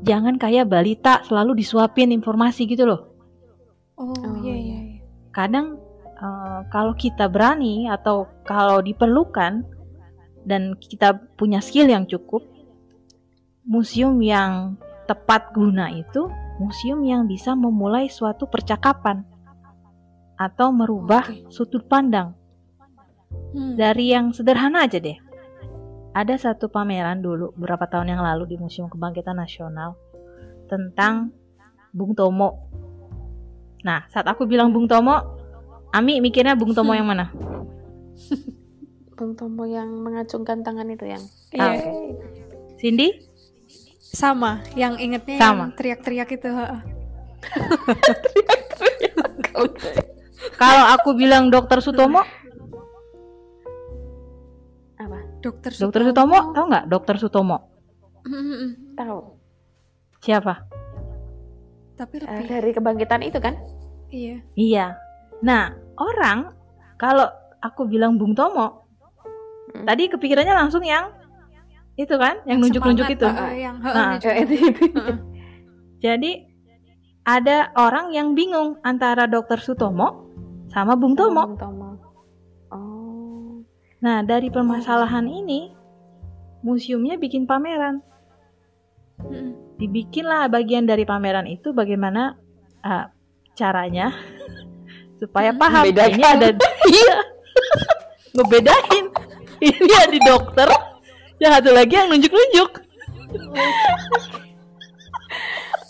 jangan 0.00 0.40
kayak 0.40 0.72
balita 0.72 1.20
selalu 1.28 1.60
disuapin 1.60 2.16
informasi 2.16 2.64
gitu 2.64 2.88
loh. 2.88 3.12
Oh, 4.00 4.16
Oh, 4.16 4.40
iya 4.40 4.56
iya. 4.56 4.56
iya. 4.56 4.80
iya. 4.80 4.98
kadang 5.30 5.79
kalau 6.68 6.92
kita 6.92 7.30
berani 7.30 7.88
atau 7.88 8.28
kalau 8.44 8.84
diperlukan 8.84 9.64
dan 10.44 10.76
kita 10.76 11.16
punya 11.40 11.64
skill 11.64 11.88
yang 11.88 12.04
cukup, 12.04 12.44
museum 13.64 14.20
yang 14.20 14.76
tepat 15.08 15.54
guna 15.56 15.88
itu 15.94 16.28
museum 16.60 17.00
yang 17.06 17.24
bisa 17.24 17.56
memulai 17.56 18.12
suatu 18.12 18.44
percakapan 18.44 19.24
atau 20.36 20.72
merubah 20.72 21.24
sudut 21.48 21.84
pandang 21.88 22.36
Hmm. 23.50 23.74
dari 23.74 24.14
yang 24.14 24.30
sederhana 24.30 24.86
aja 24.86 24.98
deh. 24.98 25.18
Ada 26.10 26.50
satu 26.50 26.66
pameran 26.66 27.22
dulu 27.22 27.54
beberapa 27.54 27.86
tahun 27.86 28.18
yang 28.18 28.22
lalu 28.22 28.54
di 28.54 28.56
Museum 28.58 28.90
Kebangkitan 28.90 29.38
Nasional 29.38 29.94
tentang 30.66 31.30
Bung 31.94 32.18
Tomo. 32.18 32.66
Nah, 33.86 34.06
saat 34.10 34.26
aku 34.26 34.46
bilang 34.46 34.74
Bung 34.74 34.90
Tomo, 34.90 35.39
Ami 35.90 36.20
mikirnya 36.20 36.54
Bung 36.54 36.70
Tomo 36.70 36.92
yang 36.92 37.04
mana? 37.04 37.32
Bung 39.16 39.34
Tomo 39.34 39.64
yang 39.64 39.88
mengacungkan 39.90 40.62
tangan 40.62 40.86
itu 40.86 41.04
yang. 41.04 41.22
Iya. 41.50 41.60
Ah, 41.60 41.72
oke. 41.74 41.90
Cindy? 42.76 43.08
Sama, 44.00 44.58
yang 44.74 44.96
ingetnya 44.96 45.36
Sama. 45.38 45.64
yang 45.64 45.72
teriak-teriak 45.76 46.28
itu. 46.32 46.48
heeh. 46.48 46.80
Kalau 50.56 50.84
aku 50.90 51.14
bilang 51.14 51.48
Dokter 51.48 51.78
Sutomo, 51.78 52.20
Apa? 54.96 55.18
Dokter 55.40 55.70
Dokter 55.72 56.02
Sutomo, 56.02 56.38
tahu 56.52 56.64
nggak 56.68 56.84
Dokter 56.86 57.14
Sutomo? 57.16 57.56
Tahu. 58.94 59.18
Siapa? 60.20 60.54
Tapi 61.94 62.14
Eh, 62.18 62.20
lebih. 62.20 62.46
dari 62.46 62.70
kebangkitan 62.72 63.22
itu 63.22 63.38
kan? 63.38 63.54
Iya. 64.10 64.36
Iya. 64.54 64.86
Nah, 65.40 65.72
orang 65.96 66.52
kalau 67.00 67.28
aku 67.60 67.88
bilang 67.88 68.20
Bung 68.20 68.36
Tomo, 68.36 68.80
Hmm. 69.70 69.86
tadi 69.86 70.10
kepikirannya 70.10 70.54
langsung 70.56 70.82
yang 70.82 71.14
itu 71.94 72.10
kan, 72.18 72.42
yang 72.48 72.58
nunjuk-nunjuk 72.58 73.06
itu. 73.12 73.26
yang 73.54 73.78
Nah, 73.78 74.18
itu. 74.18 74.56
Jadi 76.00 76.48
ada 77.22 77.70
orang 77.76 78.10
yang 78.10 78.32
bingung 78.32 78.80
antara 78.82 79.28
Dokter 79.28 79.60
Sutomo 79.60 80.26
sama 80.72 80.96
Bung 80.96 81.14
Tomo. 81.14 81.54
Bung 81.54 81.60
Tomo. 81.60 81.88
Oh. 82.72 83.60
Nah, 84.00 84.24
dari 84.24 84.48
permasalahan 84.48 85.28
ini, 85.28 85.70
museumnya 86.64 87.20
bikin 87.20 87.44
pameran. 87.44 88.00
Hmm. 89.20 89.52
Dibikinlah 89.76 90.48
bagian 90.48 90.88
dari 90.88 91.04
pameran 91.04 91.44
itu 91.46 91.76
bagaimana 91.76 92.36
ah, 92.80 93.12
caranya 93.52 94.12
supaya 95.20 95.50
Hmm. 95.50 95.60
paham 95.60 95.84
Membedakan. 95.84 96.10
ini 96.10 96.24
ada 96.24 96.48
iya 96.96 97.16
ngebedain 98.34 99.04
ini 99.60 99.92
ada 99.92 100.08
di 100.08 100.20
dokter 100.20 100.68
yang 101.36 101.52
satu 101.52 101.70
lagi 101.70 101.92
yang 101.92 102.08
nunjuk-nunjuk 102.08 102.70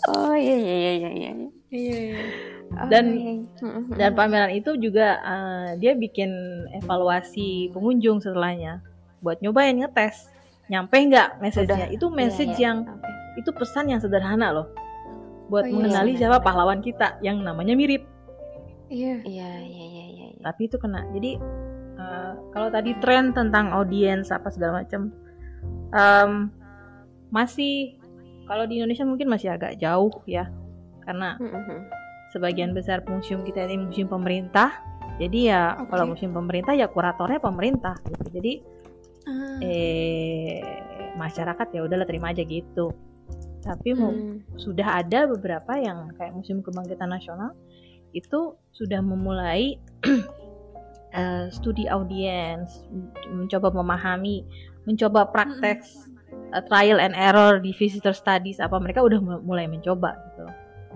Oh 0.03 0.33
iya 0.33 0.55
iya 0.57 0.75
iya 0.75 0.91
iya 0.91 1.09
iya. 1.11 1.31
Iya, 1.71 1.97
iya. 2.01 2.19
Oh, 2.73 2.87
Dan- 2.89 3.13
iya, 3.13 3.31
iya. 3.37 3.47
Mm, 3.59 3.69
mm, 3.69 3.83
dan 3.95 4.11
pameran 4.11 4.51
itu 4.51 4.71
juga 4.75 5.07
eh, 5.17 5.69
dia 5.77 5.93
bikin 5.93 6.31
evaluasi 6.75 7.71
pengunjung 7.71 8.19
setelahnya 8.19 8.81
buat 9.19 9.39
nyobain 9.39 9.77
ngetes 9.77 10.27
nyampe 10.67 10.97
nggak 10.97 11.37
message-nya 11.37 11.87
itu 11.89 12.07
message 12.09 12.49
Iya, 12.49 12.57
iya. 12.57 12.65
yang 12.65 12.77
Oke. 12.83 13.07
itu 13.37 13.49
pesan 13.51 13.85
yang 13.87 13.99
sederhana 13.99 14.51
loh 14.51 14.67
buat 15.47 15.63
Oh, 15.63 15.69
iya. 15.69 15.75
mengenali 15.77 16.11
Benar, 16.11 16.19
siapa 16.19 16.37
pahlawan 16.41 16.79
kita 16.79 17.19
yang 17.21 17.39
namanya 17.39 17.73
mirip 17.73 18.03
Iya. 18.91 19.23
Iya 19.23 19.49
iya 19.63 19.85
iya 19.87 20.05
iya. 20.11 20.27
iya. 20.35 20.41
tapi 20.43 20.67
itu 20.67 20.75
kena 20.75 21.07
jadi 21.15 21.39
eh, 21.95 22.33
kalau 22.51 22.67
tadi 22.67 22.91
tren 22.99 23.31
tentang 23.31 23.71
audiens 23.71 24.27
apa 24.29 24.51
segala 24.51 24.83
macam 24.83 25.07
em, 25.95 26.51
masih 27.31 27.95
kalau 28.45 28.67
di 28.67 28.83
Indonesia 28.83 29.07
mungkin 29.07 29.31
masih 29.31 29.55
agak 29.55 29.79
jauh 29.79 30.11
ya 30.27 30.51
karena 31.07 31.39
Mm, 31.39 31.47
mm, 31.47 31.63
mm. 31.71 31.79
sebagian 32.31 32.71
besar 32.75 32.99
museum 33.07 33.41
kita 33.41 33.63
ini 33.63 33.87
museum 33.87 34.11
pemerintah 34.11 34.75
jadi 35.17 35.39
ya 35.39 35.61
Oke. 35.79 35.87
kalau 35.87 36.11
museum 36.11 36.35
pemerintah 36.35 36.75
ya 36.75 36.91
kuratornya 36.91 37.39
pemerintah 37.39 37.95
gitu. 38.05 38.27
jadi 38.29 38.53
Ah. 39.21 39.61
eh 39.61 40.59
masyarakat 41.13 41.67
ya 41.71 41.85
udahlah 41.85 42.09
terima 42.09 42.33
aja 42.33 42.41
gitu 42.41 42.89
tapi 43.61 43.93
mau 43.93 44.09
Hmm. 44.09 44.41
sudah 44.57 44.97
ada 45.05 45.29
beberapa 45.29 45.77
yang 45.77 46.09
kayak 46.17 46.33
Museum 46.33 46.65
Kebangkitan 46.65 47.05
Nasional 47.05 47.53
itu 48.11 48.55
sudah 48.71 48.99
memulai 49.03 49.75
eh, 51.17 51.45
studi 51.51 51.87
audiens, 51.87 52.87
mencoba 53.31 53.71
memahami, 53.71 54.43
mencoba 54.87 55.27
praktek 55.29 55.83
eh, 56.55 56.63
trial 56.71 56.99
and 56.99 57.15
error 57.15 57.59
di 57.59 57.71
visitor 57.75 58.15
studies 58.15 58.59
apa 58.59 58.79
mereka 58.79 59.03
udah 59.03 59.19
mu- 59.19 59.43
mulai 59.43 59.67
mencoba 59.67 60.15
gitu. 60.31 60.45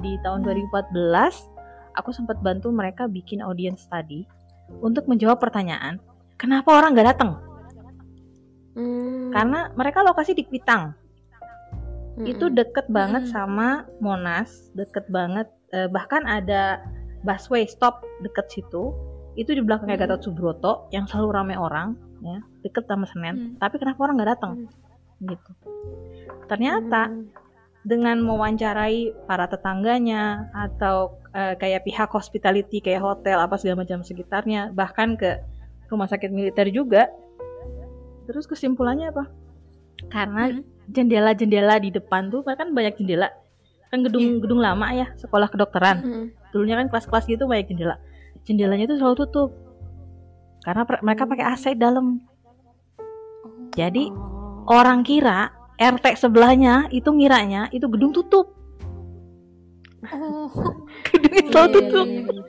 Di 0.03 0.19
tahun 0.23 0.43
Hmm. 0.43 0.55
2014 0.71 1.51
aku 1.95 2.11
sempat 2.11 2.39
bantu 2.43 2.71
mereka 2.75 3.07
bikin 3.07 3.39
audience 3.39 3.87
study 3.87 4.27
untuk 4.83 5.07
menjawab 5.07 5.39
pertanyaan 5.39 6.01
kenapa 6.35 6.75
orang 6.75 6.91
nggak 6.95 7.15
datang? 7.15 7.39
Hmm. 8.75 9.31
Karena 9.31 9.71
mereka 9.71 10.03
lokasi 10.03 10.35
di 10.35 10.43
Kuitang 10.43 10.95
itu 12.23 12.47
deket 12.47 12.87
banget 12.87 13.27
sama 13.27 13.83
Monas, 13.99 14.71
deket 14.71 15.03
banget 15.11 15.51
eh, 15.75 15.91
bahkan 15.91 16.23
ada 16.23 16.79
busway 17.25 17.65
stop 17.65 18.05
deket 18.21 18.45
situ. 18.53 18.93
Itu 19.35 19.51
di 19.51 19.59
belakangnya 19.59 19.99
Mm. 19.99 20.03
Gatot 20.07 20.21
Subroto 20.23 20.73
yang 20.95 21.09
selalu 21.11 21.29
ramai 21.35 21.57
orang, 21.59 21.99
ya, 22.23 22.39
deket 22.63 22.87
sama 22.87 23.03
Senen. 23.03 23.35
Mm. 23.35 23.51
Tapi 23.59 23.75
kenapa 23.81 23.99
orang 24.05 24.15
nggak 24.21 24.31
datang? 24.37 24.53
Gitu. 25.19 25.51
Ternyata 26.47 27.11
Hmm. 27.11 27.27
dengan 27.85 28.17
mewawancarai 28.23 29.27
para 29.27 29.45
tetangganya 29.49 30.49
atau 30.55 31.19
eh, 31.35 31.51
kayak 31.59 31.83
pihak 31.83 32.09
hospitality 32.15 32.79
kayak 32.79 33.03
hotel 33.03 33.43
apa 33.43 33.59
segala 33.59 33.83
macam 33.83 33.99
sekitarnya, 34.07 34.71
bahkan 34.71 35.19
ke 35.19 35.35
rumah 35.91 36.07
sakit 36.07 36.31
militer 36.31 36.71
juga. 36.71 37.11
Terus 38.23 38.47
kesimpulannya 38.47 39.11
apa? 39.11 39.27
Karena 40.07 40.47
Hmm. 40.47 40.63
jendela-jendela 40.87 41.75
di 41.83 41.91
depan 41.91 42.31
tuh 42.31 42.39
kan 42.47 42.71
banyak 42.71 42.95
jendela. 43.03 43.35
Kan 43.95 44.03
gedung-gedung 44.03 44.59
lama 44.59 44.91
ya, 44.91 45.07
sekolah 45.15 45.47
kedokteran. 45.47 46.03
Mm-mm. 46.03 46.25
Dulunya 46.51 46.75
kan 46.75 46.91
kelas-kelas 46.91 47.31
gitu 47.31 47.47
banyak 47.47 47.71
jendela. 47.71 47.95
Jendelanya 48.43 48.91
tuh 48.91 48.99
selalu 48.99 49.15
tutup. 49.23 49.49
Karena 50.59 50.83
mereka 50.99 51.23
pakai 51.23 51.45
AC 51.47 51.79
dalam. 51.79 52.19
Jadi 53.71 54.11
Oh. 54.11 54.67
orang 54.67 54.99
kira 55.01 55.47
RT 55.75 56.19
sebelahnya 56.19 56.91
itu 56.91 57.07
ngiranya 57.07 57.71
itu 57.71 57.87
gedung 57.87 58.11
tutup. 58.11 58.51
Oh, 60.05 60.51
Gedungnya 61.07 61.39
Iya, 61.39 61.49
selalu 61.49 61.67
iya, 61.67 61.75
tutup. 61.79 62.07
iya, 62.07 62.19
iya. 62.19 62.43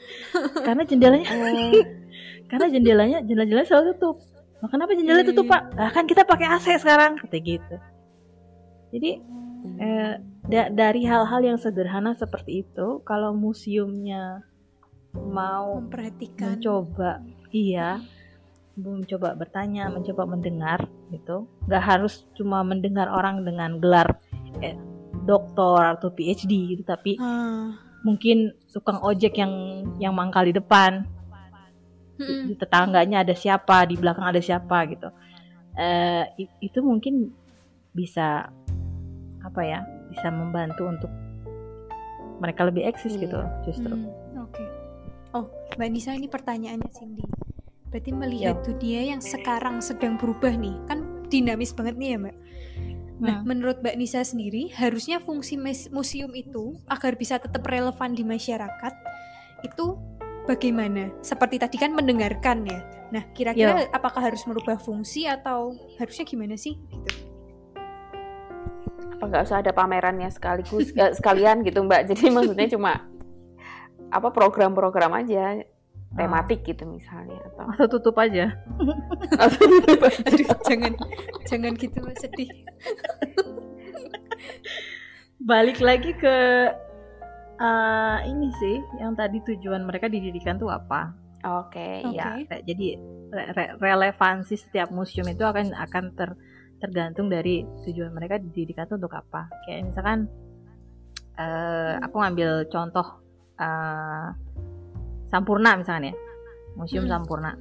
Karena 0.60 0.82
jendelanya 0.82 1.26
Oh. 1.30 1.70
karena 2.50 2.66
jendelanya 2.66 3.18
jendela-jendela 3.22 3.64
selalu 3.64 3.86
tutup. 3.94 4.16
Nah, 4.56 4.68
kenapa 4.68 4.90
jendela 4.94 5.22
Iya, 5.22 5.28
tutup, 5.30 5.46
iya. 5.46 5.52
Pak? 5.54 5.62
Nah, 5.78 5.88
kan 5.94 6.04
kita 6.06 6.22
pakai 6.26 6.46
AC 6.50 6.66
sekarang, 6.78 7.22
kata 7.22 7.38
gitu. 7.38 7.74
Jadi 8.90 9.10
eh, 9.78 10.14
da- 10.46 10.70
dari 10.70 11.02
hal-hal 11.04 11.40
yang 11.42 11.58
sederhana 11.58 12.14
seperti 12.14 12.62
itu, 12.66 13.02
kalau 13.02 13.34
museumnya 13.34 14.46
mau 15.16 15.80
memperhatikan. 15.80 16.56
mencoba, 16.56 17.24
iya, 17.50 18.00
mencoba 18.76 19.32
bertanya, 19.34 19.88
mencoba 19.88 20.28
mendengar, 20.28 20.84
gitu. 21.10 21.48
Nggak 21.66 21.84
harus 21.84 22.28
cuma 22.36 22.60
mendengar 22.62 23.08
orang 23.08 23.42
dengan 23.44 23.80
gelar 23.80 24.20
eh, 24.60 24.76
doktor 25.28 25.98
atau 25.98 26.08
PhD, 26.12 26.76
gitu, 26.76 26.82
tapi 26.86 27.20
Ah. 27.20 27.76
mungkin 28.00 28.56
tukang 28.72 29.02
ojek 29.02 29.36
yang 29.36 29.84
yang 30.00 30.12
mangkal 30.16 30.44
di 30.46 30.54
depan, 30.56 31.04
di 32.16 32.56
tetangganya 32.56 33.20
ada 33.20 33.36
siapa, 33.36 33.84
di 33.84 34.00
belakang 34.00 34.24
ada 34.24 34.40
siapa 34.40 34.88
gitu. 34.88 35.12
Eh 35.76 36.48
itu 36.64 36.80
mungkin 36.80 37.28
bisa 37.92 38.48
apa 39.46 39.62
ya? 39.62 39.80
Bisa 40.10 40.28
membantu 40.28 40.90
untuk 40.90 41.12
mereka 42.36 42.68
lebih 42.68 42.84
eksis 42.84 43.16
Iya. 43.16 43.22
gitu 43.24 43.38
justru. 43.64 43.94
Hmm, 43.94 44.42
Oke. 44.44 44.64
Oh, 45.32 45.46
Mbak 45.76 45.88
Nisa 45.90 46.12
ini 46.12 46.26
pertanyaannya 46.26 46.90
Cindy. 46.90 47.24
Berarti 47.88 48.10
melihat 48.12 48.60
dunia 48.60 49.14
yang 49.14 49.20
sekarang 49.22 49.80
sedang 49.80 50.18
berubah 50.18 50.52
nih, 50.52 50.74
kan 50.84 51.00
dinamis 51.28 51.72
banget 51.72 51.96
nih 51.96 52.08
ya 52.12 52.18
Mbak. 52.18 52.36
Nah, 53.16 53.36
Hmm. 53.40 53.48
menurut 53.48 53.80
Mbak 53.80 53.96
Nisa 53.96 54.20
sendiri, 54.20 54.68
harusnya 54.76 55.16
fungsi 55.16 55.56
museum 55.88 56.28
itu 56.36 56.76
agar 56.84 57.16
bisa 57.16 57.40
tetap 57.40 57.64
relevan 57.64 58.12
di 58.12 58.20
masyarakat 58.20 58.92
itu 59.64 59.96
bagaimana? 60.44 61.08
Seperti 61.24 61.56
tadi 61.56 61.80
kan 61.80 61.96
mendengarkan 61.96 62.68
ya. 62.68 62.84
Nah, 63.08 63.24
kira-kira 63.32 63.88
apakah 63.88 64.20
harus 64.20 64.44
merubah 64.44 64.76
fungsi 64.76 65.24
atau 65.24 65.72
harusnya 65.96 66.28
gimana 66.28 66.60
sih? 66.60 66.76
Gitu. 66.76 67.15
Apa 69.16 69.24
nggak 69.26 69.44
usah 69.48 69.64
ada 69.64 69.72
pamerannya 69.72 70.28
sekaligus 70.28 70.92
eh, 70.92 71.16
sekalian 71.16 71.64
gitu 71.64 71.80
mbak 71.82 72.04
jadi 72.12 72.28
maksudnya 72.36 72.68
cuma 72.68 72.92
apa 74.12 74.28
program-program 74.30 75.12
aja 75.16 75.64
tematik 76.16 76.64
gitu 76.64 76.84
misalnya 76.88 77.36
atau 77.52 77.66
Atau 77.76 77.86
tutup 77.98 78.16
aja. 78.16 78.48
Aduh, 79.42 80.48
jangan 80.64 80.96
jangan 81.44 81.72
gitu 81.76 82.00
sedih. 82.16 82.48
Balik 85.36 85.84
lagi 85.84 86.16
ke 86.16 86.36
eh, 87.60 88.18
ini 88.32 88.48
sih, 88.56 88.80
yang 88.96 89.12
tadi 89.12 89.44
tujuan 89.44 89.84
mereka 89.84 90.08
didirikan 90.08 90.56
tuh 90.56 90.72
apa? 90.72 91.12
oke 91.46 91.88
Oke. 92.10 92.16
ya 92.16 92.42
Ya, 92.42 92.58
jadi 92.64 92.86
re- 93.30 93.50
re- 93.54 93.74
relevansi 93.78 94.58
setiap 94.58 94.90
museum 94.90 95.28
itu 95.30 95.46
akan 95.46 95.76
akan 95.76 96.04
ter, 96.16 96.34
tergantung 96.86 97.26
dari 97.26 97.66
tujuan 97.82 98.14
mereka 98.14 98.38
didirikan 98.38 98.86
itu 98.86 98.94
untuk 98.94 99.12
apa. 99.12 99.50
Kayak 99.66 99.90
misalkan 99.90 100.18
eh, 101.36 101.94
aku 102.00 102.16
ngambil 102.22 102.70
contoh 102.70 103.06
eh, 103.58 104.26
Sampurna 105.26 105.74
misalnya, 105.74 106.14
ya. 106.14 106.16
Museum 106.78 107.04
Hmm. 107.04 107.18
Sampurna. 107.18 107.52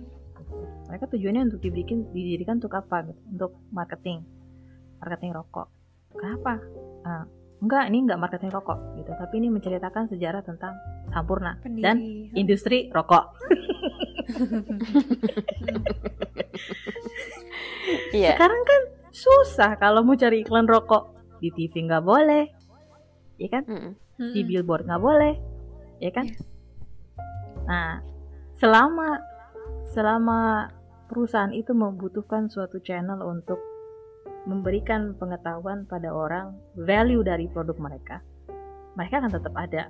Mereka 0.85 1.09
tujuannya 1.09 1.49
untuk 1.49 1.65
dibikin 1.65 2.13
didirikan 2.13 2.61
untuk 2.61 2.77
apa? 2.77 3.01
gitu? 3.09 3.17
Untuk 3.25 3.51
marketing, 3.73 4.21
marketing 5.01 5.33
rokok. 5.33 5.67
Kenapa? 6.13 6.61
Eh, 7.03 7.23
enggak, 7.59 7.83
ini 7.89 8.05
enggak 8.05 8.21
marketing 8.21 8.53
rokok 8.53 8.77
gitu, 8.95 9.11
tapi 9.17 9.41
ini 9.41 9.49
menceritakan 9.49 10.13
sejarah 10.13 10.45
tentang 10.45 10.77
Sampurna 11.09 11.57
dan 11.81 11.97
Pendiri. 11.97 12.37
industri 12.37 12.77
rokok. 12.93 13.33
iya 18.13 18.33
Sekarang 18.37 18.61
kan 18.61 18.81
susah 19.15 19.79
kalau 19.79 20.03
mau 20.03 20.19
cari 20.19 20.43
iklan 20.43 20.67
rokok 20.67 21.15
di 21.39 21.47
TV 21.55 21.87
nggak 21.87 22.03
boleh, 22.03 22.51
ya 23.39 23.47
kan? 23.47 23.63
Mm-mm. 23.63 23.93
Di 24.19 24.43
billboard 24.43 24.83
nggak 24.83 25.03
boleh, 25.03 25.33
ya 26.03 26.11
kan? 26.11 26.27
Iya. 26.27 26.39
Nah, 27.65 27.91
selama 28.59 29.23
selama 29.87 30.67
perusahaan 31.07 31.55
itu 31.55 31.71
membutuhkan 31.71 32.51
suatu 32.51 32.83
channel 32.83 33.23
untuk 33.23 33.57
memberikan 34.45 35.15
pengetahuan 35.17 35.87
pada 35.87 36.11
orang 36.11 36.53
value 36.75 37.23
dari 37.23 37.47
produk 37.49 37.79
mereka, 37.79 38.19
mereka 38.99 39.23
akan 39.23 39.31
tetap 39.31 39.53
ada. 39.55 39.83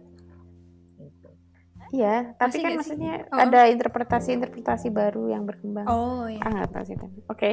Iya 1.95 2.35
tapi 2.35 2.51
Masih 2.51 2.61
kan 2.61 2.71
maksudnya 2.75 3.13
Oh. 3.31 3.39
ada 3.39 3.59
interpretasi-interpretasi 3.65 4.91
baru 4.91 5.31
yang 5.31 5.47
berkembang 5.47 5.87
Oh 5.87 6.27
ya. 6.27 6.43
ah 6.43 6.67
tahu 6.67 6.83
sih 6.83 6.97
tapi 6.97 7.23
oke 7.25 7.51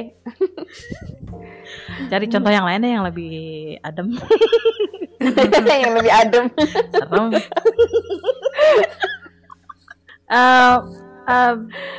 Cari 2.11 2.25
contoh 2.27 2.51
yang 2.51 2.67
lain 2.67 2.81
deh 2.81 2.91
yang 2.91 3.05
lebih 3.05 3.33
adem, 3.79 4.11
yang 5.83 5.95
lebih 5.95 6.11
adem 6.11 6.45
serem. 6.91 7.31
Eh, 10.25 10.77
eh, 11.29 11.55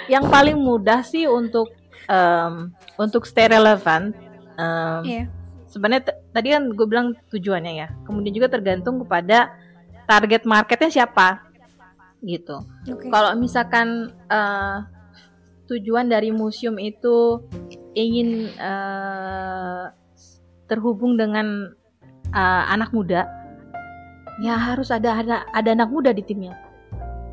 yang 0.09 0.25
paling 0.27 0.59
mudah 0.59 1.01
sih 1.01 1.25
untuk 1.25 1.71
em, 2.05 2.73
untuk 2.97 3.25
stay 3.25 3.47
relevan. 3.47 4.11
em, 4.57 5.01
Iya. 5.05 5.23
Sebenarnya 5.65 6.03
tadi 6.31 6.51
kan 6.51 6.67
gue 6.69 6.87
bilang 6.87 7.15
tujuannya 7.29 7.73
ya. 7.77 7.89
Kemudian 8.03 8.35
juga 8.35 8.49
tergantung 8.49 8.99
kepada 9.01 9.55
target 10.05 10.43
marketnya 10.45 10.91
siapa, 10.93 11.44
gitu. 12.25 12.65
Oke. 12.89 13.13
Kalau 13.13 13.37
misalkan 13.37 14.11
eh, 14.27 14.77
tujuan 15.69 16.09
dari 16.09 16.33
museum 16.33 16.77
itu 16.81 17.45
ingin 17.95 18.49
eh, 18.57 19.85
terhubung 20.67 21.15
dengan 21.21 21.71
eh, 22.33 22.65
anak 22.73 22.91
muda, 22.97 23.29
ya 24.43 24.57
harus 24.57 24.89
ada 24.91 25.21
ada 25.21 25.37
ada 25.53 25.71
anak 25.73 25.93
muda 25.93 26.11
di 26.11 26.25
timnya. 26.25 26.57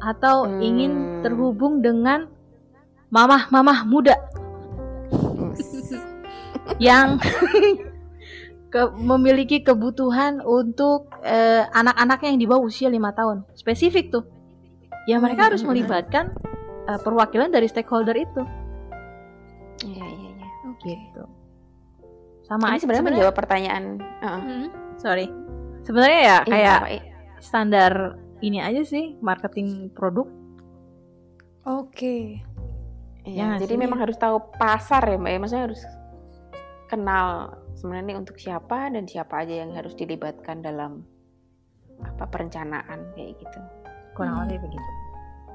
Atau 0.01 0.45
Hmm. 0.49 0.59
ingin 0.59 0.91
terhubung 1.21 1.79
dengan 1.79 2.25
mamah-mamah 3.13 3.85
muda 3.85 4.15
yang 6.79 7.19
ke- 8.71 8.93
memiliki 8.97 9.61
kebutuhan 9.61 10.41
untuk 10.41 11.11
eh, 11.21 11.67
anak-anaknya 11.69 12.27
yang 12.33 12.41
di 12.41 12.47
bawah 12.49 12.65
usia 12.65 12.89
lima 12.89 13.13
tahun. 13.13 13.45
Spesifik 13.53 14.09
tuh. 14.09 14.25
Ya 15.03 15.17
mereka 15.17 15.47
harus 15.47 15.61
Hmm. 15.61 15.71
melibatkan 15.71 16.29
eh, 16.83 16.97
perwakilan 16.97 17.47
dari 17.47 17.65
stakeholder 17.65 18.13
itu 18.13 18.41
iya 19.81 20.01
iya 20.03 20.29
iya 20.35 20.47
Oke. 20.67 20.91
gitu. 20.91 21.23
Sama 22.43 22.67
ini 22.67 22.73
aja- 22.73 22.81
sebenarnya 22.81 23.07
menjawab 23.07 23.33
pertanyaan 23.33 23.83
Heeh. 24.19 24.41
Mm. 24.41 24.67
sorry. 24.95 25.25
Sebenarnya 25.81 26.19
ya 26.19 26.37
Iya, 26.39 26.39
kayak 26.43 26.75
apa, 26.75 26.87
iya. 26.91 27.03
standar 27.37 27.93
ini 28.39 28.57
aja 28.57 28.81
sih 28.83 29.17
marketing 29.19 29.67
produk. 29.91 30.25
Oke. 31.63 32.41
Iya, 33.21 33.57
Ya 33.57 33.61
jadi 33.61 33.73
sih? 33.73 33.79
memang 33.79 33.99
harus 33.99 34.17
tahu 34.17 34.41
pasar 34.55 35.01
ya 35.03 35.15
mbak 35.15 35.31
ya 35.31 35.37
maksudnya 35.37 35.65
harus 35.65 35.81
kenal 36.87 37.27
sebenarnya 37.71 38.05
ini 38.07 38.15
untuk 38.17 38.35
siapa 38.35 38.89
dan 38.89 39.05
siapa 39.05 39.37
aja 39.39 39.61
yang 39.61 39.71
harus 39.71 39.93
dilibatkan 39.93 40.59
dalam 40.59 41.05
apa 41.99 42.25
perencanaan 42.25 43.13
kayak 43.13 43.37
gitu. 43.37 43.59
Kurang 44.11 44.35
Hmm. 44.35 44.43
lebih 44.45 44.59
begitu. 44.63 44.89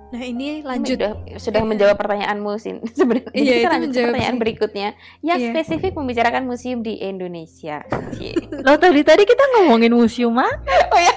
Nah, 0.07 0.23
ini 0.23 0.63
lanjut. 0.63 0.95
Sudah 0.95 1.13
sudah 1.37 1.63
menjawab 1.63 1.97
pertanyaanmu 1.97 2.51
Sin 2.57 2.79
sebenarnya. 2.99 3.27
Iya, 3.29 3.43
Jadi 3.43 3.51
kita 3.51 3.59
itu 3.59 3.67
lanjut 3.67 3.83
menjawab 3.83 4.07
pertanyaan 4.09 4.33
sih. 4.33 4.41
berikutnya 4.41 4.89
yang 5.21 5.39
Iya. 5.39 5.49
spesifik 5.51 5.93
membicarakan 5.93 6.43
museum 6.45 6.79
di 6.81 6.95
Indonesia. 6.97 7.83
Lo 8.65 8.75
tadi 8.77 9.03
tadi 9.03 9.23
kita 9.23 9.45
ngomongin 9.53 9.93
museum 9.93 10.35
ah? 10.37 10.53
Oh 10.87 11.01
iya. 11.03 11.15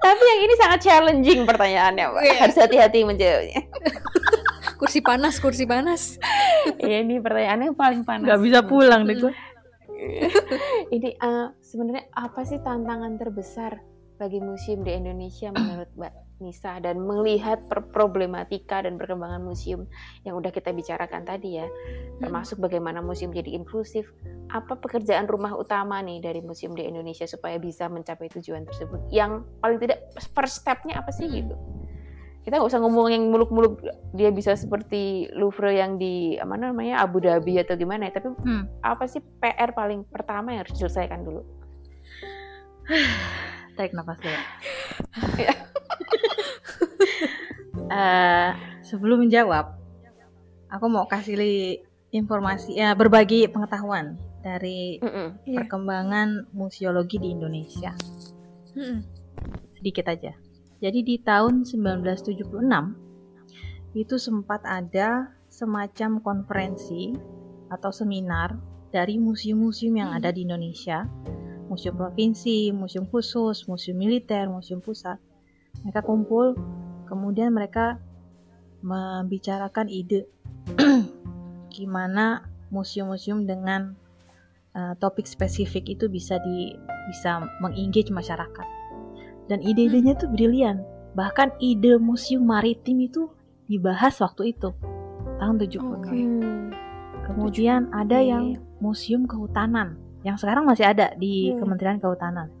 Tapi 0.00 0.22
yang 0.24 0.40
ini 0.40 0.54
sangat 0.56 0.80
challenging 0.80 1.40
pertanyaannya, 1.44 2.04
Mbak. 2.08 2.22
Iya. 2.22 2.34
Harus 2.40 2.56
hati-hati 2.56 2.98
menjawabnya. 3.02 3.60
kursi 4.76 5.04
panas, 5.04 5.36
kursi 5.36 5.64
panas. 5.64 6.16
Iya, 6.78 7.04
ini 7.04 7.20
pertanyaannya 7.20 7.76
paling 7.76 8.00
panas. 8.00 8.24
Gak 8.24 8.40
bisa 8.40 8.60
pulang 8.62 9.04
deh 9.04 9.12
gue. 9.14 9.32
ini 10.96 11.08
eh, 11.14 11.48
sebenarnya 11.60 12.08
apa 12.16 12.40
sih 12.42 12.58
tantangan 12.60 13.20
terbesar 13.20 13.80
bagi 14.20 14.40
museum 14.40 14.84
di 14.84 14.92
Indonesia 14.92 15.48
menurut 15.56 15.90
Mbak 15.96 16.14
Nisa 16.40 16.80
dan 16.80 17.04
melihat 17.04 17.60
problematika 17.68 18.80
dan 18.80 18.96
perkembangan 18.96 19.44
museum 19.44 19.84
yang 20.24 20.40
udah 20.40 20.48
kita 20.48 20.72
bicarakan 20.72 21.22
tadi 21.28 21.60
ya, 21.60 21.68
termasuk 22.18 22.56
bagaimana 22.56 23.04
museum 23.04 23.28
jadi 23.30 23.52
inklusif. 23.60 24.08
Apa 24.48 24.80
pekerjaan 24.80 25.28
rumah 25.28 25.52
utama 25.52 26.00
nih 26.00 26.24
dari 26.24 26.40
museum 26.40 26.72
di 26.72 26.88
Indonesia 26.88 27.28
supaya 27.28 27.60
bisa 27.60 27.86
mencapai 27.92 28.32
tujuan 28.32 28.64
tersebut? 28.64 29.12
Yang 29.12 29.44
paling 29.60 29.78
tidak 29.84 30.08
first 30.32 30.64
stepnya 30.64 31.04
apa 31.04 31.12
sih 31.12 31.28
gitu? 31.28 31.54
Kita 32.40 32.56
nggak 32.56 32.70
usah 32.72 32.80
ngomong 32.80 33.12
yang 33.12 33.24
muluk-muluk 33.28 33.84
dia 34.16 34.32
bisa 34.32 34.56
seperti 34.56 35.28
Louvre 35.36 35.76
yang 35.76 36.00
di 36.00 36.40
mana 36.40 36.72
namanya 36.72 37.04
Abu 37.04 37.20
Dhabi 37.20 37.60
atau 37.60 37.76
gimana 37.76 38.08
ya 38.08 38.16
tapi 38.16 38.32
hmm. 38.32 38.80
apa 38.80 39.04
sih 39.04 39.20
PR 39.40 39.76
paling 39.76 40.08
pertama 40.08 40.56
yang 40.56 40.64
harus 40.64 40.72
diselesaikan 40.72 41.20
dulu 41.20 41.44
tarik 43.76 43.92
nafas 43.92 44.16
dulu 44.24 44.38
uh, 47.92 48.50
sebelum 48.88 49.28
menjawab 49.28 49.76
aku 50.72 50.86
mau 50.88 51.04
kasih 51.04 51.36
informasi 52.10 52.80
ya 52.80 52.96
berbagi 52.96 53.52
pengetahuan 53.52 54.16
dari 54.40 54.96
mm 54.96 55.06
-mm. 55.06 55.28
perkembangan 55.60 56.48
museologi 56.56 57.20
di 57.20 57.36
Indonesia 57.36 57.92
mm 58.72 58.80
-mm. 58.80 58.98
sedikit 59.76 60.08
aja 60.08 60.32
jadi 60.80 61.04
di 61.04 61.20
tahun 61.20 61.68
1976 61.68 62.40
itu 63.92 64.16
sempat 64.16 64.64
ada 64.64 65.28
semacam 65.52 66.24
konferensi 66.24 67.12
atau 67.68 67.92
seminar 67.92 68.56
dari 68.88 69.20
museum-museum 69.20 70.00
yang 70.00 70.10
ada 70.16 70.32
di 70.32 70.48
Indonesia, 70.48 71.04
museum 71.68 72.00
provinsi, 72.00 72.72
museum 72.72 73.04
khusus, 73.12 73.68
museum 73.68 74.00
militer, 74.00 74.48
museum 74.48 74.80
pusat. 74.80 75.20
Mereka 75.84 76.00
kumpul, 76.00 76.56
kemudian 77.06 77.52
mereka 77.52 78.00
membicarakan 78.80 79.86
ide 79.92 80.24
gimana 81.76 82.48
museum-museum 82.72 83.44
dengan 83.44 83.92
uh, 84.72 84.96
topik 84.96 85.28
spesifik 85.28 85.92
itu 85.92 86.08
bisa 86.08 86.40
di 86.40 86.72
bisa 87.12 87.44
mengengage 87.60 88.08
masyarakat 88.08 88.79
dan 89.50 89.58
ide-idenya 89.60 90.14
tuh 90.14 90.30
brilian. 90.30 90.86
Bahkan 91.18 91.58
ide 91.58 91.98
museum 91.98 92.46
maritim 92.46 93.02
itu 93.02 93.26
dibahas 93.66 94.22
waktu 94.22 94.54
itu 94.54 94.70
tahun 95.42 95.58
70 95.58 95.82
okay. 95.98 96.22
Kemudian 97.26 97.90
ada 97.90 98.22
yang 98.22 98.54
museum 98.78 99.26
kehutanan 99.26 99.98
yang 100.20 100.36
sekarang 100.36 100.68
masih 100.68 100.84
ada 100.84 101.16
di 101.16 101.50
hmm. 101.50 101.58
Kementerian 101.58 101.98
Kehutanan. 101.98 102.52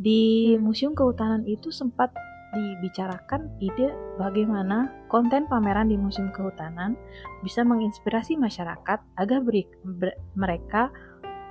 Di 0.00 0.54
hmm. 0.56 0.64
Museum 0.64 0.92
Kehutanan 0.96 1.44
itu 1.44 1.68
sempat 1.68 2.12
dibicarakan 2.56 3.52
ide 3.60 3.92
bagaimana 4.16 4.88
konten 5.12 5.44
pameran 5.44 5.92
di 5.92 6.00
Museum 6.00 6.32
Kehutanan 6.32 6.96
bisa 7.44 7.60
menginspirasi 7.66 8.40
masyarakat 8.40 8.98
agar 9.20 9.38
beri, 9.44 9.68
ber, 9.84 10.16
mereka 10.32 10.88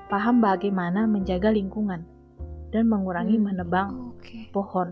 paham 0.10 0.42
bagaimana 0.42 1.06
menjaga 1.06 1.54
lingkungan 1.54 2.15
dan 2.76 2.92
mengurangi 2.92 3.40
hmm. 3.40 3.46
menebang 3.48 4.12
okay. 4.20 4.52
pohon. 4.52 4.92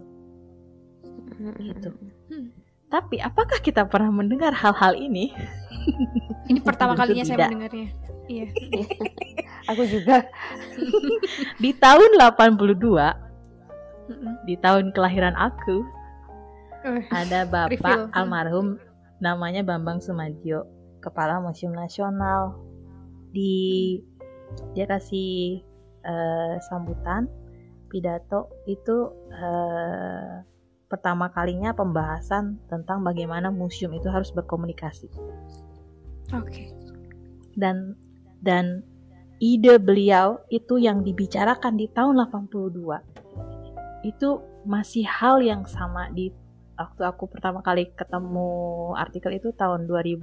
Gitu. 1.60 1.92
Hmm. 2.32 2.56
Tapi 2.88 3.20
apakah 3.20 3.60
kita 3.60 3.84
pernah 3.92 4.08
mendengar 4.08 4.56
hal-hal 4.56 4.96
ini? 4.96 5.36
Ini 6.50 6.64
pertama 6.64 6.96
kalinya 6.96 7.28
saya 7.28 7.52
mendengarnya. 7.52 7.92
Iya. 8.32 8.48
Aku 9.76 9.84
juga. 9.84 10.24
di 11.64 11.76
tahun 11.76 12.16
82 12.16 12.80
di 14.44 14.60
tahun 14.60 14.92
kelahiran 14.92 15.32
aku 15.40 15.80
uh, 16.84 17.04
ada 17.16 17.48
bapak 17.48 17.80
reveal. 17.80 18.12
almarhum 18.12 18.68
namanya 19.24 19.64
Bambang 19.64 20.04
Sumadio, 20.04 20.68
kepala 21.00 21.40
Museum 21.40 21.72
Nasional. 21.72 22.60
Di 23.32 23.96
dia 24.76 24.84
kasih 24.84 25.64
uh, 26.04 26.60
sambutan 26.68 27.32
pidato 27.94 28.50
itu 28.66 29.14
uh, 29.30 30.42
pertama 30.90 31.30
kalinya 31.30 31.78
pembahasan 31.78 32.58
tentang 32.66 33.06
bagaimana 33.06 33.54
museum 33.54 33.94
itu 33.94 34.10
harus 34.10 34.34
berkomunikasi. 34.34 35.14
Oke. 36.34 36.50
Okay. 36.50 36.68
Dan 37.54 37.94
dan 38.42 38.82
ide 39.38 39.78
beliau 39.78 40.42
itu 40.50 40.82
yang 40.82 41.06
dibicarakan 41.06 41.78
di 41.78 41.86
tahun 41.94 42.26
82 42.30 44.06
itu 44.10 44.30
masih 44.66 45.06
hal 45.06 45.40
yang 45.46 45.64
sama 45.70 46.10
di 46.10 46.34
waktu 46.74 47.02
aku 47.06 47.30
pertama 47.30 47.62
kali 47.62 47.94
ketemu 47.94 48.92
artikel 48.98 49.38
itu 49.38 49.54
tahun 49.54 49.86
2000 49.86 50.18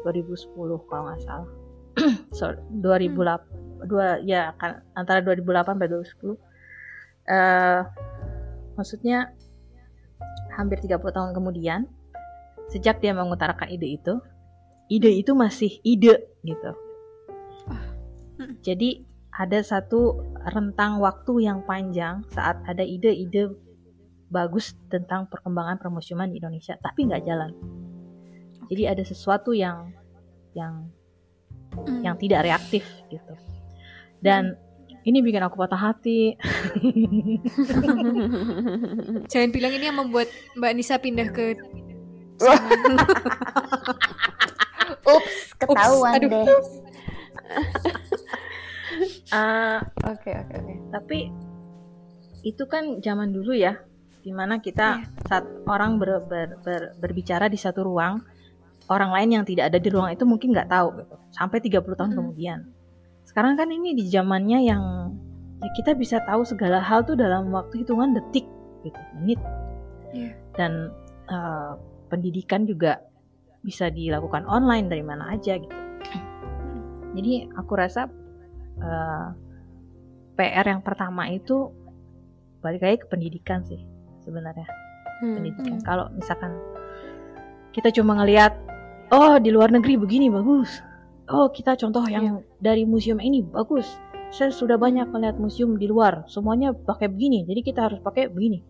2010 0.00 0.88
kalau 0.88 1.02
nggak 1.10 1.20
salah. 1.22 1.50
Sorry, 2.38 2.56
2008 2.80 3.69
dua 3.86 4.20
ya 4.24 4.52
kan 4.60 4.84
antara 4.92 5.24
2008 5.24 5.76
sampai 5.76 5.88
2010 5.88 6.36
uh, 7.30 7.80
maksudnya 8.76 9.32
hampir 10.54 10.80
30 10.82 11.00
tahun 11.00 11.30
kemudian 11.32 11.86
sejak 12.70 13.02
dia 13.02 13.16
mengutarakan 13.16 13.70
ide 13.70 13.98
itu 13.98 14.14
ide 14.90 15.10
itu 15.14 15.32
masih 15.38 15.78
ide 15.86 16.34
gitu. 16.42 16.72
Jadi 18.60 19.04
ada 19.30 19.60
satu 19.62 20.20
rentang 20.50 20.98
waktu 20.98 21.46
yang 21.46 21.62
panjang 21.64 22.24
saat 22.32 22.60
ada 22.66 22.82
ide-ide 22.82 23.52
bagus 24.32 24.74
tentang 24.88 25.28
perkembangan 25.28 25.78
permusiuman 25.78 26.28
di 26.28 26.42
Indonesia 26.42 26.74
tapi 26.80 27.06
nggak 27.08 27.24
jalan. 27.24 27.52
Jadi 28.68 28.82
ada 28.86 29.02
sesuatu 29.06 29.54
yang 29.54 29.92
yang 30.54 30.90
mm. 31.74 32.02
yang 32.02 32.16
tidak 32.18 32.46
reaktif 32.46 32.82
gitu 33.10 33.34
dan 34.20 34.60
ini 35.04 35.24
bikin 35.24 35.40
aku 35.40 35.56
patah 35.56 35.80
hati. 35.80 36.36
Jangan 39.32 39.50
bilang 39.52 39.72
ini 39.72 39.84
yang 39.88 39.96
membuat 39.96 40.28
Mbak 40.56 40.72
Nisa 40.76 41.00
pindah 41.00 41.28
ke 41.32 41.56
Ups, 45.10 45.56
ketahuan 45.56 46.20
Ups, 46.20 46.28
deh. 46.28 46.44
Ah, 49.32 49.80
oke 50.12 50.30
oke 50.30 50.54
oke. 50.56 50.74
Tapi 50.92 51.18
itu 52.40 52.64
kan 52.64 53.04
zaman 53.04 53.32
dulu 53.32 53.52
ya, 53.52 53.76
di 54.24 54.32
mana 54.32 54.60
kita 54.60 55.04
yeah. 55.04 55.24
saat 55.28 55.44
orang 55.68 56.00
ber, 56.00 56.24
ber, 56.24 56.56
ber, 56.64 56.96
berbicara 56.96 57.52
di 57.52 57.60
satu 57.60 57.84
ruang, 57.84 58.24
orang 58.88 59.12
lain 59.12 59.40
yang 59.40 59.44
tidak 59.44 59.68
ada 59.72 59.78
di 59.80 59.88
ruang 59.92 60.08
itu 60.12 60.24
mungkin 60.24 60.52
nggak 60.56 60.70
tahu 60.72 61.04
gitu. 61.04 61.16
Sampai 61.36 61.60
30 61.60 61.84
tahun 61.84 62.12
mm. 62.12 62.16
kemudian 62.16 62.79
sekarang 63.30 63.54
kan 63.54 63.70
ini 63.70 63.94
di 63.94 64.10
zamannya 64.10 64.58
yang 64.66 64.82
ya 65.62 65.70
kita 65.78 65.94
bisa 65.94 66.18
tahu 66.26 66.42
segala 66.42 66.82
hal 66.82 67.06
tuh 67.06 67.14
dalam 67.14 67.54
waktu 67.54 67.86
hitungan 67.86 68.10
detik 68.10 68.42
gitu 68.82 68.98
menit 69.22 69.38
yeah. 70.10 70.34
dan 70.58 70.90
uh, 71.30 71.78
pendidikan 72.10 72.66
juga 72.66 72.98
bisa 73.62 73.86
dilakukan 73.86 74.42
online 74.50 74.90
dari 74.90 75.06
mana 75.06 75.30
aja 75.30 75.62
gitu 75.62 75.76
jadi 77.14 77.46
aku 77.54 77.72
rasa 77.78 78.10
uh, 78.82 78.88
eh, 78.88 79.28
PR 80.34 80.66
yang 80.66 80.82
pertama 80.82 81.30
itu 81.30 81.70
balik 82.66 82.82
lagi 82.82 82.98
ke 83.04 83.06
pendidikan 83.06 83.62
sih 83.62 83.78
sebenarnya 84.26 84.66
hmm. 85.22 85.34
pendidikan 85.38 85.78
hmm. 85.78 85.86
kalau 85.86 86.10
misalkan 86.18 86.50
kita 87.70 87.94
cuma 87.94 88.18
ngelihat 88.18 88.58
oh 89.14 89.38
di 89.38 89.54
luar 89.54 89.70
negeri 89.70 89.94
begini 89.94 90.26
bagus 90.26 90.82
oh 91.30 91.48
kita 91.54 91.78
contoh 91.78 92.04
yang 92.10 92.42
yeah. 92.42 92.58
dari 92.58 92.82
museum 92.84 93.22
ini 93.22 93.40
bagus 93.46 93.86
saya 94.30 94.54
sudah 94.54 94.78
banyak 94.78 95.10
melihat 95.10 95.36
museum 95.42 95.74
di 95.74 95.90
luar 95.90 96.26
semuanya 96.30 96.70
pakai 96.70 97.10
begini 97.10 97.42
jadi 97.46 97.60
kita 97.66 97.80
harus 97.90 97.98
pakai 97.98 98.30
begini 98.30 98.62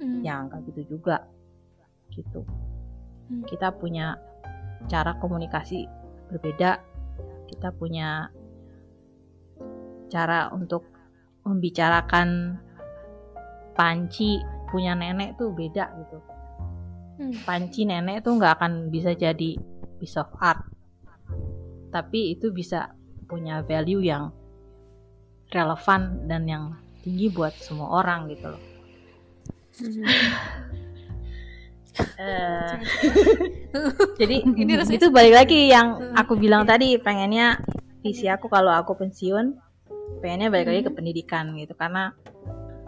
mm. 0.00 0.20
ya 0.20 0.44
enggak 0.44 0.60
gitu 0.68 0.96
juga 0.96 1.24
gitu 2.12 2.44
mm. 3.32 3.48
kita 3.48 3.72
punya 3.72 4.20
cara 4.88 5.16
komunikasi 5.16 5.88
berbeda 6.28 6.80
kita 7.48 7.68
punya 7.72 8.28
cara 10.12 10.52
untuk 10.52 10.84
membicarakan 11.44 12.60
panci 13.72 14.40
punya 14.68 14.92
nenek 14.92 15.40
tuh 15.40 15.56
beda 15.56 15.84
gitu 16.04 16.18
mm. 17.24 17.48
panci 17.48 17.88
nenek 17.88 18.20
tuh 18.20 18.36
nggak 18.36 18.60
akan 18.60 18.92
bisa 18.92 19.16
jadi 19.16 19.56
piece 19.96 20.20
of 20.20 20.28
art 20.36 20.73
tapi 21.94 22.34
itu 22.34 22.50
bisa 22.50 22.90
punya 23.30 23.62
value 23.62 24.02
yang 24.02 24.34
relevan 25.54 26.26
dan 26.26 26.42
yang 26.50 26.64
tinggi 27.06 27.30
buat 27.30 27.54
semua 27.54 28.02
orang 28.02 28.26
gitu 28.34 28.50
loh. 28.50 28.62
uh, 32.18 32.74
jadi 34.18 34.36
Ini 34.66 34.72
itu 34.90 35.06
balik 35.14 35.34
lagi 35.38 35.70
yang 35.70 36.14
aku 36.18 36.34
bilang 36.34 36.66
tadi 36.66 36.98
pengennya 36.98 37.62
visi 38.02 38.26
aku 38.26 38.50
kalau 38.50 38.74
aku 38.74 38.98
pensiun 38.98 39.54
pengennya 40.18 40.50
balik 40.50 40.66
lagi 40.70 40.82
ke 40.82 40.90
hmm. 40.90 40.98
pendidikan 40.98 41.44
gitu 41.58 41.74
karena 41.78 42.14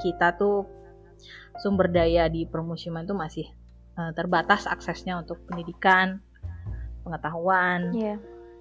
kita 0.02 0.34
tuh 0.34 0.66
sumber 1.58 1.88
daya 1.88 2.28
di 2.28 2.44
permusiuman 2.44 3.06
itu 3.06 3.14
masih 3.16 3.46
uh, 3.96 4.12
terbatas 4.12 4.68
aksesnya 4.68 5.16
untuk 5.16 5.40
pendidikan, 5.48 6.20
pengetahuan. 7.02 7.96
Iya. 7.96 8.16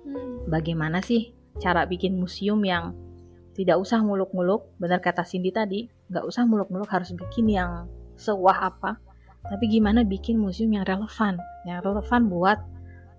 Hmm. 0.06 0.46
Bagaimana 0.48 1.02
sih 1.02 1.34
cara 1.58 1.90
bikin 1.90 2.16
museum 2.16 2.62
yang 2.62 2.94
tidak 3.56 3.80
usah 3.80 4.04
muluk-muluk, 4.04 4.70
benar 4.78 5.00
kata 5.00 5.24
Cindy 5.24 5.50
tadi, 5.50 5.88
nggak 6.12 6.26
usah 6.28 6.44
muluk-muluk 6.46 6.92
harus 6.92 7.16
bikin 7.16 7.50
yang 7.50 7.88
sewah 8.20 8.70
apa, 8.70 9.00
tapi 9.48 9.72
gimana 9.72 10.04
bikin 10.04 10.36
museum 10.38 10.76
yang 10.76 10.86
relevan, 10.86 11.40
yang 11.64 11.80
relevan 11.82 12.28
buat 12.28 12.60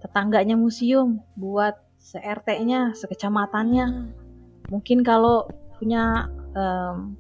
tetangganya 0.05 0.55
museum, 0.55 1.25
buat 1.35 1.75
se-RT-nya, 1.99 2.95
sekecamatannya. 2.95 3.87
Hmm. 3.87 4.11
Mungkin 4.71 5.03
kalau 5.03 5.49
punya 5.81 6.31
um, 6.55 7.17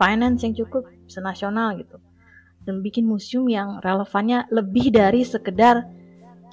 finance 0.00 0.42
yang 0.42 0.54
cukup 0.54 0.88
senasional 1.06 1.76
gitu. 1.78 2.00
Dan 2.64 2.80
bikin 2.80 3.04
museum 3.04 3.44
yang 3.46 3.78
relevannya 3.84 4.48
lebih 4.48 4.88
dari 4.88 5.20
sekedar 5.22 5.84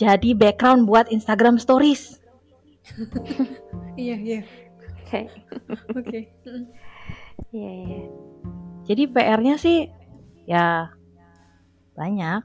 jadi 0.01 0.33
background 0.33 0.89
buat 0.89 1.05
Instagram 1.13 1.61
stories. 1.61 2.17
Iya, 3.91 4.15
iya. 4.17 4.41
Oke. 5.03 5.27
Oke. 5.99 6.19
Iya, 7.51 7.71
iya. 7.83 8.01
Jadi 8.87 9.03
PR-nya 9.11 9.59
sih 9.59 9.91
ya 10.47 10.89
banyak. 11.99 12.39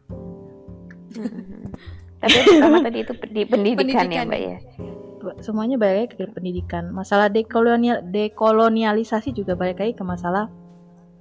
Tapi 2.20 2.36
pertama 2.50 2.82
tadi 2.82 2.98
itu 3.06 3.14
di 3.30 3.42
pendidikan, 3.46 4.10
ya. 4.10 4.26
Mbak 4.26 4.40
ya. 4.42 4.58
Semuanya 5.38 5.78
balik 5.78 6.18
ke 6.18 6.26
pendidikan. 6.34 6.90
Masalah 6.90 7.30
dekolonial 7.30 8.02
dekolonialisasi 8.10 9.30
juga 9.30 9.54
balik 9.54 9.78
lagi 9.78 9.94
ke 9.94 10.02
masalah 10.02 10.50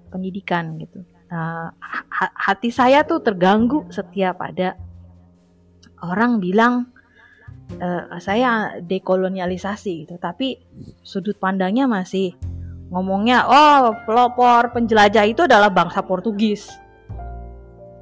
pendidikan 0.09 0.81
gitu. 0.81 1.05
Nah, 1.29 1.69
ha- 2.09 2.35
hati 2.49 2.73
saya 2.73 3.05
tuh 3.05 3.21
terganggu 3.21 3.85
setiap 3.93 4.41
ada 4.41 4.73
orang 6.03 6.43
bilang 6.43 6.91
eh, 7.77 8.03
saya 8.19 8.79
dekolonialisasi 8.81 10.07
gitu, 10.07 10.15
tapi 10.19 10.59
sudut 11.05 11.37
pandangnya 11.39 11.87
masih 11.87 12.35
ngomongnya 12.89 13.49
oh 13.49 13.97
pelopor 14.05 14.69
penjelajah 14.69 15.25
itu 15.25 15.43
adalah 15.43 15.73
bangsa 15.73 16.05
Portugis 16.05 16.69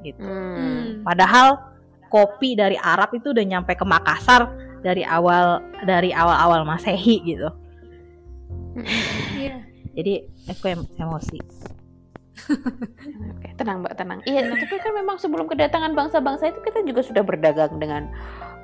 gitu. 0.04 0.20
Hmm. 0.20 0.56
Hmm. 0.56 0.84
Padahal 1.02 1.72
kopi 2.12 2.54
dari 2.54 2.76
Arab 2.76 3.10
itu 3.16 3.32
udah 3.32 3.42
nyampe 3.42 3.74
ke 3.74 3.82
Makassar 3.82 4.52
dari 4.84 5.02
awal 5.02 5.64
dari 5.88 6.12
awal-awal 6.12 6.62
Masehi 6.68 7.16
gitu. 7.24 7.48
Iya. 9.34 9.64
Jadi 9.94 10.14
aku 10.50 10.64
em- 10.68 10.90
emosi. 10.98 11.38
Oke, 12.34 13.48
tenang 13.54 13.80
Mbak, 13.80 13.94
tenang. 13.94 14.20
Iya, 14.24 14.50
tapi 14.50 14.74
kan 14.78 14.92
memang 14.92 15.16
sebelum 15.16 15.46
kedatangan 15.46 15.94
bangsa-bangsa 15.94 16.50
itu 16.50 16.60
kita 16.60 16.82
juga 16.82 17.00
sudah 17.00 17.22
berdagang 17.22 17.78
dengan 17.78 18.10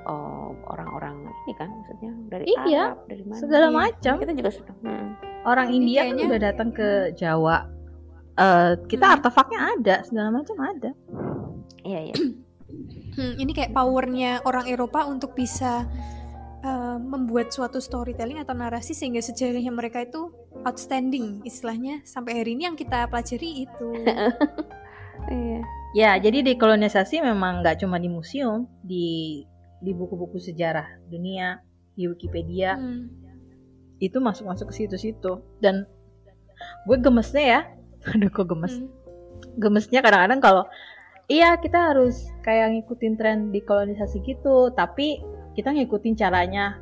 oh, 0.05 0.51
orang-orang 0.67 1.23
ini 1.47 1.55
kan, 1.55 1.71
maksudnya 1.71 2.13
dari 2.29 2.45
Iya, 2.67 2.95
Arab, 2.95 3.07
dari 3.07 3.23
mana? 3.23 3.39
Segala 3.39 3.67
Iya. 3.67 3.77
macam. 3.77 4.15
Kita 4.19 4.33
juga 4.35 4.51
sudah. 4.51 4.75
hmm. 4.81 5.09
Orang 5.41 5.67
Ini 5.69 5.77
India 5.77 6.01
kan 6.01 6.05
kayaknya- 6.11 6.27
udah 6.27 6.41
datang 6.43 6.69
ke 6.71 6.89
Jawa. 7.15 7.57
Eh, 8.35 8.73
kita 8.89 9.05
Hmm. 9.07 9.15
artefaknya 9.21 9.59
ada, 9.77 9.95
segala 10.03 10.29
macam 10.33 10.57
ada. 10.59 10.91
Iya, 11.81 12.01
iya. 12.11 12.17
Hmm, 13.11 13.35
ini 13.37 13.51
kayak 13.51 13.71
powernya 13.71 14.47
orang 14.47 14.65
Eropa 14.65 15.03
untuk 15.05 15.35
bisa 15.35 15.85
uh, 16.65 16.99
membuat 17.01 17.53
suatu 17.53 17.81
storytelling 17.81 18.41
atau 18.41 18.53
narasi 18.57 18.93
sehingga 18.93 19.21
sejarahnya 19.21 19.73
mereka 19.73 20.05
itu 20.05 20.33
outstanding 20.65 21.41
istilahnya 21.45 22.05
sampai 22.05 22.41
hari 22.41 22.57
ini 22.57 22.69
yang 22.69 22.77
kita 22.77 23.07
pelajari 23.09 23.67
itu. 23.69 23.89
Iya. 25.29 25.61
Ya, 25.93 26.11
jadi 26.17 26.41
dekolonisasi 26.41 27.21
memang 27.21 27.61
nggak 27.61 27.85
cuma 27.85 28.01
di 28.01 28.09
museum, 28.09 28.65
di 28.81 29.45
di 29.85 29.93
buku-buku 29.93 30.41
sejarah 30.41 30.97
dunia, 31.13 31.61
di 31.93 32.09
Wikipedia 32.09 32.81
Hmm. 32.81 33.13
itu 34.01 34.17
masuk-masuk 34.17 34.73
ke 34.73 34.75
situ-situ. 34.81 35.45
Dan 35.61 35.85
gue 36.89 36.97
gemesnya 36.97 37.45
ya, 37.45 37.61
aduh 38.17 38.33
kok 38.33 38.49
gemes. 38.49 38.81
Hmm. 38.81 38.89
gemesnya 39.61 40.01
kadang-kadang 40.01 40.41
kalau 40.41 40.65
iya 41.29 41.53
kita 41.61 41.93
harus 41.93 42.33
kayak 42.41 42.81
ngikutin 42.81 43.15
tren 43.21 43.39
dekolonisasi 43.53 44.25
gitu 44.25 44.73
tapi 44.73 45.21
kita 45.53 45.75
ngikutin 45.75 46.15
caranya 46.17 46.79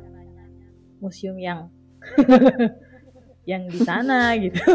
museum 0.99 1.39
yang 1.39 1.67
yang 3.49 3.65
di 3.65 3.79
sana 3.81 4.37
gitu 4.37 4.59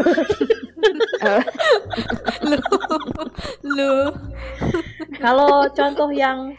Loh. 3.65 4.11
kalau 5.17 5.65
contoh 5.73 6.09
yang 6.11 6.53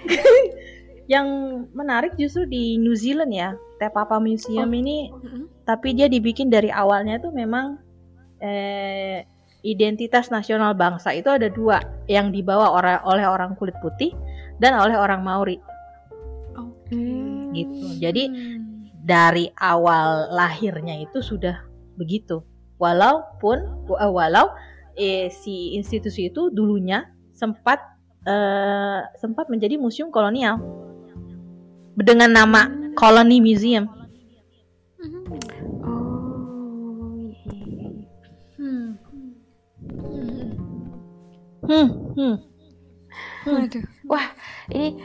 yang 1.07 1.27
menarik 1.71 2.19
justru 2.19 2.49
di 2.49 2.81
New 2.83 2.97
Zealand 2.99 3.31
ya 3.31 3.55
Te 3.79 3.87
Papa 3.93 4.19
Museum 4.19 4.67
Oh. 4.67 4.75
ini 4.75 5.13
tapi 5.63 5.95
dia 5.95 6.11
dibikin 6.11 6.51
dari 6.51 6.71
awalnya 6.73 7.21
tuh 7.23 7.31
memang 7.31 7.79
eh, 8.43 9.23
identitas 9.63 10.31
nasional 10.31 10.75
bangsa 10.75 11.11
itu 11.15 11.27
ada 11.31 11.51
dua 11.51 11.83
yang 12.07 12.31
dibawa 12.31 12.71
oleh 13.03 13.27
orang 13.27 13.55
kulit 13.59 13.75
putih 13.83 14.15
dan 14.63 14.79
oleh 14.79 14.95
orang 14.95 15.21
Maori. 15.27 15.59
Hmm. 16.87 17.51
gitu. 17.51 17.87
Jadi 17.99 18.25
Hmm. 18.31 18.91
dari 19.03 19.51
awal 19.59 20.31
lahirnya 20.31 20.99
itu 21.03 21.19
sudah 21.23 21.67
begitu. 21.99 22.43
Walaupun 22.77 23.89
wa- 23.89 24.13
walau 24.13 24.53
eh, 24.97 25.29
si 25.29 25.77
institusi 25.77 26.29
itu 26.33 26.49
dulunya 26.53 27.11
sempat 27.33 27.81
eh, 28.27 29.01
sempat 29.19 29.47
menjadi 29.47 29.79
museum 29.79 30.11
kolonial 30.11 30.59
dengan 31.95 32.35
nama 32.35 32.67
Colony 32.99 33.39
Museum. 33.39 33.87
Hmm. 34.99 35.25
Hmm. 38.57 38.89
Hmm, 41.67 41.89
hmm. 42.15 42.35
Waduh. 43.47 43.85
Wah, 44.07 44.27
ini 44.71 44.99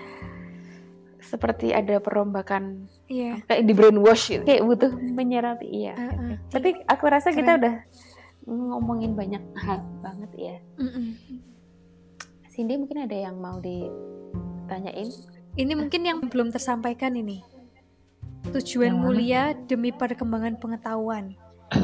seperti 1.32 1.72
ada 1.72 2.04
perombakan 2.04 2.92
Iya. 3.08 3.40
kayak 3.48 3.64
di 3.64 3.72
brainwash 3.72 4.36
gitu. 4.36 4.44
Kayak 4.44 4.64
butuh 4.68 4.92
menyerapi 4.92 5.68
iya. 5.68 5.96
Uh-uh. 5.96 6.36
Tapi 6.52 6.84
aku 6.84 7.04
rasa 7.08 7.32
kita 7.32 7.56
Keren. 7.56 7.60
udah 7.64 7.76
ngomongin 8.52 9.16
banyak 9.16 9.40
hal 9.56 9.80
banget 10.04 10.32
ya. 10.36 10.56
Mm-mm. 10.76 11.16
Cindy 12.52 12.76
mungkin 12.76 13.08
ada 13.08 13.16
yang 13.16 13.40
mau 13.40 13.64
ditanyain? 13.64 15.08
Ini 15.56 15.74
mungkin 15.76 16.02
yang 16.04 16.20
belum 16.28 16.52
tersampaikan 16.52 17.16
ini. 17.16 17.40
Tujuan 18.52 18.92
Yang 18.92 18.98
mana? 18.98 19.06
mulia 19.08 19.44
demi 19.68 19.96
perkembangan 19.96 20.60
pengetahuan. 20.60 21.32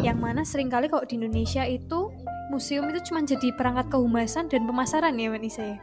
Yang 0.04 0.18
mana 0.20 0.42
sering 0.44 0.68
kali 0.68 0.92
kalau 0.92 1.08
di 1.08 1.16
Indonesia 1.16 1.64
itu 1.64 2.12
museum 2.52 2.84
itu 2.92 3.00
cuma 3.08 3.24
jadi 3.24 3.56
perangkat 3.56 3.88
kehumasan 3.88 4.52
dan 4.52 4.68
pemasaran 4.68 5.16
ya 5.16 5.32
Mbak 5.32 5.40
Nisa 5.40 5.64
ya? 5.64 5.78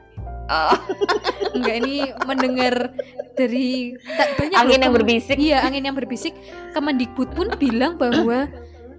Oh, 0.45 0.77
Enggak 1.57 1.77
ini 1.81 1.95
mendengar 2.23 2.75
dari 3.33 3.97
tak 3.97 4.29
banyak 4.37 4.57
angin 4.57 4.77
loh 4.77 4.85
yang 4.85 4.95
berbisik. 4.95 5.37
Iya, 5.37 5.59
angin 5.63 5.83
yang 5.83 5.97
berbisik. 5.97 6.35
Kemendikbud 6.71 7.33
pun 7.33 7.49
bilang 7.63 7.97
bahwa 7.97 8.49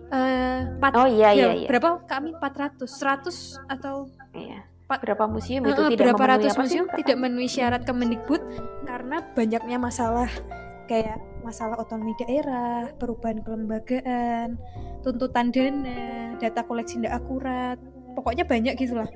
eh 0.07 0.59
pat- 0.77 0.95
Oh 0.95 1.05
iya 1.05 1.29
iya 1.31 1.45
ya, 1.45 1.53
iya. 1.55 1.67
berapa 1.67 2.01
kami 2.03 2.33
400, 2.33 2.85
100 2.85 3.61
atau 3.67 4.09
Iya. 4.31 4.65
Berapa 4.85 5.25
museum 5.25 5.65
itu 5.65 5.73
Eh, 5.75 5.89
tidak 5.91 6.13
berapa 6.13 6.17
memenuhi 6.19 6.33
ratus 6.37 6.51
apa 6.51 6.55
sih? 6.55 6.61
museum 6.61 6.87
tidak 6.93 7.15
memenuhi 7.15 7.49
syarat 7.49 7.81
Kemendikbud 7.83 8.41
karena 8.83 9.17
banyaknya 9.33 9.77
masalah 9.77 10.29
kayak 10.85 11.17
masalah 11.41 11.77
otonomi 11.77 12.13
daerah, 12.15 12.93
perubahan 12.95 13.41
kelembagaan, 13.41 14.57
tuntutan 15.01 15.49
dana, 15.49 16.01
data 16.35 16.61
koleksi 16.61 16.97
tidak 16.97 17.17
akurat, 17.19 17.77
pokoknya 18.13 18.45
banyak 18.45 18.73
gitulah. 18.75 19.09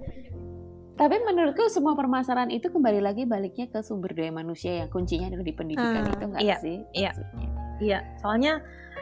Tapi 0.99 1.15
menurutku 1.23 1.71
semua 1.71 1.95
permasalahan 1.95 2.51
itu 2.51 2.67
kembali 2.67 2.99
lagi 2.99 3.23
baliknya 3.23 3.71
ke 3.71 3.79
sumber 3.79 4.11
daya 4.11 4.35
manusia 4.35 4.83
yang 4.83 4.91
kuncinya 4.91 5.31
adalah 5.31 5.47
di 5.47 5.55
pendidikan 5.55 6.03
Ah, 6.03 6.11
itu 6.11 6.25
enggak 6.27 6.41
iya, 6.43 6.55
sih? 6.59 6.77
iya. 6.91 7.11
maksudnya? 7.15 7.47
Iya, 7.79 7.99
soalnya 8.19 8.53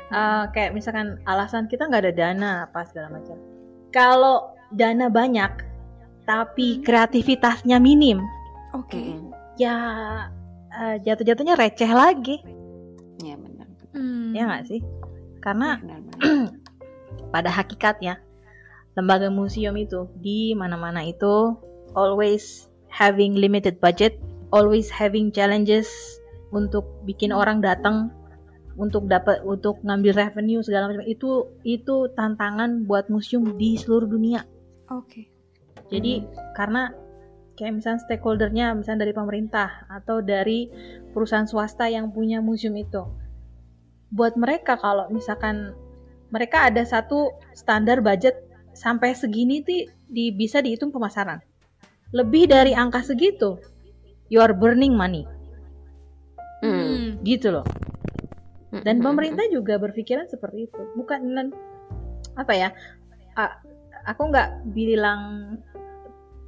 eh, 0.07 0.43
kayak 0.53 0.71
misalkan 0.71 1.17
alasan 1.25 1.65
kita 1.65 1.89
nggak 1.89 2.03
ada 2.05 2.13
dana 2.13 2.51
apa 2.63 2.85
segala 2.85 3.17
macam. 3.17 3.33
Kalau 3.89 4.35
dana 4.69 5.09
banyak 5.09 5.51
tapi 6.23 6.77
Hmm. 6.77 6.83
kreativitasnya 6.85 7.81
minim, 7.81 8.21
Oke. 8.71 9.01
Mm-mm. 9.01 9.33
ya 9.57 9.75
eh, 10.69 11.01
jatuh-jatuhnya 11.01 11.57
receh 11.57 11.89
lagi, 11.89 12.45
Iya 13.19 13.35
benar. 13.35 13.65
Hmm. 13.97 14.37
ya 14.37 14.45
nggak 14.45 14.63
sih? 14.69 14.79
Karena 15.41 15.81
Benar, 15.81 15.99
benar. 16.05 16.21
pada 17.33 17.49
hakikatnya 17.49 18.21
lembaga 18.93 19.27
museum 19.27 19.73
itu 19.75 20.05
di 20.15 20.53
mana-mana 20.53 21.01
itu 21.01 21.57
always 21.97 22.69
having 22.93 23.33
limited 23.33 23.81
budget, 23.81 24.21
always 24.53 24.93
having 24.93 25.33
challenges 25.33 25.89
untuk 26.53 26.85
bikin 27.09 27.33
orang 27.33 27.59
datang 27.59 28.13
untuk 28.77 29.09
dapat 29.09 29.41
untuk 29.41 29.81
ngambil 29.81 30.13
revenue 30.29 30.61
segala 30.61 30.93
macam 30.93 31.03
itu 31.09 31.49
itu 31.65 32.13
tantangan 32.13 32.85
buat 32.85 33.09
museum 33.09 33.57
di 33.57 33.73
seluruh 33.73 34.05
dunia. 34.05 34.45
Oke. 34.93 35.25
Jadi 35.89 36.21
karena 36.53 36.93
kayak 37.57 37.81
misalnya 37.81 38.05
stakeholdernya 38.05 38.77
misalnya 38.77 39.09
dari 39.09 39.17
pemerintah 39.17 39.89
atau 39.89 40.21
dari 40.21 40.69
perusahaan 41.09 41.49
swasta 41.49 41.89
yang 41.89 42.13
punya 42.13 42.37
museum 42.37 42.77
itu. 42.77 43.01
Buat 44.13 44.37
mereka 44.37 44.77
kalau 44.77 45.09
misalkan 45.09 45.73
mereka 46.29 46.69
ada 46.69 46.85
satu 46.85 47.33
standar 47.57 47.99
budget 47.99 48.37
sampai 48.77 49.17
segini 49.17 49.65
tuh 49.65 49.89
di, 50.05 50.29
bisa 50.29 50.61
dihitung 50.61 50.93
pemasaran. 50.93 51.41
Lebih 52.15 52.47
dari 52.47 52.71
angka 52.71 53.03
segitu, 53.03 53.59
you 54.31 54.39
are 54.39 54.55
burning 54.55 54.95
money. 54.95 55.27
Hmm. 56.63 57.19
Gitu 57.23 57.51
loh. 57.51 57.67
Dan 58.71 58.99
pemerintah 58.99 59.47
juga 59.47 59.79
berpikiran 59.79 60.27
seperti 60.27 60.67
itu. 60.67 60.81
Bukan 60.95 61.51
apa 62.37 62.53
ya? 62.53 62.69
a- 63.37 63.61
aku 64.09 64.33
nggak 64.33 64.73
bilang 64.73 65.53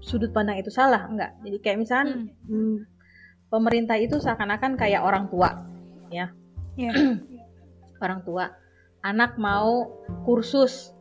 sudut 0.01 0.33
pandang 0.33 0.57
itu 0.57 0.71
salah, 0.73 1.05
enggak. 1.05 1.37
Jadi 1.45 1.57
kayak 1.61 1.77
misalnya 1.85 2.25
hmm, 2.49 2.87
pemerintah 3.51 3.99
itu 3.99 4.17
seakan-akan 4.17 4.73
kayak 4.79 5.03
orang 5.05 5.29
tua, 5.29 5.53
ya. 6.09 6.33
Iya. 6.79 6.91
orang 8.03 8.23
tua. 8.25 8.49
Anak 9.03 9.37
mau 9.37 9.91
kursus 10.23 10.91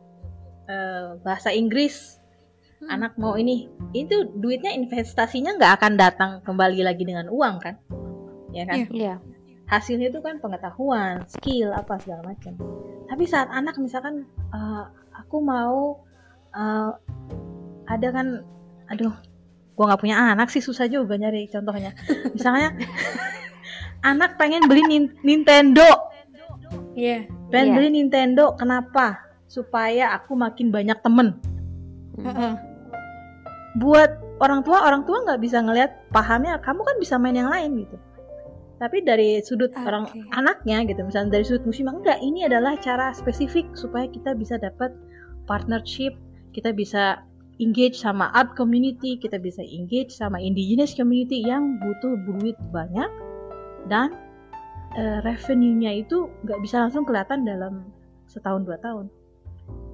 eh, 0.69 1.17
bahasa 1.23 1.49
Inggris, 1.49 2.18
Hmm. 2.18 2.18
Anak 2.89 3.13
mau 3.15 3.37
ini, 3.37 3.69
itu 3.93 4.25
duitnya 4.35 4.73
investasinya 4.73 5.55
nggak 5.55 5.73
akan 5.77 5.93
datang 5.95 6.31
kembali 6.41 6.81
lagi 6.81 7.05
dengan 7.05 7.29
uang 7.29 7.55
kan, 7.61 7.75
ya 8.49 8.65
kan? 8.65 8.77
Iya. 8.83 8.89
Iya. 8.91 9.15
hasilnya 9.69 10.09
itu 10.09 10.17
kan 10.19 10.41
pengetahuan, 10.41 11.21
skill 11.29 11.69
apa 11.71 12.01
segala 12.01 12.33
macam. 12.33 12.57
Tapi 13.05 13.23
saat 13.23 13.53
anak 13.53 13.77
misalkan 13.77 14.25
eh, 14.49 14.83
aku 15.13 15.37
mau 15.39 16.01
eh, 16.49 16.89
ada 17.85 18.07
kan, 18.09 18.41
aduh, 18.89 19.13
gua 19.77 19.93
nggak 19.93 20.01
punya 20.01 20.17
anak 20.17 20.49
sih 20.49 20.57
susah 20.57 20.89
juga 20.89 21.13
nyari 21.15 21.45
contohnya. 21.47 21.93
Misalnya 22.33 22.73
anak 24.09 24.41
pengen 24.41 24.65
beli 24.65 24.81
nin- 24.89 25.13
Nintendo, 25.21 25.85
Iya. 26.97 27.29
pengen 27.53 27.67
Iya. 27.69 27.75
beli 27.77 27.89
Nintendo, 27.93 28.57
kenapa? 28.57 29.21
Supaya 29.45 30.17
aku 30.17 30.33
makin 30.33 30.73
banyak 30.73 30.97
temen. 30.99 31.37
Heeh. 32.19 32.53
Buat 33.77 34.17
orang 34.41 34.65
tua, 34.65 34.81
orang 34.81 35.05
tua 35.05 35.21
nggak 35.29 35.41
bisa 35.45 35.61
ngelihat 35.61 35.91
pahamnya, 36.09 36.57
kamu 36.65 36.81
kan 36.81 36.95
bisa 36.97 37.21
main 37.21 37.37
yang 37.37 37.51
lain 37.53 37.85
gitu. 37.85 37.97
Tapi 38.79 39.03
dari 39.03 39.43
sudut 39.43 39.75
Oke. 39.75 39.83
orang 39.83 40.07
anaknya 40.33 40.87
gitu, 40.87 41.03
misalnya 41.03 41.37
dari 41.37 41.45
sudut 41.45 41.67
musim 41.67 41.91
enggak, 41.91 42.17
ini 42.23 42.47
adalah 42.47 42.79
cara 42.79 43.11
spesifik 43.11 43.67
supaya 43.75 44.07
kita 44.07 44.31
bisa 44.33 44.55
dapat 44.55 44.95
partnership, 45.45 46.15
kita 46.55 46.71
bisa 46.71 47.19
engage 47.59 47.99
sama 47.99 48.31
art 48.31 48.55
community, 48.55 49.19
kita 49.19 49.35
bisa 49.35 49.59
engage 49.67 50.15
sama 50.15 50.39
indigenous 50.39 50.95
community 50.95 51.43
yang 51.43 51.75
butuh 51.83 52.15
duit 52.23 52.55
banyak 52.71 53.11
dan 53.91 54.15
eh, 54.95 55.19
revenue-nya 55.27 55.99
itu 55.99 56.31
nggak 56.47 56.59
bisa 56.63 56.87
langsung 56.87 57.03
kelihatan 57.03 57.43
dalam 57.43 57.83
setahun 58.31 58.63
dua 58.63 58.79
tahun 58.79 59.11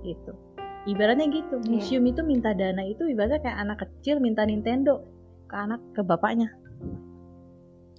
gitu. 0.05 0.44
Ibaratnya 0.85 1.25
gitu, 1.27 1.55
Iya. 1.59 1.69
museum 1.71 2.05
itu 2.05 2.21
minta 2.21 2.53
dana 2.53 2.81
itu 2.81 3.05
ibaratnya 3.05 3.41
kayak 3.41 3.57
anak 3.57 3.77
kecil 3.81 4.21
minta 4.21 4.45
Nintendo 4.45 5.01
ke 5.45 5.55
anak 5.55 5.81
ke 5.91 6.01
bapaknya. 6.01 6.53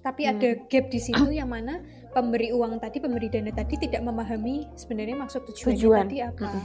Tapi 0.00 0.22
Hmm. 0.22 0.38
ada 0.38 0.48
gap 0.70 0.86
di 0.86 1.00
situ 1.02 1.26
yang 1.28 1.50
mana 1.50 1.82
pemberi 2.14 2.54
uang 2.54 2.78
tadi, 2.78 3.02
pemberi 3.02 3.26
dana 3.26 3.50
tadi 3.50 3.74
tidak 3.76 4.00
memahami 4.00 4.70
sebenarnya 4.72 5.18
maksud 5.18 5.42
tujuannya 5.44 5.74
Tujuan. 5.74 6.04
tadi 6.06 6.18
apa. 6.22 6.46
Mm-mm. 6.46 6.64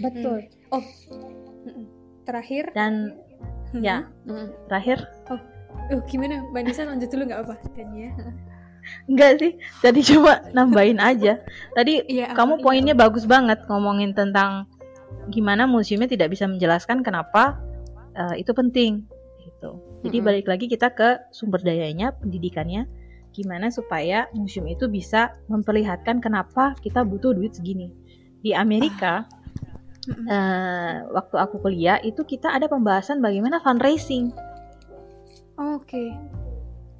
Betul. 0.00 0.38
Oh, 0.70 0.84
mm-mm. 1.64 1.84
terakhir. 2.24 2.72
Dan 2.72 3.12
Hmm. 3.68 3.84
ya 3.84 4.08
Mm. 4.24 4.48
terakhir 4.66 4.98
Oh, 5.88 6.00
gimana? 6.04 6.44
Mbak 6.48 6.62
Nisa 6.64 6.84
lanjut 6.84 7.08
dulu 7.08 7.28
nggak 7.28 7.42
apa? 7.44 7.54
Dan 7.72 7.88
ya. 7.92 8.10
enggak 9.04 9.30
sih, 9.36 9.52
tadi 9.80 10.00
cuma 10.02 10.40
nambahin 10.50 10.96
aja. 10.96 11.44
Tadi 11.72 12.08
Iya, 12.08 12.32
kamu 12.32 12.60
poinnya 12.60 12.92
bagus 12.92 13.24
banget 13.24 13.60
ngomongin 13.68 14.12
tentang 14.12 14.64
gimana 15.28 15.68
museumnya 15.68 16.08
tidak 16.08 16.32
bisa 16.32 16.48
menjelaskan 16.48 17.04
kenapa 17.04 17.60
eh, 18.16 18.40
itu 18.40 18.52
penting 18.52 19.04
gitu. 19.44 19.78
Jadi 20.06 20.16
Mm-mm. 20.22 20.28
balik 20.28 20.46
lagi 20.46 20.66
kita 20.70 20.94
ke 20.94 21.18
sumber 21.34 21.58
dayanya, 21.60 22.14
pendidikannya, 22.16 22.86
gimana 23.34 23.68
supaya 23.68 24.30
museum 24.34 24.70
itu 24.70 24.86
bisa 24.86 25.34
memperlihatkan 25.50 26.22
kenapa 26.22 26.78
kita 26.80 27.02
butuh 27.02 27.34
duit 27.34 27.54
segini. 27.58 27.90
Di 28.38 28.54
Amerika 28.54 29.26
eh, 30.08 30.94
waktu 31.10 31.36
aku 31.36 31.58
kuliah 31.60 31.98
itu 32.06 32.22
kita 32.22 32.54
ada 32.54 32.70
pembahasan 32.70 33.18
bagaimana 33.20 33.58
fundraising 33.60 34.30
Oke. 35.58 36.14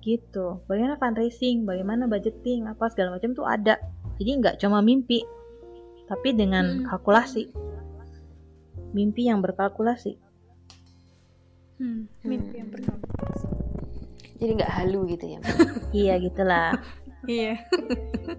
gitu. 0.03 0.59
Bagaimana 0.67 0.99
fundraising, 0.99 1.63
bagaimana 1.63 2.11
budgeting, 2.11 2.67
apa 2.67 2.91
segala 2.91 3.15
macam 3.15 3.39
tuh 3.39 3.47
ada. 3.47 3.79
Jadi 4.19 4.31
nggak 4.43 4.57
cuma 4.59 4.83
mimpi, 4.83 5.23
tapi 6.11 6.35
dengan 6.35 6.83
Hmm. 6.83 6.85
kalkulasi. 6.91 7.47
Mimpi 8.93 9.29
yang 9.29 9.45
berkalkulasi. 9.45 10.17
Hmm, 11.79 12.11
mimpi 12.27 12.59
yang 12.59 12.71
pertama. 12.75 12.99
Jadi 14.39 14.51
nggak 14.59 14.73
halu 14.83 15.01
gitu 15.15 15.25
ya. 15.35 15.41
Iya 15.95 16.15
gitulah. 16.23 16.71
Iya. 17.27 17.59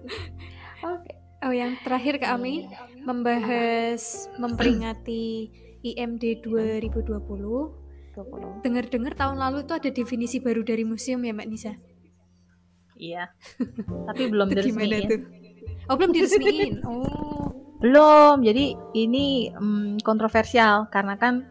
Oke. 0.88 1.12
Oh, 1.44 1.52
yang 1.52 1.76
terakhir 1.84 2.16
Kak 2.16 2.40
Ami 2.40 2.64
membahas 3.04 4.28
memperingati 4.40 5.52
IMD 5.84 6.40
2020. 6.40 6.96
20. 8.16 8.64
Dengar-dengar 8.64 9.12
tahun 9.14 9.36
lalu 9.36 9.68
itu 9.68 9.72
ada 9.76 9.90
definisi 9.92 10.40
baru 10.40 10.64
dari 10.64 10.84
museum 10.88 11.20
ya 11.20 11.32
Mbak 11.36 11.48
Nisa. 11.48 11.72
iya. 12.96 13.28
Tapi 14.08 14.32
belum 14.32 14.48
diresmiin. 14.48 15.08
tuh? 15.08 15.20
Oh, 15.88 15.94
belum 16.00 16.12
diresmiin. 16.16 16.80
Oh. 16.84 17.69
Belum. 17.80 18.44
Jadi 18.44 18.76
ini 18.94 19.48
mm, 19.48 20.04
kontroversial 20.04 20.86
karena 20.92 21.16
kan 21.16 21.48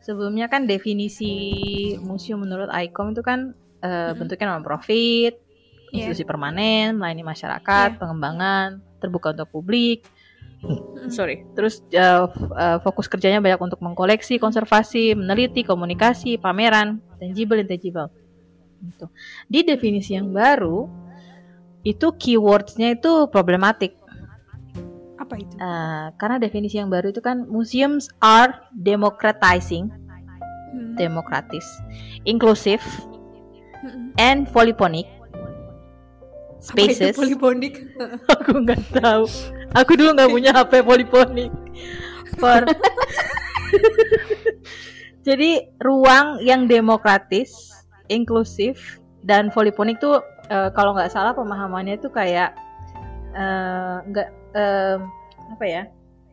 sebelumnya 0.00 0.46
kan 0.46 0.70
definisi 0.70 1.32
museum 1.98 2.44
menurut 2.46 2.70
ICOM 2.70 3.12
itu 3.12 3.22
kan 3.24 3.52
eh, 3.82 3.88
Mm-mm. 4.14 4.18
bentuknya 4.22 4.54
non 4.54 4.64
profit, 4.64 5.34
Iya. 5.94 6.10
institusi 6.10 6.26
permanen, 6.26 6.98
melayani 6.98 7.22
masyarakat, 7.22 7.88
Iya. 7.94 7.98
pengembangan, 7.98 8.68
terbuka 8.98 9.30
untuk 9.34 9.50
publik. 9.50 10.06
Mm-mm. 10.64 11.10
Sorry. 11.12 11.44
Terus 11.52 11.84
f- 11.90 12.54
eh, 12.54 12.78
fokus 12.80 13.06
kerjanya 13.06 13.42
banyak 13.42 13.60
untuk 13.60 13.82
mengkoleksi, 13.84 14.38
konservasi, 14.38 15.12
meneliti, 15.18 15.60
komunikasi, 15.66 16.38
pameran, 16.40 17.02
tangible, 17.20 17.60
intangible. 17.60 18.08
Gitu. 18.84 19.06
Di 19.48 19.60
definisi 19.64 20.12
yang 20.16 20.32
baru 20.32 20.88
itu 21.84 22.16
keywordsnya 22.16 22.96
itu 22.96 23.28
problematik. 23.28 23.96
Apa 25.24 25.40
itu? 25.40 25.54
Eh, 25.56 26.06
karena 26.20 26.36
definisi 26.36 26.76
yang 26.76 26.92
baru 26.92 27.08
itu 27.08 27.18
kan 27.18 27.48
museums 27.48 28.12
are 28.20 28.52
democratizing, 28.76 29.88
Hmm. 30.74 30.98
demokratis, 30.98 31.62
inclusive, 32.26 32.82
Mm-mm. 33.80 34.10
and 34.18 34.50
polyphonic 34.50 35.06
Apa 36.64 36.80
itu 36.82 36.98
spaces. 36.98 37.14
poliponik? 37.14 37.74
Aku 38.34 38.58
nggak 38.58 38.82
tahu. 38.92 39.24
Aku 39.72 39.94
dulu 39.94 40.18
nggak 40.18 40.32
punya 40.32 40.50
HP 40.50 40.82
polyphonic. 40.82 41.50
For 42.42 42.64
jadi 45.28 45.70
ruang 45.78 46.42
yang 46.42 46.66
demokratis, 46.66 47.54
inklusif, 48.10 48.98
dan 49.22 49.54
polyphonic 49.54 50.02
tuh 50.02 50.18
eh, 50.50 50.68
kalau 50.74 50.98
nggak 50.98 51.14
salah 51.14 51.32
pemahamannya 51.32 52.02
tuh 52.02 52.10
kayak 52.10 52.50
eh, 53.32 53.96
nggak 54.10 54.28
em, 54.54 54.98
apa 55.50 55.64
ya 55.66 55.82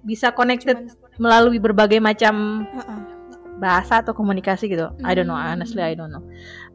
bisa 0.02 0.34
connected 0.34 0.90
melalui 1.22 1.62
berbagai 1.62 2.02
macam 2.02 2.66
bahasa 3.62 4.02
atau 4.02 4.18
komunikasi 4.18 4.74
gitu. 4.74 4.90
I 5.06 5.14
don't 5.14 5.30
know, 5.30 5.38
Hmm. 5.38 5.54
honestly 5.54 5.86
I 5.86 5.94
don't 5.94 6.10
know. 6.10 6.26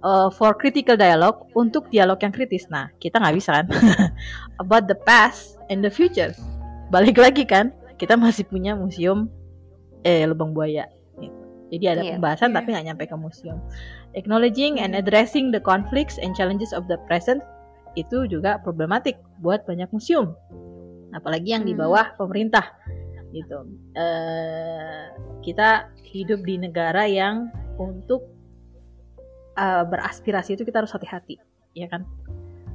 Uh, 0.07 0.31
for 0.31 0.55
critical 0.55 0.95
dialogue, 0.95 1.43
untuk 1.59 1.91
dialog 1.91 2.23
yang 2.23 2.31
kritis, 2.31 2.71
nah 2.71 2.87
kita 3.03 3.19
nggak 3.19 3.35
bisa 3.35 3.51
kan. 3.59 3.67
About 4.63 4.87
the 4.87 4.95
past 4.95 5.59
and 5.67 5.83
the 5.83 5.91
future. 5.91 6.31
Balik 6.95 7.19
lagi 7.19 7.43
kan, 7.43 7.75
kita 7.99 8.15
masih 8.15 8.47
punya 8.47 8.79
museum 8.79 9.27
eh 10.07 10.23
lubang 10.31 10.55
buaya. 10.55 10.87
Gitu. 11.19 11.35
Jadi 11.75 11.85
ada 11.91 12.03
Iya. 12.07 12.13
pembahasan 12.23 12.55
Iya. 12.55 12.57
tapi 12.63 12.69
nggak 12.71 12.87
nyampe 12.87 13.05
ke 13.11 13.17
museum. 13.19 13.59
Acknowledging 14.15 14.79
and 14.79 14.95
addressing 14.95 15.51
the 15.51 15.59
conflicts 15.59 16.23
and 16.23 16.39
challenges 16.39 16.71
of 16.71 16.87
the 16.87 17.03
present 17.11 17.43
itu 17.99 18.31
juga 18.31 18.63
problematik 18.63 19.19
buat 19.43 19.67
banyak 19.67 19.91
museum. 19.91 20.39
Apalagi 21.13 21.55
yang 21.55 21.63
di 21.63 21.73
Hmm. 21.75 21.87
bawah 21.87 22.17
pemerintah 22.17 22.75
gitu. 23.31 23.67
Eh 23.95 25.05
kita 25.43 25.91
hidup 26.09 26.43
di 26.43 26.57
negara 26.57 27.07
yang 27.07 27.51
untuk 27.77 28.27
eh, 29.57 29.85
beraspirasi 29.87 30.53
itu 30.53 30.65
kita 30.65 30.85
harus 30.85 30.93
hati-hati, 30.93 31.41
ya 31.73 31.89
kan? 31.89 32.05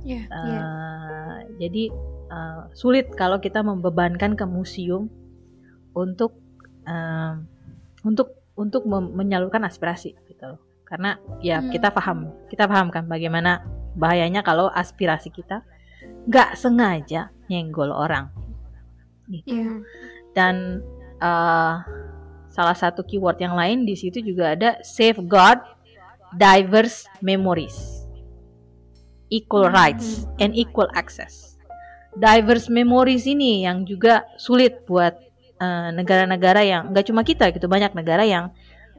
Iya. 0.02 0.26
Eh, 0.26 1.38
Jadi 1.62 1.84
eh, 2.32 2.62
sulit 2.74 3.14
kalau 3.14 3.38
kita 3.38 3.62
membebankan 3.62 4.34
ke 4.34 4.46
museum 4.46 5.06
untuk 5.94 6.34
eh, 6.88 7.34
untuk 8.02 8.34
untuk 8.58 8.86
menyalurkan 8.90 9.62
aspirasi 9.62 10.14
gitu 10.26 10.44
loh. 10.56 10.60
Karena 10.86 11.16
ya 11.40 11.62
Hmm. 11.62 11.70
kita 11.70 11.94
paham, 11.94 12.34
kita 12.50 12.68
paham 12.68 12.90
kan 12.92 13.06
bagaimana 13.08 13.62
bahayanya 13.96 14.42
kalau 14.42 14.68
aspirasi 14.74 15.30
kita 15.30 15.62
nggak 16.28 16.58
sengaja 16.58 17.30
nyenggol 17.52 17.92
orang. 17.92 18.32
Gitu. 19.28 19.52
Iya. 19.52 19.84
Dan 20.32 20.80
eh, 21.20 21.74
salah 22.52 22.76
satu 22.76 23.04
keyword 23.04 23.44
yang 23.44 23.60
lain 23.60 23.84
di 23.84 24.00
situ 24.00 24.24
juga 24.24 24.56
ada 24.56 24.80
safeguard 24.84 25.60
diverse 26.40 27.04
memories, 27.20 28.08
equal 29.28 29.68
Hmm. 29.68 29.76
rights 29.76 30.24
and 30.40 30.56
equal 30.56 30.88
access. 30.96 31.60
Diverse 32.16 32.68
memories 32.72 33.28
ini 33.28 33.68
yang 33.68 33.84
juga 33.84 34.24
sulit 34.40 34.88
buat 34.88 35.16
eh, 35.62 35.90
negara-negara 35.94 36.66
yang 36.66 36.90
nggak 36.90 37.06
cuma 37.12 37.22
kita 37.22 37.54
gitu 37.54 37.70
banyak 37.70 37.94
negara 37.94 38.26
yang 38.26 38.50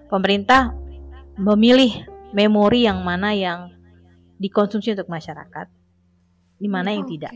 pemerintah 0.07 0.71
memilih 1.35 2.07
memori 2.31 2.87
yang 2.87 3.03
mana 3.03 3.35
yang 3.35 3.75
dikonsumsi 4.39 4.95
untuk 4.95 5.11
masyarakat, 5.11 5.67
di 6.63 6.69
mana 6.71 6.95
yang 6.95 7.05
tidak 7.05 7.35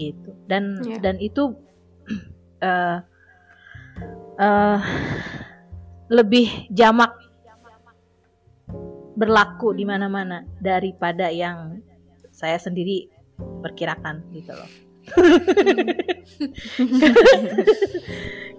gitu 0.00 0.32
dan 0.48 0.80
Iya. 0.80 0.96
dan 1.04 1.16
itu 1.20 1.52
eh 2.64 2.98
eh, 4.40 4.78
lebih 6.08 6.72
jamak 6.72 7.12
berlaku 9.14 9.76
di 9.76 9.84
mana-mana 9.84 10.48
daripada 10.64 11.28
yang 11.28 11.84
saya 12.32 12.56
sendiri 12.56 13.04
perkirakan 13.60 14.24
gitu 14.32 14.56
loh. 14.56 14.70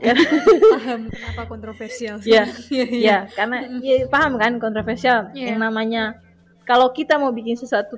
Paham 0.02 1.02
kenapa 1.10 1.42
kontroversial. 1.50 2.18
Iya, 2.26 2.46
Iya, 2.70 2.86
iya. 2.90 3.02
ya 3.02 3.18
karena 3.34 3.58
ya, 3.82 4.06
paham 4.10 4.38
kan 4.38 4.58
kontroversial 4.62 5.30
Iya. 5.34 5.54
yang 5.54 5.60
namanya 5.62 6.18
kalau 6.66 6.90
kita 6.94 7.18
mau 7.18 7.34
bikin 7.34 7.58
sesuatu 7.58 7.98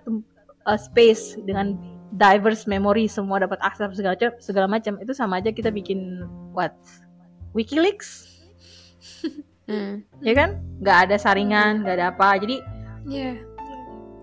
uh, 0.64 0.80
space 0.80 1.40
dengan 1.44 1.76
diverse 2.14 2.70
memory 2.70 3.10
semua 3.10 3.42
dapat 3.42 3.58
akses 3.66 3.98
segala 3.98 4.14
macam 4.16 4.32
segala 4.38 4.68
macam. 4.70 4.94
Itu 5.02 5.18
sama 5.18 5.42
aja 5.42 5.50
kita 5.50 5.74
bikin 5.74 6.22
what? 6.54 6.78
WikiLeaks? 7.58 8.30
Hmm. 9.64 10.04
ya 10.20 10.36
kan? 10.36 10.60
Nggak 10.84 10.98
ada 11.08 11.16
saringan 11.16 11.88
nggak 11.88 11.96
ada 11.96 12.12
apa. 12.12 12.36
Jadi 12.36 12.60
Iya. 13.08 13.40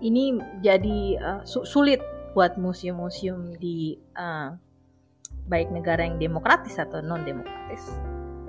ini 0.05 0.37
jadi 0.61 1.17
uh, 1.17 1.41
su- 1.49 1.65
sulit 1.65 1.97
buat 2.37 2.61
museum-museum 2.61 3.57
di 3.57 3.97
uh, 4.21 4.53
baik 5.49 5.73
negara 5.73 6.05
yang 6.05 6.21
demokratis 6.21 6.77
atau 6.77 7.01
non 7.01 7.25
demokratis 7.25 7.89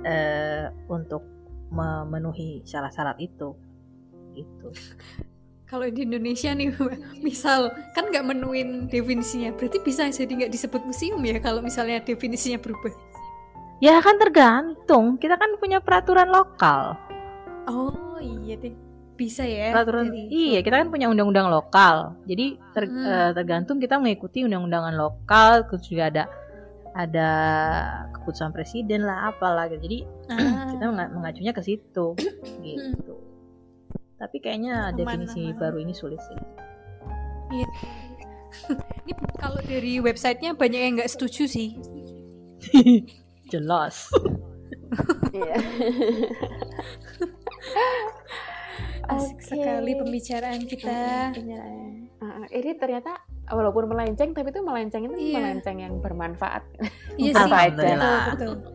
uh, 0.04 0.68
untuk 0.92 1.24
memenuhi 1.72 2.60
syarat-syarat 2.68 3.16
itu. 3.24 3.56
Gitu 4.36 4.68
Kalau 5.72 5.88
di 5.88 6.04
Indonesia 6.04 6.52
nih, 6.52 6.68
misal 7.26 7.72
kan 7.90 8.04
nggak 8.06 8.28
menuin 8.28 8.68
definisinya, 8.86 9.56
berarti 9.56 9.80
bisa 9.80 10.04
jadi 10.06 10.28
nggak 10.28 10.52
disebut 10.52 10.84
museum 10.84 11.16
ya 11.18 11.40
kalau 11.40 11.64
misalnya 11.64 11.96
definisinya 11.98 12.60
berubah. 12.60 12.92
Ya 13.80 13.96
kan 13.98 14.20
tergantung. 14.20 15.16
Kita 15.16 15.34
kan 15.34 15.56
punya 15.56 15.80
peraturan 15.80 16.28
lokal. 16.28 16.94
Oh 17.64 18.20
iya 18.20 18.54
deh, 18.54 18.76
bisa 19.16 19.42
ya. 19.42 19.72
Peraturan 19.72 20.12
dari- 20.12 20.28
iya, 20.28 20.60
kita 20.60 20.76
kan 20.76 20.92
punya 20.92 21.08
undang-undang 21.08 21.48
lokal. 21.48 22.20
Jadi 22.22 22.60
ter- 22.70 22.86
Hmm. 22.86 23.08
eh, 23.08 23.30
tergantung 23.32 23.80
kita 23.80 23.96
mengikuti 23.96 24.44
undang-undangan 24.44 24.92
lokal, 24.92 25.64
terus 25.66 25.88
juga 25.88 26.12
ada 26.12 26.24
ada 26.92 27.30
keputusan 28.12 28.52
presiden 28.52 29.02
lah 29.02 29.32
apalah 29.32 29.64
gitu. 29.66 29.80
Jadi 29.80 29.98
Ah. 30.30 30.68
kita 30.68 30.84
menga- 30.84 31.08
mengacunya 31.10 31.50
ke 31.50 31.64
situ 31.64 32.12
gitu. 32.60 33.14
Tapi 34.22 34.36
kayaknya 34.38 34.94
definisi 34.94 35.50
aman. 35.50 35.58
baru 35.58 35.82
ini 35.82 35.90
sulit 35.90 36.22
sih. 36.22 36.38
Ini 39.02 39.12
kalau 39.34 39.58
dari 39.64 39.98
websitenya 39.98 40.54
banyak 40.54 40.80
yang 40.80 40.92
nggak 40.94 41.10
setuju 41.10 41.48
sih. 41.50 41.74
Jelas. 43.52 44.06
Iya. 45.34 45.56
Asik 49.10 49.36
Oke. 49.36 49.46
sekali 49.50 49.92
pembicaraan 49.98 50.62
kita. 50.62 51.34
Ah, 52.22 52.46
ini 52.54 52.78
ternyata 52.78 53.18
walaupun 53.50 53.90
melenceng 53.90 54.30
tapi 54.30 54.54
itu 54.54 54.62
melenceng 54.62 55.10
itu 55.10 55.16
Iya. 55.18 55.42
melenceng 55.42 55.76
yang 55.82 55.98
bermanfaat. 55.98 56.62
Iya 57.18 57.32
sih, 57.34 57.42
Alhamdulillah. 57.42 58.22
betul, 58.38 58.52
betul. 58.62 58.72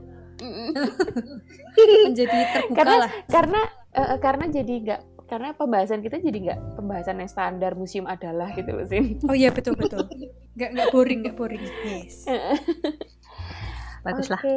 Menjadi 2.11 2.37
terbuka 2.51 2.75
karena 2.75 2.95
lah. 2.99 3.09
karena 3.31 3.61
eh, 3.95 4.17
karena 4.19 4.45
jadi 4.51 4.73
nggak 4.83 5.01
karena 5.27 5.51
pembahasan 5.51 5.99
kita 5.99 6.23
jadi 6.23 6.37
nggak 6.39 6.59
pembahasan 6.79 7.19
yang 7.19 7.27
standar 7.27 7.75
museum 7.75 8.07
adalah 8.07 8.51
gitu 8.55 8.71
loh 8.71 8.87
Sin. 8.87 9.19
Oh 9.27 9.35
iya 9.35 9.51
betul 9.51 9.75
betul. 9.75 10.07
Nggak 10.55 10.69
nggak 10.73 10.87
boring 10.95 11.19
nggak 11.27 11.35
boring. 11.35 11.61
Yes. 11.83 12.23
Bagus 14.07 14.31
lah. 14.31 14.39
Oke, 14.39 14.55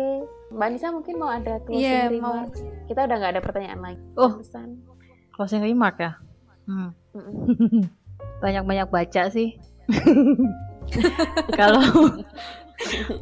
Mbak 0.55 0.69
Nisa 0.71 0.89
mungkin 0.95 1.15
mau 1.19 1.27
ada 1.27 1.59
closing 1.67 1.83
Iya, 1.83 2.07
remarks. 2.07 2.63
Kita 2.87 3.01
udah 3.11 3.17
nggak 3.19 3.33
ada 3.35 3.43
pertanyaan 3.43 3.81
lagi. 3.83 4.03
Oh. 4.15 4.39
Pesan. 4.39 4.79
Closing 5.35 5.63
remark 5.67 5.99
ya. 5.99 6.13
Hmm. 6.71 6.95
Banyak-banyak 8.45 8.89
baca 8.89 9.23
sih. 9.35 9.59
Kalau 11.59 11.83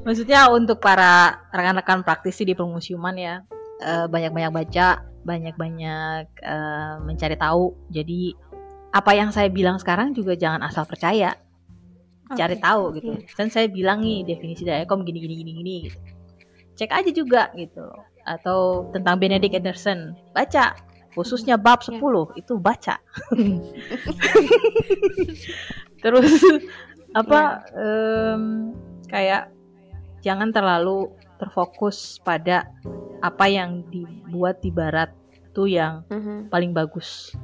maksudnya 0.05 0.53
untuk 0.53 0.85
para 0.85 1.43
rekan-rekan 1.49 2.05
praktisi 2.05 2.45
di 2.45 2.53
permusiuman 2.53 3.17
ya, 3.17 3.35
eh, 3.81 4.07
banyak-banyak 4.07 4.53
baca, 4.53 5.08
banyak-banyak 5.27 6.25
eh, 6.43 6.95
mencari 7.03 7.37
tahu. 7.39 7.75
Jadi 7.91 8.35
apa 8.93 9.13
yang 9.13 9.31
saya 9.31 9.53
bilang 9.53 9.77
sekarang 9.77 10.17
juga 10.17 10.33
jangan 10.39 10.65
asal 10.65 10.89
percaya, 10.89 11.37
cari 12.37 12.57
Oke. 12.57 12.65
tahu 12.65 12.83
gitu. 13.01 13.13
Dan 13.37 13.49
saya 13.49 13.67
bilang 13.71 14.05
nih 14.05 14.25
definisi 14.25 14.67
Daekom 14.67 15.05
gini 15.05 15.19
gini 15.23 15.35
gini 15.41 15.53
gini 15.57 15.75
gitu. 15.89 15.99
Cek 16.79 16.91
aja 16.93 17.11
juga 17.11 17.43
gitu. 17.57 17.87
Atau 18.29 18.93
tentang 18.93 19.17
Benedict 19.17 19.57
Anderson, 19.57 20.13
baca 20.37 20.77
khususnya 21.17 21.59
bab 21.59 21.83
10 21.83 21.99
itu 22.39 22.55
baca. 22.61 23.01
Terus 26.03 26.31
apa 27.17 27.65
em, 27.75 28.71
kayak 29.09 29.51
jangan 30.23 30.53
terlalu 30.53 31.09
terfokus 31.39 32.19
pada 32.21 32.69
apa 33.19 33.47
yang 33.51 33.83
dibuat 33.89 34.61
di 34.63 34.71
barat 34.71 35.11
itu 35.33 35.71
yang 35.71 36.05
Mhm, 36.11 36.53
paling 36.53 36.71
bagus 36.71 37.35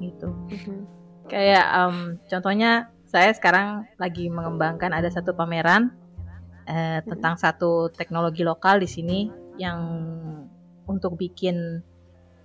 gitu. 0.00 0.30
mhm. 0.50 0.86
Kayak 1.30 1.66
em, 1.70 1.96
contohnya 2.26 2.90
saya 3.06 3.30
sekarang 3.30 3.86
lagi 3.98 4.26
mengembangkan 4.30 4.90
ada 4.90 5.10
satu 5.10 5.34
pameran 5.34 5.94
eh, 6.66 7.02
tentang 7.02 7.34
satu 7.34 7.90
teknologi 7.90 8.46
lokal 8.46 8.78
di 8.78 8.86
sini 8.86 9.18
yang 9.58 9.78
untuk 10.86 11.18
bikin 11.18 11.82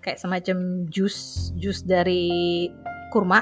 kayak 0.01 0.17
semacam 0.17 0.85
jus 0.89 1.49
jus 1.57 1.81
dari 1.81 2.65
kurma 3.09 3.41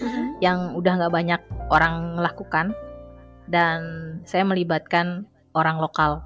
Mhm. 0.00 0.24
yang 0.40 0.58
udah 0.76 0.92
nggak 0.98 1.12
banyak 1.12 1.42
orang 1.68 2.16
lakukan 2.16 2.72
dan 3.48 3.80
saya 4.24 4.44
melibatkan 4.44 5.24
orang 5.52 5.76
lokal 5.78 6.24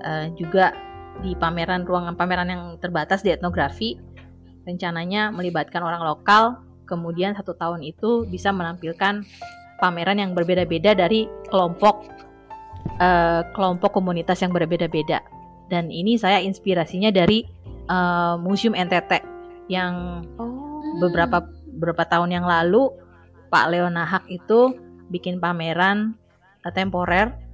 Eh, 0.00 0.26
juga 0.36 0.72
di 1.20 1.36
pameran 1.36 1.84
ruangan 1.84 2.16
pameran 2.16 2.48
yang 2.48 2.62
terbatas 2.80 3.20
di 3.20 3.28
etnografi 3.34 4.00
rencananya 4.64 5.28
melibatkan 5.28 5.84
orang 5.84 6.00
lokal 6.00 6.64
kemudian 6.88 7.36
satu 7.36 7.52
tahun 7.52 7.84
itu 7.84 8.24
bisa 8.24 8.48
menampilkan 8.54 9.20
pameran 9.76 10.16
yang 10.16 10.32
berbeda-beda 10.32 10.96
dari 10.96 11.28
kelompok 11.52 12.08
eh, 12.96 13.44
kelompok 13.52 13.92
komunitas 13.92 14.40
yang 14.40 14.56
berbeda-beda 14.56 15.20
dan 15.68 15.92
ini 15.92 16.16
saya 16.16 16.40
inspirasinya 16.40 17.12
dari 17.12 17.44
eh, 17.90 18.34
museum 18.40 18.72
NTT 18.72 19.20
yang 19.68 20.24
Oh. 20.90 20.98
beberapa 20.98 21.46
beberapa 21.76 22.02
tahun 22.08 22.40
yang 22.40 22.46
lalu 22.48 22.90
Pak 23.52 23.66
Leonahak 23.70 24.24
itu 24.32 24.74
bikin 25.12 25.38
pameran 25.38 26.16
eh, 26.64 26.72
temporer 26.72 27.49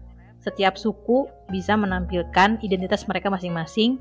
setiap 0.46 0.78
suku 0.78 1.26
bisa 1.50 1.74
menampilkan 1.74 2.62
identitas 2.62 3.02
mereka 3.10 3.26
masing-masing 3.26 3.98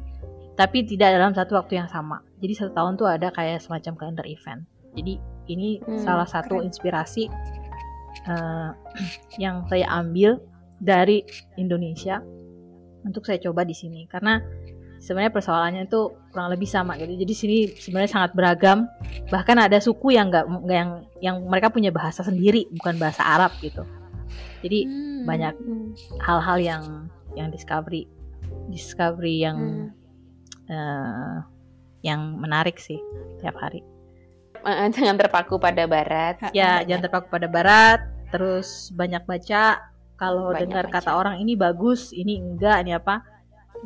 tapi 0.56 0.86
tidak 0.86 1.18
dalam 1.18 1.34
satu 1.34 1.58
waktu 1.58 1.82
yang 1.82 1.90
sama. 1.90 2.22
Jadi 2.40 2.54
satu 2.54 2.72
tahun 2.72 2.96
tuh 2.96 3.10
ada 3.10 3.34
kayak 3.34 3.60
semacam 3.60 3.98
kalender 3.98 4.26
event. 4.30 4.62
Jadi 4.96 5.20
ini 5.52 5.82
Hmm, 5.84 6.00
salah 6.00 6.30
satu 6.30 6.62
keren. 6.62 6.70
inspirasi 6.70 7.28
eh, 8.30 8.70
yang 9.44 9.66
saya 9.68 9.90
ambil 9.90 10.40
dari 10.80 11.26
Indonesia 11.58 12.22
untuk 13.04 13.26
saya 13.26 13.42
coba 13.42 13.66
di 13.68 13.76
sini. 13.76 14.08
Karena 14.08 14.40
sebenarnya 15.04 15.34
persoalannya 15.36 15.84
itu 15.92 16.14
kurang 16.32 16.54
lebih 16.54 16.70
sama 16.70 16.96
gitu. 17.02 17.20
Jadi 17.20 17.34
sini 17.36 17.58
sebenarnya 17.76 18.12
sangat 18.16 18.32
beragam. 18.32 18.88
Bahkan 19.28 19.58
ada 19.60 19.82
suku 19.84 20.16
yang 20.16 20.32
nggak 20.32 20.46
yang 20.72 21.04
yang 21.20 21.36
mereka 21.50 21.68
punya 21.68 21.92
bahasa 21.92 22.24
sendiri 22.24 22.70
bukan 22.80 22.96
bahasa 22.96 23.26
Arab 23.28 23.52
gitu 23.60 23.84
jadi 24.66 24.80
Hmm. 24.90 25.22
banyak 25.24 25.54
Hmm. 25.56 25.88
hal-hal 26.20 26.58
yang 26.58 26.84
yang 27.38 27.54
discovery 27.54 28.10
discovery 28.68 29.46
yang 29.46 29.58
Hmm. 29.58 29.88
eh, 30.66 31.36
yang 32.02 32.38
menarik 32.38 32.78
sih 32.78 32.98
tiap 33.38 33.54
hari. 33.58 33.86
Eh, 34.66 34.90
jangan 34.90 35.18
terpaku 35.22 35.62
pada 35.62 35.86
barat. 35.86 36.42
Ya, 36.50 36.82
Banyak. 36.82 36.90
jangan 36.90 37.02
terpaku 37.06 37.28
pada 37.30 37.48
barat, 37.48 38.00
terus 38.34 38.90
banyak 38.90 39.22
baca. 39.22 39.78
Kalau 40.16 40.50
dengar 40.56 40.88
baca. 40.88 40.96
kata 41.02 41.12
orang 41.14 41.38
ini 41.38 41.54
bagus, 41.54 42.10
ini 42.10 42.40
enggak, 42.40 42.82
ini 42.82 42.96
apa? 42.96 43.22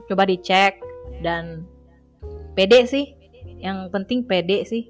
Coba 0.07 0.23
dicek 0.23 0.80
dan 1.19 1.68
pede 2.56 2.85
sih. 2.85 3.11
Yang 3.60 3.91
penting 3.91 4.19
pede 4.23 4.64
sih. 4.64 4.88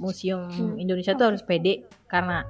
Museum 0.00 0.48
Hmm, 0.48 0.80
Indonesia 0.80 1.12
tuh 1.12 1.34
harus 1.34 1.44
pede 1.44 1.84
karena 2.08 2.48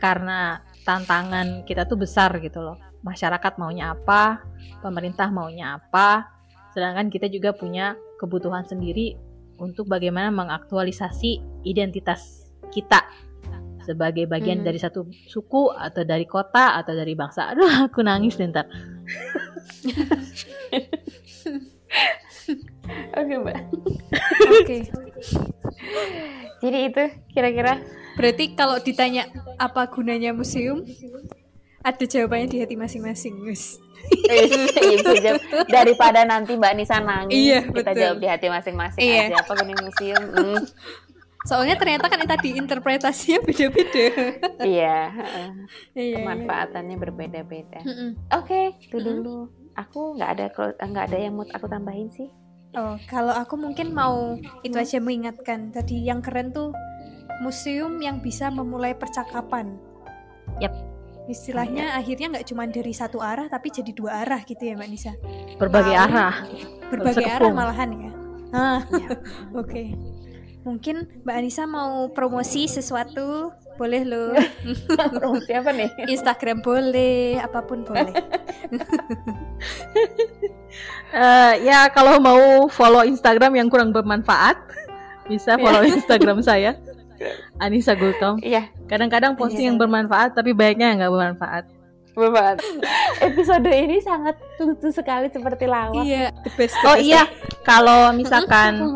karena 0.00 0.64
tantangan 0.90 1.62
kita 1.62 1.86
tuh 1.86 1.94
besar 2.02 2.34
gitu 2.42 2.58
loh. 2.58 2.74
Masyarakat 3.06 3.52
maunya 3.62 3.94
apa, 3.94 4.42
pemerintah 4.82 5.30
maunya 5.30 5.78
apa, 5.78 6.26
sedangkan 6.74 7.06
kita 7.06 7.30
juga 7.30 7.54
punya 7.54 7.94
kebutuhan 8.18 8.66
sendiri 8.66 9.14
untuk 9.62 9.86
bagaimana 9.86 10.34
mengaktualisasi 10.34 11.62
identitas 11.62 12.50
kita 12.74 13.06
sebagai 13.86 14.26
bagian 14.26 14.60
Hmm. 14.60 14.66
dari 14.66 14.78
satu 14.82 15.06
suku 15.30 15.72
atau 15.72 16.02
dari 16.04 16.26
kota 16.26 16.76
atau 16.82 16.92
dari 16.92 17.14
bangsa. 17.14 17.54
Aduh, 17.54 17.70
aku 17.86 18.02
nangis 18.02 18.36
nih 18.36 18.50
ntar. 18.50 18.66
Oke, 23.14 23.34
Mbak. 23.38 23.58
Oke. 24.60 24.76
Jadi 26.60 26.78
itu 26.92 27.04
kira-kira 27.32 27.80
Berarti 28.14 28.44
kalau 28.52 28.76
ditanya 28.78 29.26
apa 29.56 29.86
gunanya 29.86 30.30
museum, 30.30 30.82
ada 31.80 32.04
jawabannya 32.04 32.48
di 32.48 32.58
hati 32.60 32.76
masing-masing, 32.76 33.40
Gus. 33.40 33.80
Iya, 34.26 35.36
daripada 35.68 36.24
nanti 36.24 36.56
Mbak 36.56 36.72
Nisa 36.74 36.98
nangis, 36.98 37.36
Iya, 37.36 37.60
kita 37.68 37.90
betul. 37.92 38.00
jawab 38.00 38.16
di 38.18 38.26
hati 38.26 38.46
masing-masing 38.48 39.00
Iya. 39.02 39.22
aja 39.28 39.36
apa 39.38 39.52
gunanya 39.54 39.82
museum. 39.82 40.24
Hmm, 40.30 40.62
Soalnya 41.40 41.76
ternyata 41.76 42.08
kan 42.08 42.20
tadi 42.20 42.52
interpretasinya 42.52 43.40
beda-beda. 43.40 44.06
iya, 44.60 45.08
heeh. 45.08 45.48
Iya. 45.96 46.16
pemanfaatannya 46.20 46.96
berbeda-beda. 46.96 47.80
Oke, 48.36 48.76
itu 48.76 48.96
Mm-mm. 48.96 49.06
dulu. 49.24 49.36
Aku 49.72 50.16
nggak 50.16 50.30
ada 50.36 50.44
nggak 50.80 51.04
ada 51.08 51.16
yang 51.16 51.36
mau 51.36 51.44
aku 51.46 51.64
tambahin 51.64 52.12
sih. 52.12 52.28
Oh, 52.70 52.94
kalau 53.08 53.32
aku 53.32 53.56
mungkin 53.56 53.90
mau 53.90 54.36
itu 54.62 54.76
aja 54.76 55.00
mengingatkan 55.00 55.72
tadi 55.72 56.04
yang 56.04 56.20
keren 56.20 56.52
tuh 56.52 56.70
museum 57.40 57.96
yang 57.98 58.20
bisa 58.20 58.48
memulai 58.48 58.92
percakapan. 58.92 59.74
Yap. 60.58 60.72
Istilahnya 61.24 61.94
akhirnya 61.94 62.26
nggak 62.28 62.46
cuma 62.46 62.66
dari 62.66 62.90
satu 62.90 63.22
arah 63.22 63.46
tapi 63.46 63.70
jadi 63.70 63.90
dua 63.90 64.20
arah 64.20 64.42
gitu 64.42 64.60
ya 64.60 64.74
Mbak 64.74 64.88
Nisa. 64.88 65.12
Berbagai 65.56 65.94
Mau. 65.94 66.04
arah. 66.04 66.34
Berbagai 66.90 67.22
Sekepung. 67.22 67.38
arah 67.38 67.50
malahan 67.50 67.88
ya. 67.92 68.10
Ah, 68.50 68.80
Iya. 68.90 69.08
oke. 69.62 69.82
Mungkin 70.60 70.96
Mbak 71.24 71.36
Anissa 71.38 71.64
mau 71.64 72.10
promosi 72.10 72.68
sesuatu, 72.68 73.48
boleh 73.78 74.04
loh. 74.04 74.36
Promosi 75.16 75.56
apa 75.56 75.72
nih? 75.72 75.88
Instagram 76.12 76.60
boleh, 76.60 77.40
apa 77.40 77.64
pun 77.64 77.80
boleh. 77.80 78.12
Eh, 81.10 81.52
ya 81.64 81.88
kalau 81.90 82.20
mau 82.20 82.38
follow 82.68 83.02
Instagram 83.02 83.56
yang 83.56 83.66
kurang 83.66 83.90
bermanfaat, 83.90 84.54
bisa 85.26 85.54
Iya. 85.54 85.62
follow 85.62 85.82
Instagram 85.82 86.38
saya. 86.40 86.76
Anissa 87.58 87.92
Gultom. 87.94 88.40
Iya, 88.40 88.68
Kadang-kadang 88.86 89.36
posting 89.36 89.64
Iya. 89.64 89.70
yang 89.70 89.78
bermanfaat 89.78 90.34
tapi 90.34 90.50
baiknya 90.50 90.90
yang 90.90 90.98
nggak 91.04 91.12
bermanfaat. 91.12 91.64
banget. 92.10 92.58
Episode 93.32 93.70
ini 93.70 93.96
sangat 93.98 94.36
lucu 94.58 94.92
sekali 94.92 95.30
seperti 95.30 95.64
lawak. 95.64 96.04
iya, 96.04 96.28
the 96.44 96.50
best. 96.52 96.76
the 96.76 96.84
Oh 96.84 96.96
iya, 96.98 97.24
kalau 97.62 98.12
misalkan 98.12 98.92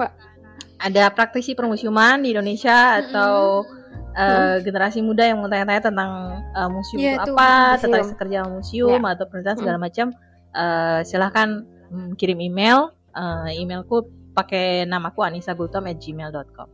ada 0.76 1.08
praktisi 1.08 1.56
permusiuman 1.56 2.20
di 2.20 2.36
Indonesia 2.36 3.00
atau 3.00 3.64
eh, 4.12 4.60
generasi 4.60 5.00
muda 5.00 5.24
yang 5.24 5.40
mau 5.40 5.48
tanya-tanya 5.48 5.88
tentang 5.88 6.10
eh, 6.52 6.68
museum 6.68 7.00
Iya, 7.00 7.12
itu 7.22 7.32
apa, 7.32 7.48
museum. 7.48 7.80
tertarik 7.80 8.08
kerja 8.18 8.38
museum 8.44 9.00
atau 9.02 9.24
penelitian 9.24 9.56
segala 9.56 9.78
macam, 9.78 10.06
eh, 10.52 11.00
silahkan 11.02 11.48
mm, 11.88 12.10
kirim 12.14 12.38
email. 12.38 12.92
Eh, 13.14 13.62
emailku 13.62 14.04
pakai 14.34 14.84
namaku 14.84 15.22
anisagultom@gmail.com. 15.24 16.68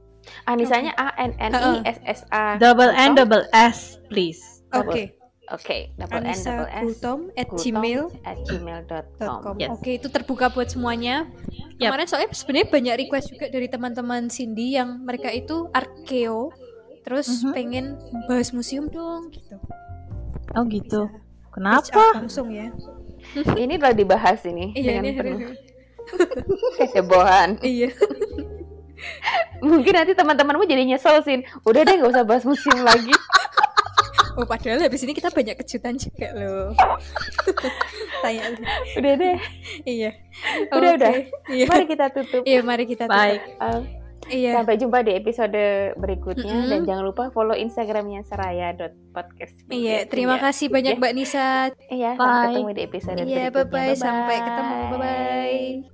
Anisanya 0.44 0.92
A 0.94 1.12
N 1.16 1.32
N 1.36 1.52
I 1.52 1.72
S 1.84 1.98
S 2.04 2.20
A. 2.28 2.56
Double 2.56 2.88
N 2.88 3.12
Gultom? 3.12 3.18
double 3.18 3.44
S, 3.50 3.78
please. 4.06 4.40
Oke. 4.70 5.14
Oke, 5.50 5.90
double 5.96 6.14
N 6.16 6.24
Anissa 6.24 6.50
double 6.52 6.70
S. 6.70 6.82
Gultom 6.84 7.18
at 7.34 7.48
gmail 7.50 8.02
at 8.22 8.38
gmail.com. 8.44 9.54
Yes. 9.56 9.70
Oke, 9.72 9.90
itu 9.96 10.06
terbuka 10.06 10.46
buat 10.48 10.68
semuanya. 10.68 11.26
Yap. 11.76 11.90
Kemarin 11.90 12.06
soalnya 12.06 12.30
sebenarnya 12.30 12.68
banyak 12.68 12.94
request 13.00 13.26
juga 13.30 13.46
dari 13.46 13.66
teman-teman 13.66 14.26
Cindy 14.26 14.74
yang 14.74 15.02
mereka 15.02 15.26
itu 15.28 15.66
arkeo, 15.70 16.54
terus 17.02 17.26
Mhm. 17.40 17.50
pengen 17.50 17.84
bahas 18.24 18.52
museum 18.52 18.86
dong 18.86 19.30
gitu. 19.30 19.58
Oh 20.54 20.62
gitu. 20.64 21.10
Bisa 21.10 21.50
Kenapa? 21.50 22.04
langsung 22.14 22.46
ya. 22.48 22.70
Ini 23.34 23.74
telah 23.74 23.92
dibahas 23.92 24.38
ini 24.44 24.70
Iya, 24.72 24.98
dengan 24.98 25.02
ini 25.02 25.10
penuh 25.14 25.40
kehebohan. 26.78 27.58
iya. 27.60 27.90
Mungkin 29.60 29.92
nanti 29.92 30.12
teman-temanmu 30.12 30.64
jadi 30.64 30.82
nyesel 30.84 31.20
sih. 31.20 31.40
Udah 31.62 31.80
deh 31.82 31.94
nggak 31.94 32.10
usah 32.10 32.22
bahas 32.22 32.42
museum 32.42 32.80
lagi. 32.86 33.12
Oh, 34.34 34.44
padahal 34.44 34.80
habis 34.80 35.02
ini 35.02 35.10
kita 35.10 35.28
banyak 35.28 35.52
kejutan 35.56 35.94
juga 35.94 36.26
loh. 36.32 36.70
Tanya. 38.22 38.42
Udah 38.94 39.12
deh. 39.14 39.36
Iya. 39.82 40.10
Udah, 40.70 40.86
Oke. 40.86 40.96
udah. 40.96 41.12
Iya. 41.50 41.64
Mari 41.66 41.84
kita 41.86 42.04
tutup. 42.08 42.42
Iya, 42.44 42.58
mari 42.62 42.84
kita 42.84 43.04
tutup. 43.04 43.16
Baik. 43.16 43.40
Um, 43.58 43.82
Iya. 44.30 44.54
Sampai 44.54 44.78
jumpa 44.78 45.02
di 45.02 45.12
episode 45.12 45.58
berikutnya 45.98 46.54
Mm-mm. 46.54 46.70
dan 46.70 46.80
jangan 46.86 47.02
lupa 47.02 47.28
follow 47.28 47.50
Instagramnya 47.50 48.22
seraya.podcast. 48.22 49.66
Iya, 49.66 50.06
terima 50.06 50.38
Iya. 50.38 50.42
kasih 50.46 50.66
banyak 50.70 50.94
Ya. 50.94 50.98
Mbak 51.02 51.12
Nisa. 51.18 51.74
Iya, 51.90 52.10
Bye. 52.14 52.14
sampai 52.14 52.46
ketemu 52.46 52.70
di 52.70 52.80
episode 52.80 53.18
Iya, 53.18 53.24
berikutnya. 53.50 53.50
bye-bye. 53.50 53.98
Sampai 53.98 54.36
ketemu. 54.38 54.74
Bye-bye. 54.86 55.90